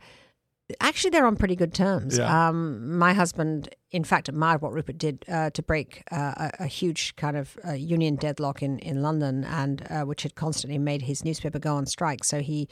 Actually, 0.82 1.10
they're 1.10 1.25
on 1.25 1.36
pretty 1.36 1.55
good 1.55 1.73
terms. 1.73 2.17
Yeah. 2.17 2.49
Um, 2.49 2.97
my 2.97 3.13
husband, 3.13 3.69
in 3.91 4.03
fact, 4.03 4.29
admired 4.29 4.62
what 4.62 4.71
Rupert 4.71 4.97
did 4.97 5.25
uh, 5.27 5.49
to 5.51 5.63
break 5.63 6.03
uh, 6.12 6.34
a, 6.38 6.51
a, 6.60 6.67
huge 6.67 7.15
kind 7.15 7.36
of 7.38 7.58
uh, 7.67 7.73
union 7.73 8.15
deadlock 8.15 8.62
in, 8.62 8.77
in 8.79 9.01
London, 9.01 9.43
and 9.43 9.86
uh, 9.89 10.03
which 10.03 10.23
had 10.23 10.36
constantly 10.36 10.77
made 10.77 11.03
his 11.03 11.25
newspaper 11.25 11.58
go 11.58 11.75
on 11.75 11.86
strike. 11.88 12.23
So 12.23 12.41
he 12.41 12.69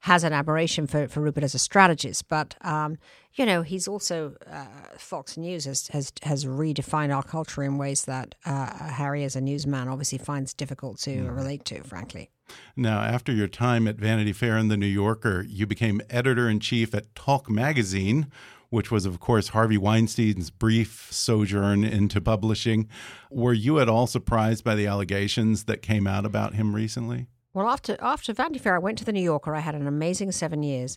has 0.00 0.24
an 0.24 0.32
admiration 0.32 0.86
for, 0.86 1.08
for 1.08 1.20
Rupert 1.20 1.44
as 1.44 1.54
a 1.54 1.58
strategist. 1.58 2.28
But 2.28 2.54
um, 2.60 2.98
you 3.34 3.46
know, 3.46 3.62
he's 3.62 3.86
also 3.86 4.34
uh, 4.50 4.66
Fox 4.96 5.36
News 5.36 5.64
has, 5.64 5.88
has 5.88 6.12
has 6.22 6.44
redefined 6.44 7.14
our 7.14 7.22
culture 7.22 7.62
in 7.62 7.78
ways 7.78 8.04
that 8.04 8.34
uh, 8.44 8.90
Harry, 8.90 9.24
as 9.24 9.36
a 9.36 9.40
newsman, 9.40 9.88
obviously 9.88 10.18
finds 10.18 10.54
difficult 10.54 10.98
to 11.00 11.10
mm. 11.10 11.36
relate 11.36 11.64
to. 11.66 11.82
Frankly. 11.82 12.30
Now, 12.76 13.00
after 13.00 13.30
your 13.30 13.48
time 13.48 13.86
at 13.86 13.96
Vanity 13.96 14.32
Fair 14.32 14.56
and 14.56 14.70
The 14.70 14.76
New 14.76 14.86
Yorker, 14.86 15.44
you 15.46 15.66
became 15.66 16.00
editor 16.08 16.48
in 16.48 16.60
chief 16.60 16.94
at 16.94 17.14
Talk 17.14 17.50
Magazine, 17.50 18.28
which 18.70 18.90
was, 18.90 19.04
of 19.04 19.20
course, 19.20 19.48
Harvey 19.48 19.76
Weinstein's 19.76 20.50
brief 20.50 21.08
sojourn 21.10 21.84
into 21.84 22.20
publishing. 22.20 22.88
Were 23.30 23.52
you 23.52 23.80
at 23.80 23.88
all 23.88 24.06
surprised 24.06 24.64
by 24.64 24.74
the 24.74 24.86
allegations 24.86 25.64
that 25.64 25.82
came 25.82 26.06
out 26.06 26.24
about 26.24 26.54
him 26.54 26.74
recently? 26.74 27.26
Well, 27.58 27.68
after 27.68 27.96
after 27.98 28.32
Vanity 28.32 28.60
Fair, 28.60 28.76
I 28.76 28.78
went 28.78 28.98
to 28.98 29.04
The 29.04 29.12
New 29.12 29.20
Yorker. 29.20 29.52
I 29.52 29.58
had 29.58 29.74
an 29.74 29.88
amazing 29.88 30.30
seven 30.30 30.62
years 30.62 30.96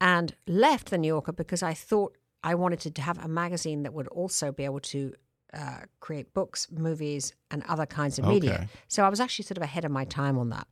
and 0.00 0.36
left 0.46 0.90
The 0.90 0.98
New 0.98 1.08
Yorker 1.08 1.32
because 1.32 1.64
I 1.64 1.74
thought 1.74 2.16
I 2.44 2.54
wanted 2.54 2.94
to 2.94 3.02
have 3.02 3.18
a 3.18 3.26
magazine 3.26 3.82
that 3.82 3.92
would 3.92 4.06
also 4.06 4.52
be 4.52 4.64
able 4.64 4.78
to 4.94 5.14
uh, 5.52 5.80
create 5.98 6.32
books, 6.32 6.68
movies, 6.70 7.34
and 7.50 7.64
other 7.68 7.86
kinds 7.86 8.20
of 8.20 8.24
okay. 8.24 8.34
media. 8.34 8.68
So 8.86 9.02
I 9.02 9.08
was 9.08 9.18
actually 9.18 9.46
sort 9.46 9.56
of 9.56 9.64
ahead 9.64 9.84
of 9.84 9.90
my 9.90 10.04
time 10.04 10.38
on 10.38 10.50
that. 10.50 10.68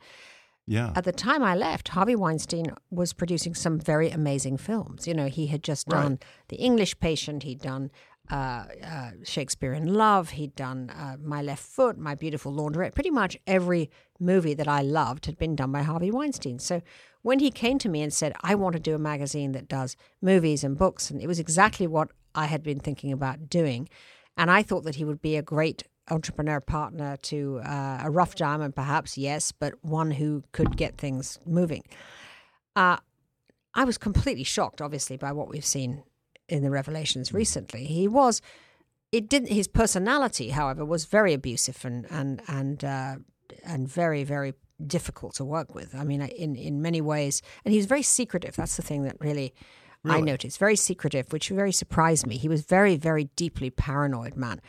Yeah. 0.66 0.92
At 0.94 1.02
the 1.02 1.12
time 1.12 1.42
I 1.42 1.56
left, 1.56 1.88
Harvey 1.88 2.14
Weinstein 2.14 2.66
was 2.90 3.12
producing 3.12 3.56
some 3.56 3.80
very 3.80 4.10
amazing 4.10 4.56
films. 4.58 5.08
You 5.08 5.14
know, 5.14 5.26
he 5.26 5.48
had 5.48 5.64
just 5.64 5.88
done 5.88 6.12
right. 6.12 6.24
The 6.48 6.56
English 6.56 7.00
Patient, 7.00 7.42
he'd 7.42 7.60
done 7.60 7.90
uh, 8.30 8.64
uh, 8.82 9.10
Shakespeare 9.24 9.74
in 9.74 9.92
Love, 9.92 10.30
he'd 10.30 10.54
done 10.54 10.90
uh, 10.90 11.16
My 11.22 11.42
Left 11.42 11.62
Foot, 11.62 11.98
My 11.98 12.14
Beautiful 12.14 12.52
Laundrette. 12.52 12.94
Pretty 12.94 13.10
much 13.10 13.36
every 13.46 13.90
movie 14.20 14.54
that 14.54 14.68
I 14.68 14.82
loved 14.82 15.26
had 15.26 15.38
been 15.38 15.56
done 15.56 15.72
by 15.72 15.82
Harvey 15.82 16.10
Weinstein. 16.10 16.58
So 16.58 16.82
when 17.22 17.38
he 17.38 17.50
came 17.50 17.78
to 17.78 17.88
me 17.88 18.02
and 18.02 18.12
said, 18.12 18.34
I 18.42 18.54
want 18.54 18.74
to 18.74 18.80
do 18.80 18.94
a 18.94 18.98
magazine 18.98 19.52
that 19.52 19.68
does 19.68 19.96
movies 20.20 20.62
and 20.64 20.78
books, 20.78 21.10
and 21.10 21.20
it 21.20 21.26
was 21.26 21.38
exactly 21.38 21.86
what 21.86 22.10
I 22.34 22.46
had 22.46 22.62
been 22.62 22.80
thinking 22.80 23.12
about 23.12 23.48
doing. 23.48 23.88
And 24.36 24.50
I 24.50 24.62
thought 24.62 24.84
that 24.84 24.96
he 24.96 25.04
would 25.04 25.22
be 25.22 25.36
a 25.36 25.42
great 25.42 25.84
entrepreneur 26.10 26.60
partner 26.60 27.16
to 27.16 27.60
uh, 27.64 28.00
a 28.04 28.10
rough 28.10 28.34
diamond, 28.34 28.74
perhaps, 28.74 29.16
yes, 29.16 29.52
but 29.52 29.74
one 29.82 30.10
who 30.10 30.42
could 30.52 30.76
get 30.76 30.98
things 30.98 31.38
moving. 31.46 31.82
Uh, 32.76 32.98
I 33.74 33.84
was 33.84 33.98
completely 33.98 34.44
shocked, 34.44 34.80
obviously, 34.80 35.16
by 35.16 35.32
what 35.32 35.48
we've 35.48 35.64
seen 35.64 36.02
in 36.48 36.62
the 36.62 36.70
revelations 36.70 37.32
recently. 37.32 37.84
He 37.86 38.06
was, 38.06 38.42
it 39.12 39.28
didn't. 39.28 39.48
His 39.48 39.68
personality, 39.68 40.50
however, 40.50 40.84
was 40.84 41.06
very 41.06 41.32
abusive 41.32 41.84
and 41.84 42.06
and 42.10 42.42
and 42.48 42.84
uh, 42.84 43.16
and 43.64 43.88
very 43.88 44.24
very 44.24 44.54
difficult 44.84 45.34
to 45.36 45.44
work 45.44 45.74
with. 45.74 45.94
I 45.94 46.04
mean, 46.04 46.22
in 46.22 46.56
in 46.56 46.82
many 46.82 47.00
ways, 47.00 47.42
and 47.64 47.72
he 47.72 47.78
was 47.78 47.86
very 47.86 48.02
secretive. 48.02 48.56
That's 48.56 48.76
the 48.76 48.82
thing 48.82 49.02
that 49.04 49.16
really 49.20 49.54
Really? 50.04 50.18
I 50.18 50.20
noticed. 50.20 50.58
Very 50.58 50.76
secretive, 50.76 51.32
which 51.32 51.48
very 51.48 51.72
surprised 51.72 52.26
me. 52.26 52.36
He 52.36 52.48
was 52.48 52.60
very, 52.62 52.96
very 52.96 53.24
deeply 53.36 53.70
paranoid 53.70 54.36
man. 54.36 54.60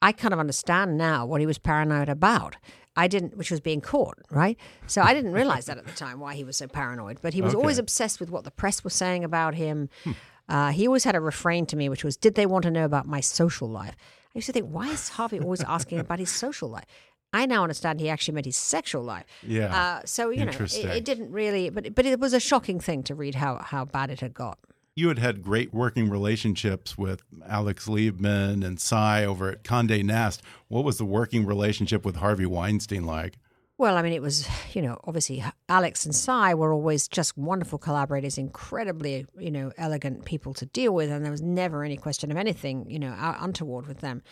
I 0.00 0.12
kind 0.12 0.32
of 0.32 0.38
understand 0.38 0.96
now 0.96 1.26
what 1.26 1.40
he 1.40 1.46
was 1.46 1.58
paranoid 1.58 2.08
about. 2.08 2.56
I 2.96 3.08
didn't, 3.08 3.36
which 3.36 3.50
was 3.50 3.60
being 3.60 3.80
caught, 3.80 4.18
right? 4.30 4.56
So 4.86 5.02
I 5.02 5.14
didn't 5.14 5.32
realize 5.32 5.66
that 5.66 5.78
at 5.78 5.86
the 5.86 5.92
time 5.92 6.20
why 6.20 6.34
he 6.34 6.44
was 6.44 6.56
so 6.56 6.68
paranoid. 6.68 7.18
But 7.20 7.34
he 7.34 7.42
was 7.42 7.54
okay. 7.54 7.60
always 7.60 7.78
obsessed 7.78 8.20
with 8.20 8.30
what 8.30 8.44
the 8.44 8.50
press 8.52 8.84
was 8.84 8.94
saying 8.94 9.24
about 9.24 9.56
him. 9.56 9.88
Hmm. 10.04 10.12
Uh, 10.48 10.70
he 10.70 10.86
always 10.86 11.04
had 11.04 11.16
a 11.16 11.20
refrain 11.20 11.66
to 11.66 11.76
me, 11.76 11.88
which 11.88 12.04
was, 12.04 12.16
"Did 12.16 12.36
they 12.36 12.46
want 12.46 12.62
to 12.62 12.70
know 12.70 12.84
about 12.84 13.06
my 13.06 13.20
social 13.20 13.68
life?" 13.68 13.96
I 14.34 14.38
used 14.38 14.46
to 14.46 14.52
think, 14.52 14.66
why 14.66 14.88
is 14.88 15.08
Harvey 15.10 15.40
always 15.40 15.62
asking 15.64 15.98
about 15.98 16.18
his 16.18 16.30
social 16.30 16.68
life? 16.68 16.84
I 17.32 17.46
now 17.46 17.62
understand 17.62 18.00
he 18.00 18.08
actually 18.08 18.34
meant 18.34 18.46
his 18.46 18.56
sexual 18.56 19.02
life. 19.02 19.26
Yeah. 19.46 19.74
Uh, 19.74 20.00
so 20.04 20.30
you 20.30 20.44
know, 20.44 20.52
it, 20.52 20.74
it, 20.74 21.04
didn't 21.04 21.30
really, 21.30 21.68
but 21.68 21.94
but 21.94 22.06
it 22.06 22.18
was 22.18 22.32
a 22.32 22.40
shocking 22.40 22.80
thing 22.80 23.02
to 23.04 23.14
read 23.14 23.34
how 23.34 23.58
how 23.58 23.84
bad 23.84 24.10
it 24.10 24.20
had 24.20 24.34
got. 24.34 24.58
You 24.94 25.08
had 25.08 25.18
had 25.18 25.42
great 25.42 25.72
working 25.72 26.10
relationships 26.10 26.98
with 26.98 27.22
Alex 27.46 27.86
Liberman 27.86 28.64
and 28.64 28.80
Si 28.80 28.96
over 28.96 29.50
at 29.50 29.62
Condé 29.62 30.02
Nast. 30.02 30.42
What 30.66 30.84
was 30.84 30.98
the 30.98 31.04
working 31.04 31.46
relationship 31.46 32.04
with 32.04 32.16
Harvey 32.16 32.46
Weinstein 32.46 33.04
like? 33.04 33.38
Well, 33.76 33.96
I 33.96 34.02
mean, 34.02 34.12
it 34.12 34.22
was, 34.22 34.48
you 34.74 34.82
know, 34.82 34.98
obviously 35.04 35.44
Alex 35.68 36.04
and 36.04 36.12
Si 36.12 36.52
were 36.54 36.72
always 36.72 37.06
just 37.06 37.38
wonderful 37.38 37.78
collaborators, 37.78 38.36
incredibly, 38.36 39.24
you 39.38 39.52
know, 39.52 39.70
elegant 39.78 40.24
people 40.24 40.52
to 40.54 40.66
deal 40.66 40.92
with, 40.92 41.12
and 41.12 41.24
there 41.24 41.30
was 41.30 41.42
never 41.42 41.84
any 41.84 41.96
question 41.96 42.32
of 42.32 42.36
anything, 42.36 42.90
you 42.90 42.98
know, 42.98 43.14
untoward 43.38 43.86
with 43.86 44.00
them 44.00 44.24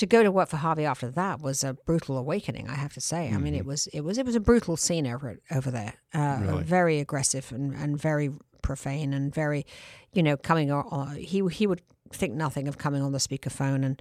to 0.00 0.06
go 0.06 0.22
to 0.22 0.32
work 0.32 0.48
for 0.48 0.56
Harvey 0.56 0.86
after 0.86 1.10
that 1.10 1.40
was 1.40 1.62
a 1.62 1.74
brutal 1.74 2.16
awakening. 2.16 2.68
I 2.68 2.74
have 2.74 2.94
to 2.94 3.02
say. 3.02 3.26
Mm-hmm. 3.26 3.36
I 3.36 3.38
mean, 3.38 3.54
it 3.54 3.58
mm-hmm. 3.60 3.68
was 3.68 3.86
it 3.88 4.00
was 4.00 4.16
it 4.16 4.24
was 4.24 4.34
a 4.34 4.40
brutal 4.40 4.76
scene 4.76 5.06
over 5.06 5.38
over 5.50 5.70
there. 5.70 5.94
Uh, 6.14 6.38
really? 6.40 6.62
Very 6.62 7.00
aggressive 7.00 7.52
and, 7.52 7.74
and 7.74 8.00
very 8.00 8.30
profane 8.62 9.12
and 9.12 9.32
very, 9.34 9.66
you 10.12 10.22
know, 10.22 10.36
coming 10.38 10.72
on. 10.72 11.16
He 11.16 11.46
he 11.48 11.66
would 11.66 11.82
think 12.12 12.34
nothing 12.34 12.66
of 12.66 12.78
coming 12.78 13.02
on 13.02 13.12
the 13.12 13.18
speakerphone 13.18 13.84
and 13.84 14.00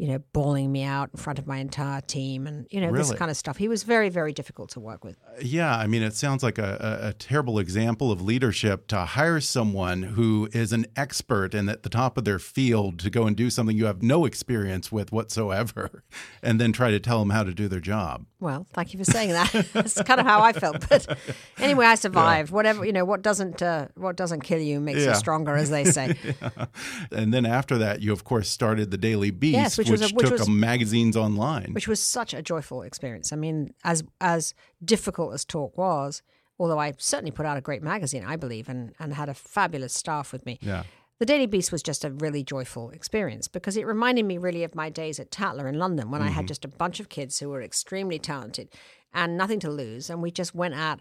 you 0.00 0.06
know, 0.06 0.18
bawling 0.32 0.72
me 0.72 0.82
out 0.82 1.10
in 1.12 1.18
front 1.18 1.38
of 1.38 1.46
my 1.46 1.58
entire 1.58 2.00
team 2.00 2.46
and, 2.46 2.66
you 2.70 2.80
know, 2.80 2.86
really? 2.86 3.06
this 3.06 3.12
kind 3.12 3.30
of 3.30 3.36
stuff. 3.36 3.58
He 3.58 3.68
was 3.68 3.82
very, 3.82 4.08
very 4.08 4.32
difficult 4.32 4.70
to 4.70 4.80
work 4.80 5.04
with. 5.04 5.18
Uh, 5.28 5.32
yeah. 5.42 5.76
I 5.76 5.86
mean, 5.86 6.02
it 6.02 6.14
sounds 6.14 6.42
like 6.42 6.56
a, 6.56 7.02
a, 7.02 7.12
terrible 7.12 7.58
example 7.58 8.10
of 8.10 8.22
leadership 8.22 8.86
to 8.86 9.00
hire 9.00 9.40
someone 9.40 10.02
who 10.02 10.48
is 10.54 10.72
an 10.72 10.86
expert 10.96 11.52
and 11.52 11.68
at 11.68 11.82
the 11.82 11.90
top 11.90 12.16
of 12.16 12.24
their 12.24 12.38
field 12.38 12.98
to 13.00 13.10
go 13.10 13.26
and 13.26 13.36
do 13.36 13.50
something 13.50 13.76
you 13.76 13.84
have 13.84 14.02
no 14.02 14.24
experience 14.24 14.90
with 14.90 15.12
whatsoever 15.12 16.02
and 16.42 16.58
then 16.58 16.72
try 16.72 16.90
to 16.90 16.98
tell 16.98 17.18
them 17.18 17.28
how 17.28 17.42
to 17.42 17.52
do 17.52 17.68
their 17.68 17.78
job. 17.78 18.24
Well, 18.40 18.66
thank 18.72 18.94
you 18.94 18.98
for 18.98 19.04
saying 19.04 19.32
that. 19.32 19.52
That's 19.74 20.00
kind 20.02 20.18
of 20.18 20.24
how 20.24 20.40
I 20.40 20.54
felt. 20.54 20.88
But 20.88 21.14
anyway, 21.58 21.84
I 21.84 21.96
survived. 21.96 22.48
Yeah. 22.48 22.54
Whatever, 22.54 22.86
you 22.86 22.92
know, 22.92 23.04
what 23.04 23.20
doesn't, 23.20 23.60
uh, 23.60 23.88
what 23.96 24.16
doesn't 24.16 24.40
kill 24.40 24.60
you 24.60 24.80
makes 24.80 25.00
yeah. 25.00 25.10
you 25.10 25.14
stronger, 25.16 25.56
as 25.56 25.68
they 25.68 25.84
say. 25.84 26.16
yeah. 26.24 26.66
And 27.12 27.34
then 27.34 27.44
after 27.44 27.76
that, 27.76 28.00
you, 28.00 28.14
of 28.14 28.24
course, 28.24 28.48
started 28.48 28.90
the 28.90 28.96
Daily 28.96 29.30
Beast. 29.30 29.52
Yes, 29.52 29.89
which 29.90 30.00
was 30.00 30.12
a, 30.12 30.14
which 30.14 30.28
took 30.28 30.38
was, 30.38 30.48
magazines 30.48 31.16
online, 31.16 31.72
which 31.72 31.88
was 31.88 32.00
such 32.00 32.34
a 32.34 32.42
joyful 32.42 32.82
experience. 32.82 33.32
I 33.32 33.36
mean, 33.36 33.74
as 33.84 34.04
as 34.20 34.54
difficult 34.84 35.34
as 35.34 35.44
talk 35.44 35.76
was, 35.76 36.22
although 36.58 36.78
I 36.78 36.94
certainly 36.98 37.30
put 37.30 37.46
out 37.46 37.56
a 37.56 37.60
great 37.60 37.82
magazine, 37.82 38.24
I 38.24 38.36
believe, 38.36 38.68
and 38.68 38.92
and 38.98 39.14
had 39.14 39.28
a 39.28 39.34
fabulous 39.34 39.94
staff 39.94 40.32
with 40.32 40.46
me. 40.46 40.58
Yeah. 40.60 40.84
The 41.18 41.26
Daily 41.26 41.46
Beast 41.46 41.70
was 41.70 41.82
just 41.82 42.02
a 42.02 42.10
really 42.10 42.42
joyful 42.42 42.88
experience 42.90 43.46
because 43.46 43.76
it 43.76 43.86
reminded 43.86 44.24
me 44.24 44.38
really 44.38 44.64
of 44.64 44.74
my 44.74 44.88
days 44.88 45.20
at 45.20 45.30
Tatler 45.30 45.68
in 45.68 45.78
London 45.78 46.10
when 46.10 46.22
mm-hmm. 46.22 46.30
I 46.30 46.32
had 46.32 46.42
mm-hmm. 46.42 46.48
just 46.48 46.64
a 46.64 46.68
bunch 46.68 46.98
of 46.98 47.10
kids 47.10 47.38
who 47.38 47.50
were 47.50 47.60
extremely 47.60 48.18
talented 48.18 48.70
and 49.12 49.36
nothing 49.36 49.60
to 49.60 49.70
lose, 49.70 50.08
and 50.08 50.22
we 50.22 50.30
just 50.30 50.54
went 50.54 50.74
at 50.74 51.00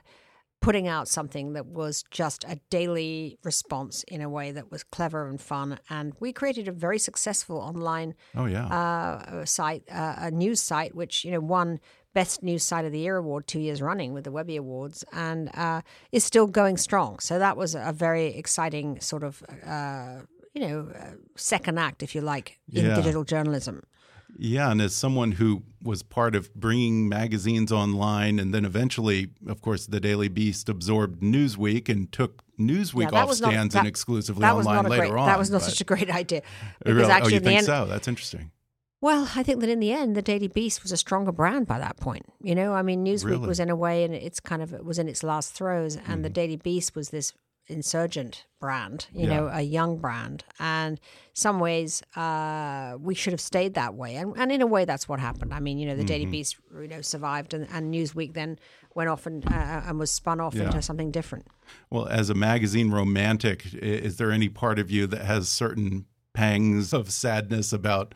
putting 0.61 0.87
out 0.87 1.07
something 1.07 1.53
that 1.53 1.65
was 1.65 2.03
just 2.11 2.43
a 2.43 2.59
daily 2.69 3.37
response 3.43 4.03
in 4.03 4.21
a 4.21 4.29
way 4.29 4.51
that 4.51 4.71
was 4.71 4.83
clever 4.83 5.27
and 5.27 5.39
fun. 5.39 5.79
And 5.89 6.13
we 6.19 6.33
created 6.33 6.67
a 6.67 6.71
very 6.71 6.99
successful 6.99 7.57
online 7.57 8.15
oh, 8.35 8.45
yeah. 8.45 8.65
uh, 8.65 9.45
site, 9.45 9.83
uh, 9.91 10.15
a 10.17 10.31
news 10.31 10.61
site, 10.61 10.95
which 10.95 11.23
you 11.23 11.31
know 11.31 11.39
won 11.39 11.79
Best 12.13 12.43
News 12.43 12.63
Site 12.63 12.85
of 12.85 12.91
the 12.91 12.99
Year 12.99 13.17
award 13.17 13.47
two 13.47 13.59
years 13.59 13.81
running 13.81 14.13
with 14.13 14.23
the 14.23 14.31
Webby 14.31 14.55
Awards, 14.55 15.05
and 15.13 15.49
uh, 15.55 15.81
is 16.11 16.23
still 16.23 16.47
going 16.47 16.77
strong. 16.77 17.19
So 17.19 17.39
that 17.39 17.55
was 17.55 17.75
a 17.75 17.93
very 17.93 18.27
exciting 18.27 18.99
sort 18.99 19.23
of 19.23 19.43
uh, 19.65 20.21
you 20.53 20.67
know 20.67 20.91
uh, 20.93 21.11
second 21.35 21.77
act, 21.79 22.03
if 22.03 22.15
you 22.15 22.21
like, 22.21 22.59
in 22.71 22.85
yeah. 22.85 22.95
digital 22.95 23.23
journalism. 23.23 23.83
Yeah, 24.37 24.71
and 24.71 24.81
as 24.81 24.95
someone 24.95 25.33
who 25.33 25.63
was 25.83 26.01
part 26.03 26.35
of 26.35 26.53
bringing 26.55 27.09
magazines 27.09 27.71
online, 27.71 28.39
and 28.39 28.53
then 28.53 28.63
eventually, 28.65 29.29
of 29.47 29.61
course, 29.61 29.85
the 29.85 29.99
Daily 29.99 30.27
Beast 30.27 30.69
absorbed 30.69 31.21
Newsweek 31.21 31.89
and 31.89 32.11
took 32.11 32.43
Newsweek 32.59 33.11
Yeah, 33.11 33.23
off 33.23 33.33
stands 33.33 33.73
that- 33.73 33.79
and 33.79 33.87
exclusively 33.87 34.45
online 34.45 34.85
later 34.85 35.07
great, 35.07 35.19
on. 35.19 35.27
That 35.27 35.39
was 35.39 35.49
not 35.49 35.61
but- 35.61 35.69
such 35.69 35.81
a 35.81 35.83
great 35.85 36.09
idea. 36.13 36.41
Oh, 36.45 36.73
Because 36.79 36.95
really? 36.95 37.11
actually, 37.11 37.31
oh, 37.33 37.35
you 37.35 37.39
think 37.39 37.57
end, 37.59 37.65
so? 37.65 37.85
That's 37.85 38.07
interesting. 38.07 38.51
Well, 39.01 39.29
I 39.33 39.43
think 39.43 39.61
that 39.61 39.69
in 39.69 39.79
the 39.79 39.93
end, 39.93 40.15
the 40.17 40.21
Daily 40.21 40.49
Beast 40.49 40.83
was 40.83 40.91
a 40.91 40.97
stronger 40.97 41.31
brand 41.31 41.67
by 41.67 41.79
that 41.79 41.95
point. 41.97 42.25
You 42.41 42.53
know, 42.53 42.73
I 42.73 42.81
mean, 42.81 43.05
Newsweek 43.05 43.25
Really? 43.31 43.47
was 43.47 43.59
in 43.61 43.69
a 43.69 43.75
way, 43.75 44.03
and 44.03 44.13
it's 44.13 44.41
kind 44.41 44.61
of 44.61 44.73
it 44.73 44.83
was 44.83 44.99
in 44.99 45.07
its 45.07 45.23
last 45.23 45.53
throes, 45.53 45.95
and 45.95 46.05
Mm-hmm. 46.05 46.21
the 46.23 46.29
Daily 46.29 46.55
Beast 46.57 46.95
was 46.95 47.09
this 47.09 47.33
insurgent 47.69 48.45
brand, 48.59 49.07
you 49.13 49.25
know, 49.27 49.47
a 49.51 49.61
young 49.61 49.97
brand, 49.97 50.43
and 50.59 50.99
some 51.33 51.59
ways 51.59 52.01
uh, 52.15 52.97
we 52.99 53.15
should 53.15 53.31
have 53.31 53.39
stayed 53.41 53.73
that 53.75 53.93
way, 53.93 54.15
and, 54.15 54.33
and 54.37 54.51
in 54.51 54.61
a 54.61 54.67
way, 54.67 54.83
that's 54.85 55.07
what 55.07 55.19
happened. 55.19 55.53
I 55.53 55.59
mean, 55.59 55.77
you 55.77 55.87
know, 55.87 55.95
the 55.95 56.03
Daily 56.03 56.23
Mm-hmm. 56.23 56.31
Beast, 56.31 56.57
you 56.81 56.87
know, 56.87 57.01
survived, 57.01 57.53
and, 57.53 57.67
and 57.71 57.93
Newsweek 57.93 58.33
then 58.33 58.59
went 58.95 59.09
off 59.09 59.25
and 59.25 59.45
uh, 59.47 59.81
and 59.85 59.97
was 59.99 60.11
spun 60.11 60.39
off 60.41 60.55
Yeah. 60.55 60.63
into 60.65 60.81
something 60.81 61.11
different. 61.11 61.47
Well, 61.89 62.07
as 62.07 62.29
a 62.29 62.35
magazine 62.35 62.91
romantic, 62.91 63.65
is 63.73 64.17
there 64.17 64.31
any 64.31 64.49
part 64.49 64.79
of 64.79 64.91
you 64.91 65.07
that 65.07 65.21
has 65.21 65.47
certain 65.47 66.05
pangs 66.33 66.91
of 66.93 67.11
sadness 67.11 67.71
about 67.71 68.13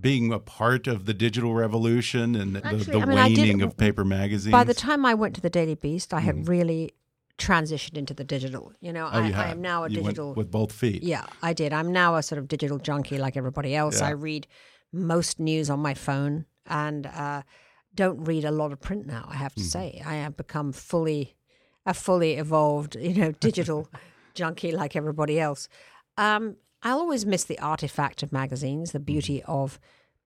being 0.00 0.32
a 0.32 0.38
part 0.38 0.86
of 0.86 1.04
the 1.04 1.12
digital 1.12 1.52
revolution 1.54 2.34
and 2.34 2.56
the, 2.56 2.66
Actually, 2.66 2.84
the 2.84 2.98
I 3.00 3.04
mean, 3.04 3.18
I 3.18 3.34
did- 3.34 3.62
of 3.62 3.76
paper 3.76 4.04
magazines? 4.04 4.52
By 4.52 4.64
the 4.64 4.74
time 4.74 5.04
I 5.04 5.12
went 5.14 5.34
to 5.34 5.40
the 5.42 5.50
Daily 5.50 5.74
Beast, 5.74 6.14
I 6.14 6.20
had 6.20 6.48
really 6.48 6.94
transitioned 7.38 7.96
into 7.96 8.14
the 8.14 8.24
digital. 8.24 8.72
You 8.80 8.92
know, 8.92 9.04
Mm. 9.06 9.10
Oh, 9.12 9.18
I, 9.18 9.26
you 9.28 9.34
I 9.34 9.46
am 9.48 9.60
now 9.62 9.84
a 9.84 9.88
You 9.88 9.96
digital. 9.96 10.34
with 10.34 10.50
both 10.50 10.72
feet. 10.72 11.02
Yeah, 11.02 11.26
I 11.42 11.52
did. 11.52 11.72
I'm 11.72 11.92
now 11.92 12.16
a 12.16 12.22
sort 12.22 12.38
of 12.38 12.48
digital 12.48 12.78
junkie 12.78 13.18
like 13.18 13.36
everybody 13.36 13.74
else. 13.74 14.00
Yeah. 14.00 14.08
I 14.08 14.10
read 14.10 14.46
most 14.92 15.38
news 15.40 15.70
on 15.70 15.80
my 15.80 15.94
phone 15.94 16.44
and 16.66 17.06
uh, 17.06 17.42
don't 17.94 18.24
read 18.24 18.44
a 18.44 18.50
lot 18.50 18.72
of 18.72 18.80
print 18.80 19.06
now. 19.06 19.26
I 19.28 19.36
have 19.36 19.54
to 19.54 19.60
Mm-hmm. 19.60 19.68
say, 19.68 20.02
I 20.04 20.14
have 20.16 20.36
become 20.36 20.72
fully 20.72 21.36
a 21.84 21.94
fully 21.94 22.34
evolved, 22.34 22.94
you 22.94 23.14
know, 23.14 23.32
digital 23.32 23.88
junkie 24.34 24.70
like 24.70 24.94
everybody 24.94 25.40
else. 25.40 25.68
Um, 26.16 26.56
I'll 26.84 26.98
always 27.00 27.26
miss 27.26 27.44
the 27.44 27.58
artifact 27.58 28.22
of 28.22 28.32
magazines, 28.32 28.92
the 28.92 29.00
beauty 29.00 29.40
Mm-hmm. 29.40 29.50
of 29.50 29.80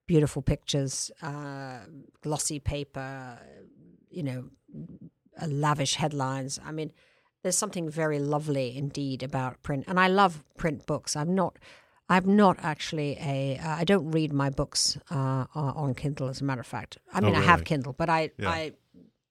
beautiful 0.05 0.41
pictures, 0.41 1.11
uh, 1.21 1.79
glossy 2.21 2.59
paper, 2.59 3.39
you 4.09 4.23
know, 4.23 4.49
lavish 5.45 5.95
headlines. 5.95 6.59
I 6.65 6.71
mean, 6.71 6.91
there's 7.43 7.57
something 7.57 7.89
very 7.89 8.17
lovely 8.17 8.75
indeed 8.77 9.21
about 9.21 9.61
print, 9.61 9.83
and 9.87 9.99
I 9.99 10.07
love 10.07 10.43
print 10.57 10.85
books. 10.85 11.15
I'm 11.15 11.35
not. 11.35 11.59
I'm 12.09 12.37
not 12.37 12.57
actually 12.63 13.17
a. 13.19 13.57
Uh, 13.59 13.75
I 13.75 13.83
don't 13.83 14.09
read 14.11 14.31
my 14.31 14.49
books 14.49 14.97
uh, 15.11 15.45
on 15.53 15.93
Kindle, 15.93 16.29
as 16.29 16.39
a 16.39 16.45
matter 16.45 16.61
of 16.61 16.67
fact. 16.67 16.97
I 17.13 17.19
mean, 17.19 17.35
I 17.35 17.41
have? 17.41 17.65
Kindle, 17.65 17.93
but 17.93 18.09
I 18.09 18.31
Yeah. 18.37 18.49
I 18.49 18.71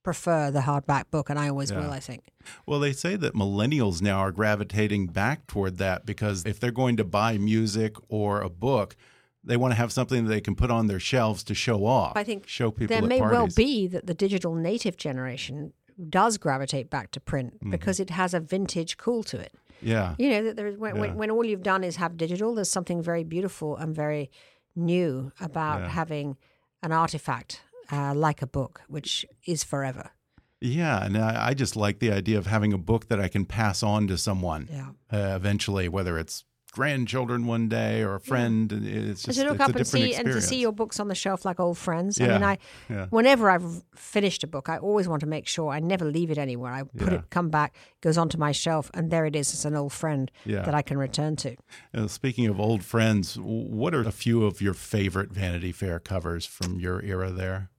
prefer 0.03 0.51
the 0.51 0.61
hardback 0.61 1.11
book, 1.11 1.29
and 1.29 1.37
I 1.39 1.49
always 1.49 1.71
Yeah. 1.71 1.79
will. 1.81 1.91
I 1.91 1.99
think. 1.99 2.21
Well, 2.65 2.79
they 2.79 2.93
say 2.93 3.15
that 3.17 3.33
millennials 3.33 4.01
now 4.01 4.19
are 4.19 4.31
gravitating 4.31 5.07
back 5.07 5.47
toward 5.47 5.79
that 5.79 6.05
because 6.05 6.45
if 6.45 6.59
they're 6.59 6.71
going 6.71 6.95
to 6.97 7.03
buy 7.03 7.37
music 7.37 7.95
or 8.07 8.41
a 8.41 8.49
book, 8.49 8.95
they 9.43 9.57
want 9.57 9.71
to 9.71 9.75
have 9.75 9.91
something 9.91 10.23
that 10.25 10.29
they 10.29 10.41
can 10.41 10.55
put 10.55 10.69
on 10.71 10.87
their 10.87 10.99
shelves 10.99 11.43
to 11.45 11.53
show 11.55 11.85
off. 11.85 12.13
I 12.15 12.23
think 12.23 12.47
show 12.47 12.69
people 12.71 12.95
there 12.95 13.01
may 13.07 13.21
well 13.21 13.47
be 13.47 13.87
that 13.87 14.05
the 14.07 14.13
digital 14.13 14.55
native 14.55 14.97
generation 14.97 15.73
does 16.09 16.37
gravitate 16.37 16.89
back 16.89 17.11
to 17.11 17.19
print 17.19 17.53
Mm-hmm. 17.55 17.71
because 17.71 17.99
it 17.99 18.09
has 18.09 18.33
a 18.33 18.39
vintage 18.39 18.97
cool 18.97 19.23
to 19.23 19.39
it. 19.39 19.53
Yeah. 19.81 20.15
You 20.17 20.29
know 20.29 20.43
that 20.45 20.55
there 20.55 20.71
when, 20.71 20.95
Yeah. 20.95 21.01
when, 21.01 21.15
when 21.15 21.31
all 21.31 21.45
you've 21.45 21.63
done 21.63 21.83
is 21.83 21.95
have 21.97 22.17
digital, 22.17 22.53
there's 22.55 22.69
something 22.69 23.01
very 23.01 23.23
beautiful 23.23 23.75
and 23.77 23.95
very 23.95 24.29
new 24.75 25.31
about 25.39 25.81
Yeah. 25.81 25.89
having 25.89 26.37
an 26.83 26.91
artifact 26.91 27.61
uh, 27.91 28.13
like 28.13 28.41
a 28.41 28.47
book, 28.47 28.81
which 28.87 29.25
is 29.45 29.63
forever. 29.63 30.11
Yeah, 30.59 31.03
and 31.05 31.15
I, 31.17 31.49
I 31.49 31.53
just 31.53 31.75
like 31.75 31.99
the 31.99 32.11
idea 32.11 32.37
of 32.37 32.47
having 32.47 32.73
a 32.73 32.77
book 32.77 33.07
that 33.09 33.19
I 33.19 33.27
can 33.27 33.45
pass 33.45 33.83
on 33.83 34.07
to 34.07 34.17
someone 34.17 34.67
Yeah. 34.71 34.89
uh, 35.11 35.35
eventually, 35.35 35.87
whether 35.87 36.17
it's 36.17 36.43
grandchildren 36.71 37.45
one 37.47 37.67
day 37.69 38.01
or 38.03 38.15
a 38.15 38.19
friend. 38.19 38.71
and 38.71 38.85
It's 38.85 39.23
just 39.23 39.39
to 39.39 39.45
look 39.49 39.59
up 39.59 39.75
and 39.75 39.87
see 39.87 40.13
and 40.15 40.25
to 40.27 40.41
see 40.41 40.59
your 40.59 40.71
books 40.71 40.99
on 40.99 41.07
the 41.07 41.15
shelf 41.15 41.45
like 41.45 41.59
old 41.59 41.77
friends. 41.77 42.19
I 42.21 42.27
mean, 42.27 42.41
Yeah, 42.41 42.47
I 42.47 42.57
yeah. 42.89 43.05
whenever 43.09 43.49
I've 43.49 43.83
finished 43.95 44.43
a 44.43 44.47
book, 44.47 44.69
I 44.69 44.77
always 44.77 45.07
want 45.07 45.21
to 45.21 45.27
make 45.27 45.47
sure 45.47 45.71
I 45.71 45.79
never 45.79 46.05
leave 46.05 46.29
it 46.31 46.37
anywhere. 46.37 46.71
I 46.73 46.83
put 46.83 47.11
Yeah. 47.11 47.19
it, 47.19 47.29
come 47.29 47.49
back, 47.49 47.75
goes 48.01 48.17
onto 48.17 48.37
my 48.37 48.51
shelf, 48.51 48.91
and 48.93 49.09
there 49.11 49.25
it 49.25 49.35
is. 49.35 49.53
It's 49.53 49.65
an 49.65 49.75
old 49.75 49.93
friend 49.93 50.31
Yeah. 50.45 50.61
that 50.63 50.75
I 50.75 50.81
can 50.81 50.97
return 50.97 51.35
to. 51.37 51.55
Uh, 51.93 52.07
speaking 52.07 52.47
of 52.47 52.59
old 52.59 52.83
friends, 52.83 53.37
what 53.39 53.93
are 53.95 54.01
a 54.01 54.11
few 54.11 54.45
of 54.45 54.61
your 54.61 54.73
favorite 54.73 55.31
Vanity 55.31 55.71
Fair 55.71 55.99
covers 55.99 56.45
from 56.45 56.79
your 56.79 57.01
era 57.03 57.31
there? 57.31 57.69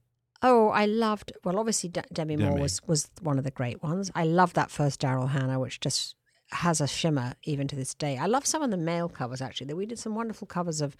Oh, 0.41 0.69
I 0.69 0.85
loved. 0.85 1.33
Well, 1.43 1.59
obviously 1.59 1.89
De- 1.89 2.03
Demi, 2.13 2.37
Moore 2.37 2.51
Demi. 2.51 2.61
was 2.61 2.81
was 2.87 3.09
one 3.21 3.37
of 3.37 3.43
the 3.43 3.51
great 3.51 3.83
ones. 3.83 4.09
I 4.15 4.23
loved 4.23 4.55
that 4.55 4.71
first 4.71 5.01
Daryl 5.01 5.29
Hannah, 5.29 5.59
which 5.59 5.81
just 5.81 6.15
has 6.51 6.81
a 6.81 6.87
shimmer 6.87 7.33
even 7.43 7.67
to 7.67 7.75
this 7.75 7.93
day. 7.93 8.17
I 8.17 8.25
love 8.25 8.45
some 8.45 8.61
of 8.61 8.71
the 8.71 8.77
male 8.77 9.09
covers 9.09 9.41
actually. 9.41 9.73
We 9.73 9.85
did 9.85 9.99
some 9.99 10.15
wonderful 10.15 10.47
covers 10.47 10.81
of 10.81 10.95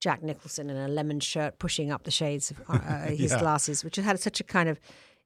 Jack 0.00 0.22
Nicholson 0.22 0.68
in 0.68 0.76
a 0.76 0.88
lemon 0.88 1.20
shirt 1.20 1.58
pushing 1.58 1.90
up 1.90 2.02
the 2.04 2.10
shades 2.10 2.50
of 2.50 2.60
uh, 2.68 2.72
uh, 2.74 2.98
his 3.08 3.30
Yeah. 3.32 3.38
glasses, 3.40 3.84
which 3.84 3.96
had 3.96 4.18
such 4.20 4.40
a 4.40 4.44
kind 4.44 4.68
of 4.68 4.80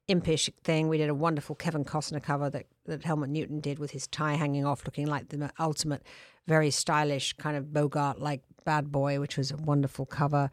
impish 0.09 0.49
thing. 0.63 0.89
We 0.89 0.99
did 0.99 1.09
a 1.09 1.15
wonderful 1.15 1.57
Kevin 1.57 1.85
Costner 1.85 2.23
cover 2.23 2.49
that, 2.51 2.67
that 2.85 3.03
Helmut 3.03 3.29
Newton 3.31 3.61
did 3.61 3.79
with 3.79 3.91
his 3.91 4.07
tie 4.07 4.35
hanging 4.35 4.65
off, 4.65 4.85
looking 4.85 5.07
like 5.07 5.31
the 5.31 5.51
ultimate, 5.59 6.03
very 6.47 6.71
stylish 6.71 7.33
kind 7.33 7.57
of 7.57 7.73
Bogart 7.73 8.21
like 8.21 8.43
bad 8.65 8.93
boy, 8.93 9.19
which 9.19 9.37
was 9.37 9.51
a 9.51 9.57
wonderful 9.57 10.07
cover. 10.07 10.51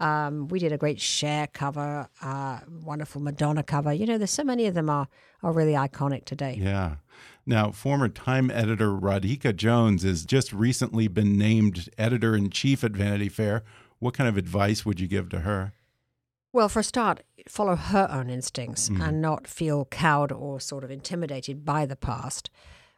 Um, 0.00 0.48
we 0.48 0.58
did 0.58 0.72
a 0.72 0.78
great 0.78 1.00
Cher 1.00 1.46
cover, 1.48 2.08
uh, 2.22 2.60
wonderful 2.82 3.20
Madonna 3.20 3.62
cover. 3.62 3.92
You 3.92 4.06
know, 4.06 4.18
there's 4.18 4.30
so 4.30 4.44
many 4.44 4.66
of 4.66 4.74
them 4.74 4.88
are 4.88 5.08
are 5.42 5.52
really 5.52 5.72
iconic 5.74 6.24
today. 6.24 6.58
Yeah. 6.60 6.96
Now, 7.46 7.70
former 7.70 8.08
Time 8.08 8.50
editor 8.50 8.88
Radhika 8.90 9.54
Jones 9.54 10.02
has 10.02 10.24
just 10.24 10.52
recently 10.52 11.08
been 11.08 11.36
named 11.36 11.88
editor 11.98 12.34
in 12.34 12.50
chief 12.50 12.82
at 12.82 12.92
Vanity 12.92 13.28
Fair. 13.28 13.62
What 13.98 14.14
kind 14.14 14.28
of 14.28 14.36
advice 14.36 14.84
would 14.86 14.98
you 14.98 15.06
give 15.06 15.28
to 15.30 15.40
her? 15.40 15.72
Well, 16.52 16.68
for 16.68 16.80
a 16.80 16.84
start, 16.84 17.22
follow 17.48 17.76
her 17.76 18.08
own 18.10 18.30
instincts 18.30 18.88
Mm-hmm. 18.88 19.02
and 19.02 19.20
not 19.20 19.46
feel 19.46 19.84
cowed 19.86 20.32
or 20.32 20.60
sort 20.60 20.84
of 20.84 20.90
intimidated 20.90 21.64
by 21.64 21.84
the 21.84 21.96
past, 21.96 22.48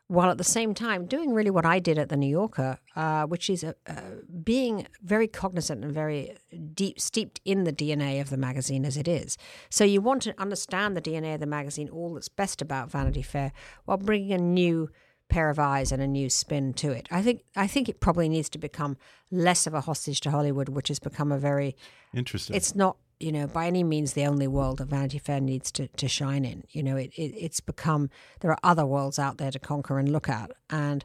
while 0.08 0.30
at 0.30 0.38
the 0.38 0.44
same 0.44 0.72
time 0.72 1.06
doing 1.06 1.32
really 1.32 1.50
what 1.50 1.66
I 1.66 1.78
did 1.78 1.98
at 1.98 2.08
the 2.08 2.16
New 2.16 2.28
Yorker, 2.28 2.78
uh, 2.94 3.24
which 3.26 3.50
is 3.50 3.64
uh, 3.64 3.72
uh, 3.88 4.00
being 4.44 4.86
very 5.02 5.26
cognizant 5.26 5.84
and 5.84 5.92
very 5.92 6.36
deep 6.74 7.00
steeped 7.00 7.40
in 7.44 7.64
the 7.64 7.72
DNA 7.72 8.20
of 8.20 8.30
the 8.30 8.36
magazine 8.36 8.84
as 8.84 8.96
it 8.96 9.08
is. 9.08 9.36
So 9.68 9.82
you 9.84 10.00
want 10.00 10.22
to 10.22 10.34
understand 10.40 10.96
the 10.96 11.02
DNA 11.02 11.34
of 11.34 11.40
the 11.40 11.46
magazine, 11.46 11.88
all 11.88 12.14
that's 12.14 12.28
best 12.28 12.62
about 12.62 12.90
Vanity 12.90 13.22
Fair, 13.22 13.52
while 13.84 13.96
bringing 13.96 14.32
a 14.32 14.38
new 14.38 14.90
pair 15.28 15.50
of 15.50 15.58
eyes 15.58 15.90
and 15.90 16.00
a 16.00 16.06
new 16.06 16.30
spin 16.30 16.72
to 16.74 16.92
it. 16.92 17.08
I 17.10 17.20
think 17.20 17.42
I 17.56 17.66
think 17.66 17.88
it 17.88 17.98
probably 17.98 18.28
needs 18.28 18.48
to 18.50 18.58
become 18.58 18.96
less 19.32 19.66
of 19.66 19.74
a 19.74 19.80
hostage 19.80 20.20
to 20.20 20.30
Hollywood, 20.30 20.68
which 20.68 20.86
has 20.86 21.00
become 21.00 21.32
a 21.32 21.38
very 21.38 21.74
Interesting. 22.14 22.54
it's 22.54 22.76
not 22.76 22.96
you 23.20 23.32
know 23.32 23.46
by 23.46 23.66
any 23.66 23.82
means 23.82 24.12
the 24.12 24.26
only 24.26 24.46
world 24.46 24.78
that 24.78 24.88
vanity 24.88 25.18
fair 25.18 25.40
needs 25.40 25.70
to, 25.72 25.88
to 25.88 26.08
shine 26.08 26.44
in. 26.44 26.64
You 26.70 26.82
know 26.82 26.96
it, 26.96 27.12
it 27.14 27.32
it's 27.36 27.60
become 27.60 28.10
there 28.40 28.50
are 28.50 28.58
other 28.62 28.86
worlds 28.86 29.18
out 29.18 29.38
there 29.38 29.50
to 29.50 29.58
conquer 29.58 29.98
and 29.98 30.10
look 30.10 30.28
at. 30.28 30.50
And 30.70 31.04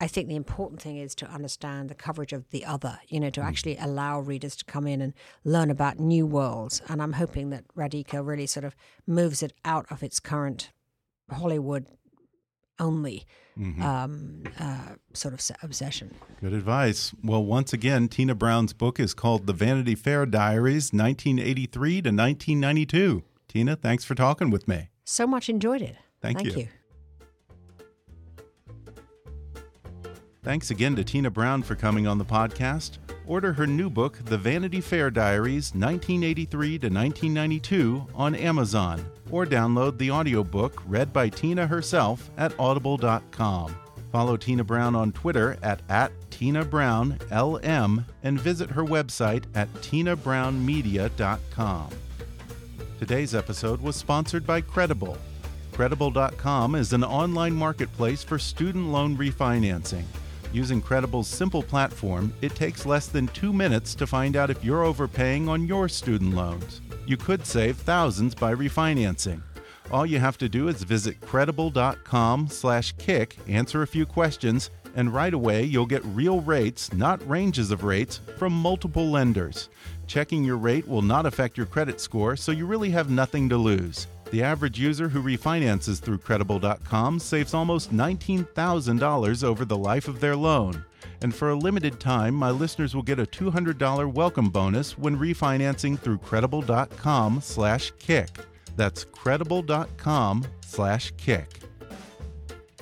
i 0.00 0.06
think 0.06 0.28
the 0.28 0.36
important 0.36 0.80
thing 0.80 0.96
is 0.96 1.14
to 1.16 1.26
understand 1.26 1.88
the 1.88 1.94
coverage 1.94 2.32
of 2.32 2.48
the 2.50 2.64
other 2.64 3.00
you 3.08 3.18
know 3.18 3.30
to 3.30 3.40
mm. 3.40 3.44
actually 3.44 3.76
allow 3.78 4.20
readers 4.20 4.54
to 4.56 4.64
come 4.64 4.86
in 4.86 5.00
and 5.00 5.12
learn 5.44 5.70
about 5.70 5.98
new 5.98 6.26
worlds. 6.26 6.80
And 6.88 7.02
i'm 7.02 7.14
hoping 7.14 7.50
that 7.50 7.64
radhika 7.76 8.24
really 8.24 8.46
sort 8.46 8.64
of 8.64 8.76
moves 9.06 9.42
it 9.42 9.52
out 9.64 9.86
of 9.90 10.02
its 10.02 10.20
current 10.20 10.70
hollywood 11.30 11.86
only 12.78 13.26
um, 13.82 14.44
uh, 14.60 14.94
sort 15.12 15.34
of 15.34 15.40
obsession 15.62 16.14
Good 16.40 16.52
advice. 16.52 17.12
Well, 17.24 17.44
once 17.44 17.72
again, 17.72 18.08
Tina 18.08 18.34
Brown's 18.36 18.72
book 18.72 19.00
is 19.00 19.14
called 19.14 19.46
The 19.48 19.52
Vanity 19.52 19.96
Fair 19.96 20.26
Diaries, 20.26 20.92
1983 20.92 21.90
to 22.02 22.08
1992. 22.10 23.24
Tina, 23.48 23.74
thanks 23.74 24.04
for 24.04 24.14
talking 24.14 24.50
with 24.50 24.68
me. 24.68 24.90
so 25.04 25.26
much 25.26 25.48
enjoyed 25.48 25.82
it 25.82 25.96
Thank 26.20 26.38
thank 26.38 26.56
you. 26.56 26.62
you. 26.62 26.68
Thanks 30.44 30.70
again 30.70 30.94
to 30.96 31.04
Tina 31.04 31.30
Brown 31.30 31.62
for 31.62 31.74
coming 31.74 32.06
on 32.06 32.18
the 32.18 32.24
podcast. 32.24 32.98
Order 33.28 33.52
her 33.52 33.66
new 33.66 33.90
book, 33.90 34.18
The 34.24 34.38
Vanity 34.38 34.80
Fair 34.80 35.10
Diaries 35.10 35.74
1983 35.74 36.78
to 36.78 36.88
1992, 36.88 38.06
on 38.14 38.34
Amazon, 38.34 39.04
or 39.30 39.44
download 39.44 39.98
the 39.98 40.10
audiobook 40.10 40.82
read 40.86 41.12
by 41.12 41.28
Tina 41.28 41.66
herself 41.66 42.30
at 42.38 42.58
audible.com. 42.58 43.76
Follow 44.10 44.38
Tina 44.38 44.64
Brown 44.64 44.96
on 44.96 45.12
Twitter 45.12 45.58
at, 45.62 45.82
at 45.90 46.10
Tina 46.30 46.64
Brown 46.64 47.18
LM 47.30 48.06
and 48.22 48.40
visit 48.40 48.70
her 48.70 48.82
website 48.82 49.44
at 49.54 49.70
tinabrownmedia.com. 49.74 51.90
Today's 52.98 53.34
episode 53.34 53.82
was 53.82 53.94
sponsored 53.94 54.46
by 54.46 54.62
Credible. 54.62 55.18
Credible.com 55.72 56.74
is 56.74 56.94
an 56.94 57.04
online 57.04 57.52
marketplace 57.52 58.24
for 58.24 58.38
student 58.38 58.88
loan 58.88 59.18
refinancing. 59.18 60.04
Using 60.52 60.80
Credible's 60.80 61.28
simple 61.28 61.62
platform, 61.62 62.32
it 62.40 62.54
takes 62.54 62.86
less 62.86 63.06
than 63.06 63.28
two 63.28 63.52
minutes 63.52 63.94
to 63.96 64.06
find 64.06 64.34
out 64.34 64.48
if 64.50 64.64
you're 64.64 64.84
overpaying 64.84 65.46
on 65.48 65.66
your 65.66 65.88
student 65.88 66.34
loans. 66.34 66.80
You 67.06 67.18
could 67.18 67.44
save 67.44 67.76
thousands 67.76 68.34
by 68.34 68.54
refinancing. 68.54 69.42
All 69.90 70.06
you 70.06 70.18
have 70.18 70.38
to 70.38 70.48
do 70.48 70.68
is 70.68 70.82
visit 70.82 71.20
credible.com/kick, 71.20 73.36
answer 73.46 73.82
a 73.82 73.86
few 73.86 74.06
questions, 74.06 74.70
and 74.94 75.12
right 75.14 75.34
away 75.34 75.64
you'll 75.64 75.86
get 75.86 76.04
real 76.06 76.40
rates, 76.40 76.92
not 76.92 77.26
ranges 77.28 77.70
of 77.70 77.84
rates, 77.84 78.20
from 78.38 78.52
multiple 78.52 79.10
lenders. 79.10 79.68
Checking 80.06 80.44
your 80.44 80.56
rate 80.56 80.88
will 80.88 81.02
not 81.02 81.26
affect 81.26 81.56
your 81.56 81.66
credit 81.66 82.00
score, 82.00 82.36
so 82.36 82.52
you 82.52 82.66
really 82.66 82.90
have 82.90 83.10
nothing 83.10 83.48
to 83.50 83.58
lose. 83.58 84.06
The 84.30 84.42
average 84.42 84.78
user 84.78 85.08
who 85.08 85.22
refinances 85.22 86.00
through 86.00 86.18
credible.com 86.18 87.18
saves 87.18 87.54
almost 87.54 87.92
$19,000 87.92 89.44
over 89.44 89.64
the 89.64 89.76
life 89.76 90.06
of 90.06 90.20
their 90.20 90.36
loan. 90.36 90.84
And 91.22 91.34
for 91.34 91.50
a 91.50 91.54
limited 91.54 91.98
time, 91.98 92.34
my 92.34 92.50
listeners 92.50 92.94
will 92.94 93.02
get 93.02 93.18
a 93.18 93.24
$200 93.24 94.12
welcome 94.12 94.50
bonus 94.50 94.98
when 94.98 95.16
refinancing 95.16 95.98
through 95.98 96.18
Credible.com 96.18 97.40
slash 97.40 97.90
kick. 97.98 98.28
That's 98.76 99.04
Credible.com 99.04 100.46
slash 100.60 101.12
kick. 101.16 101.60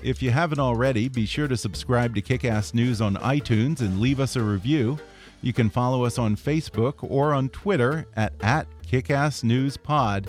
If 0.02 0.22
you 0.22 0.30
haven't 0.30 0.60
already, 0.60 1.08
be 1.08 1.24
sure 1.26 1.48
to 1.48 1.56
subscribe 1.56 2.14
to 2.16 2.22
Kickass 2.22 2.74
News 2.74 3.00
on 3.00 3.16
iTunes 3.16 3.80
and 3.80 4.00
leave 4.00 4.20
us 4.20 4.36
a 4.36 4.42
review. 4.42 4.98
You 5.40 5.52
can 5.52 5.70
follow 5.70 6.04
us 6.04 6.18
on 6.18 6.36
Facebook 6.36 6.94
or 7.00 7.32
on 7.32 7.48
Twitter 7.48 8.06
at, 8.16 8.34
at 8.42 8.66
KickassNewsPod. 8.86 10.28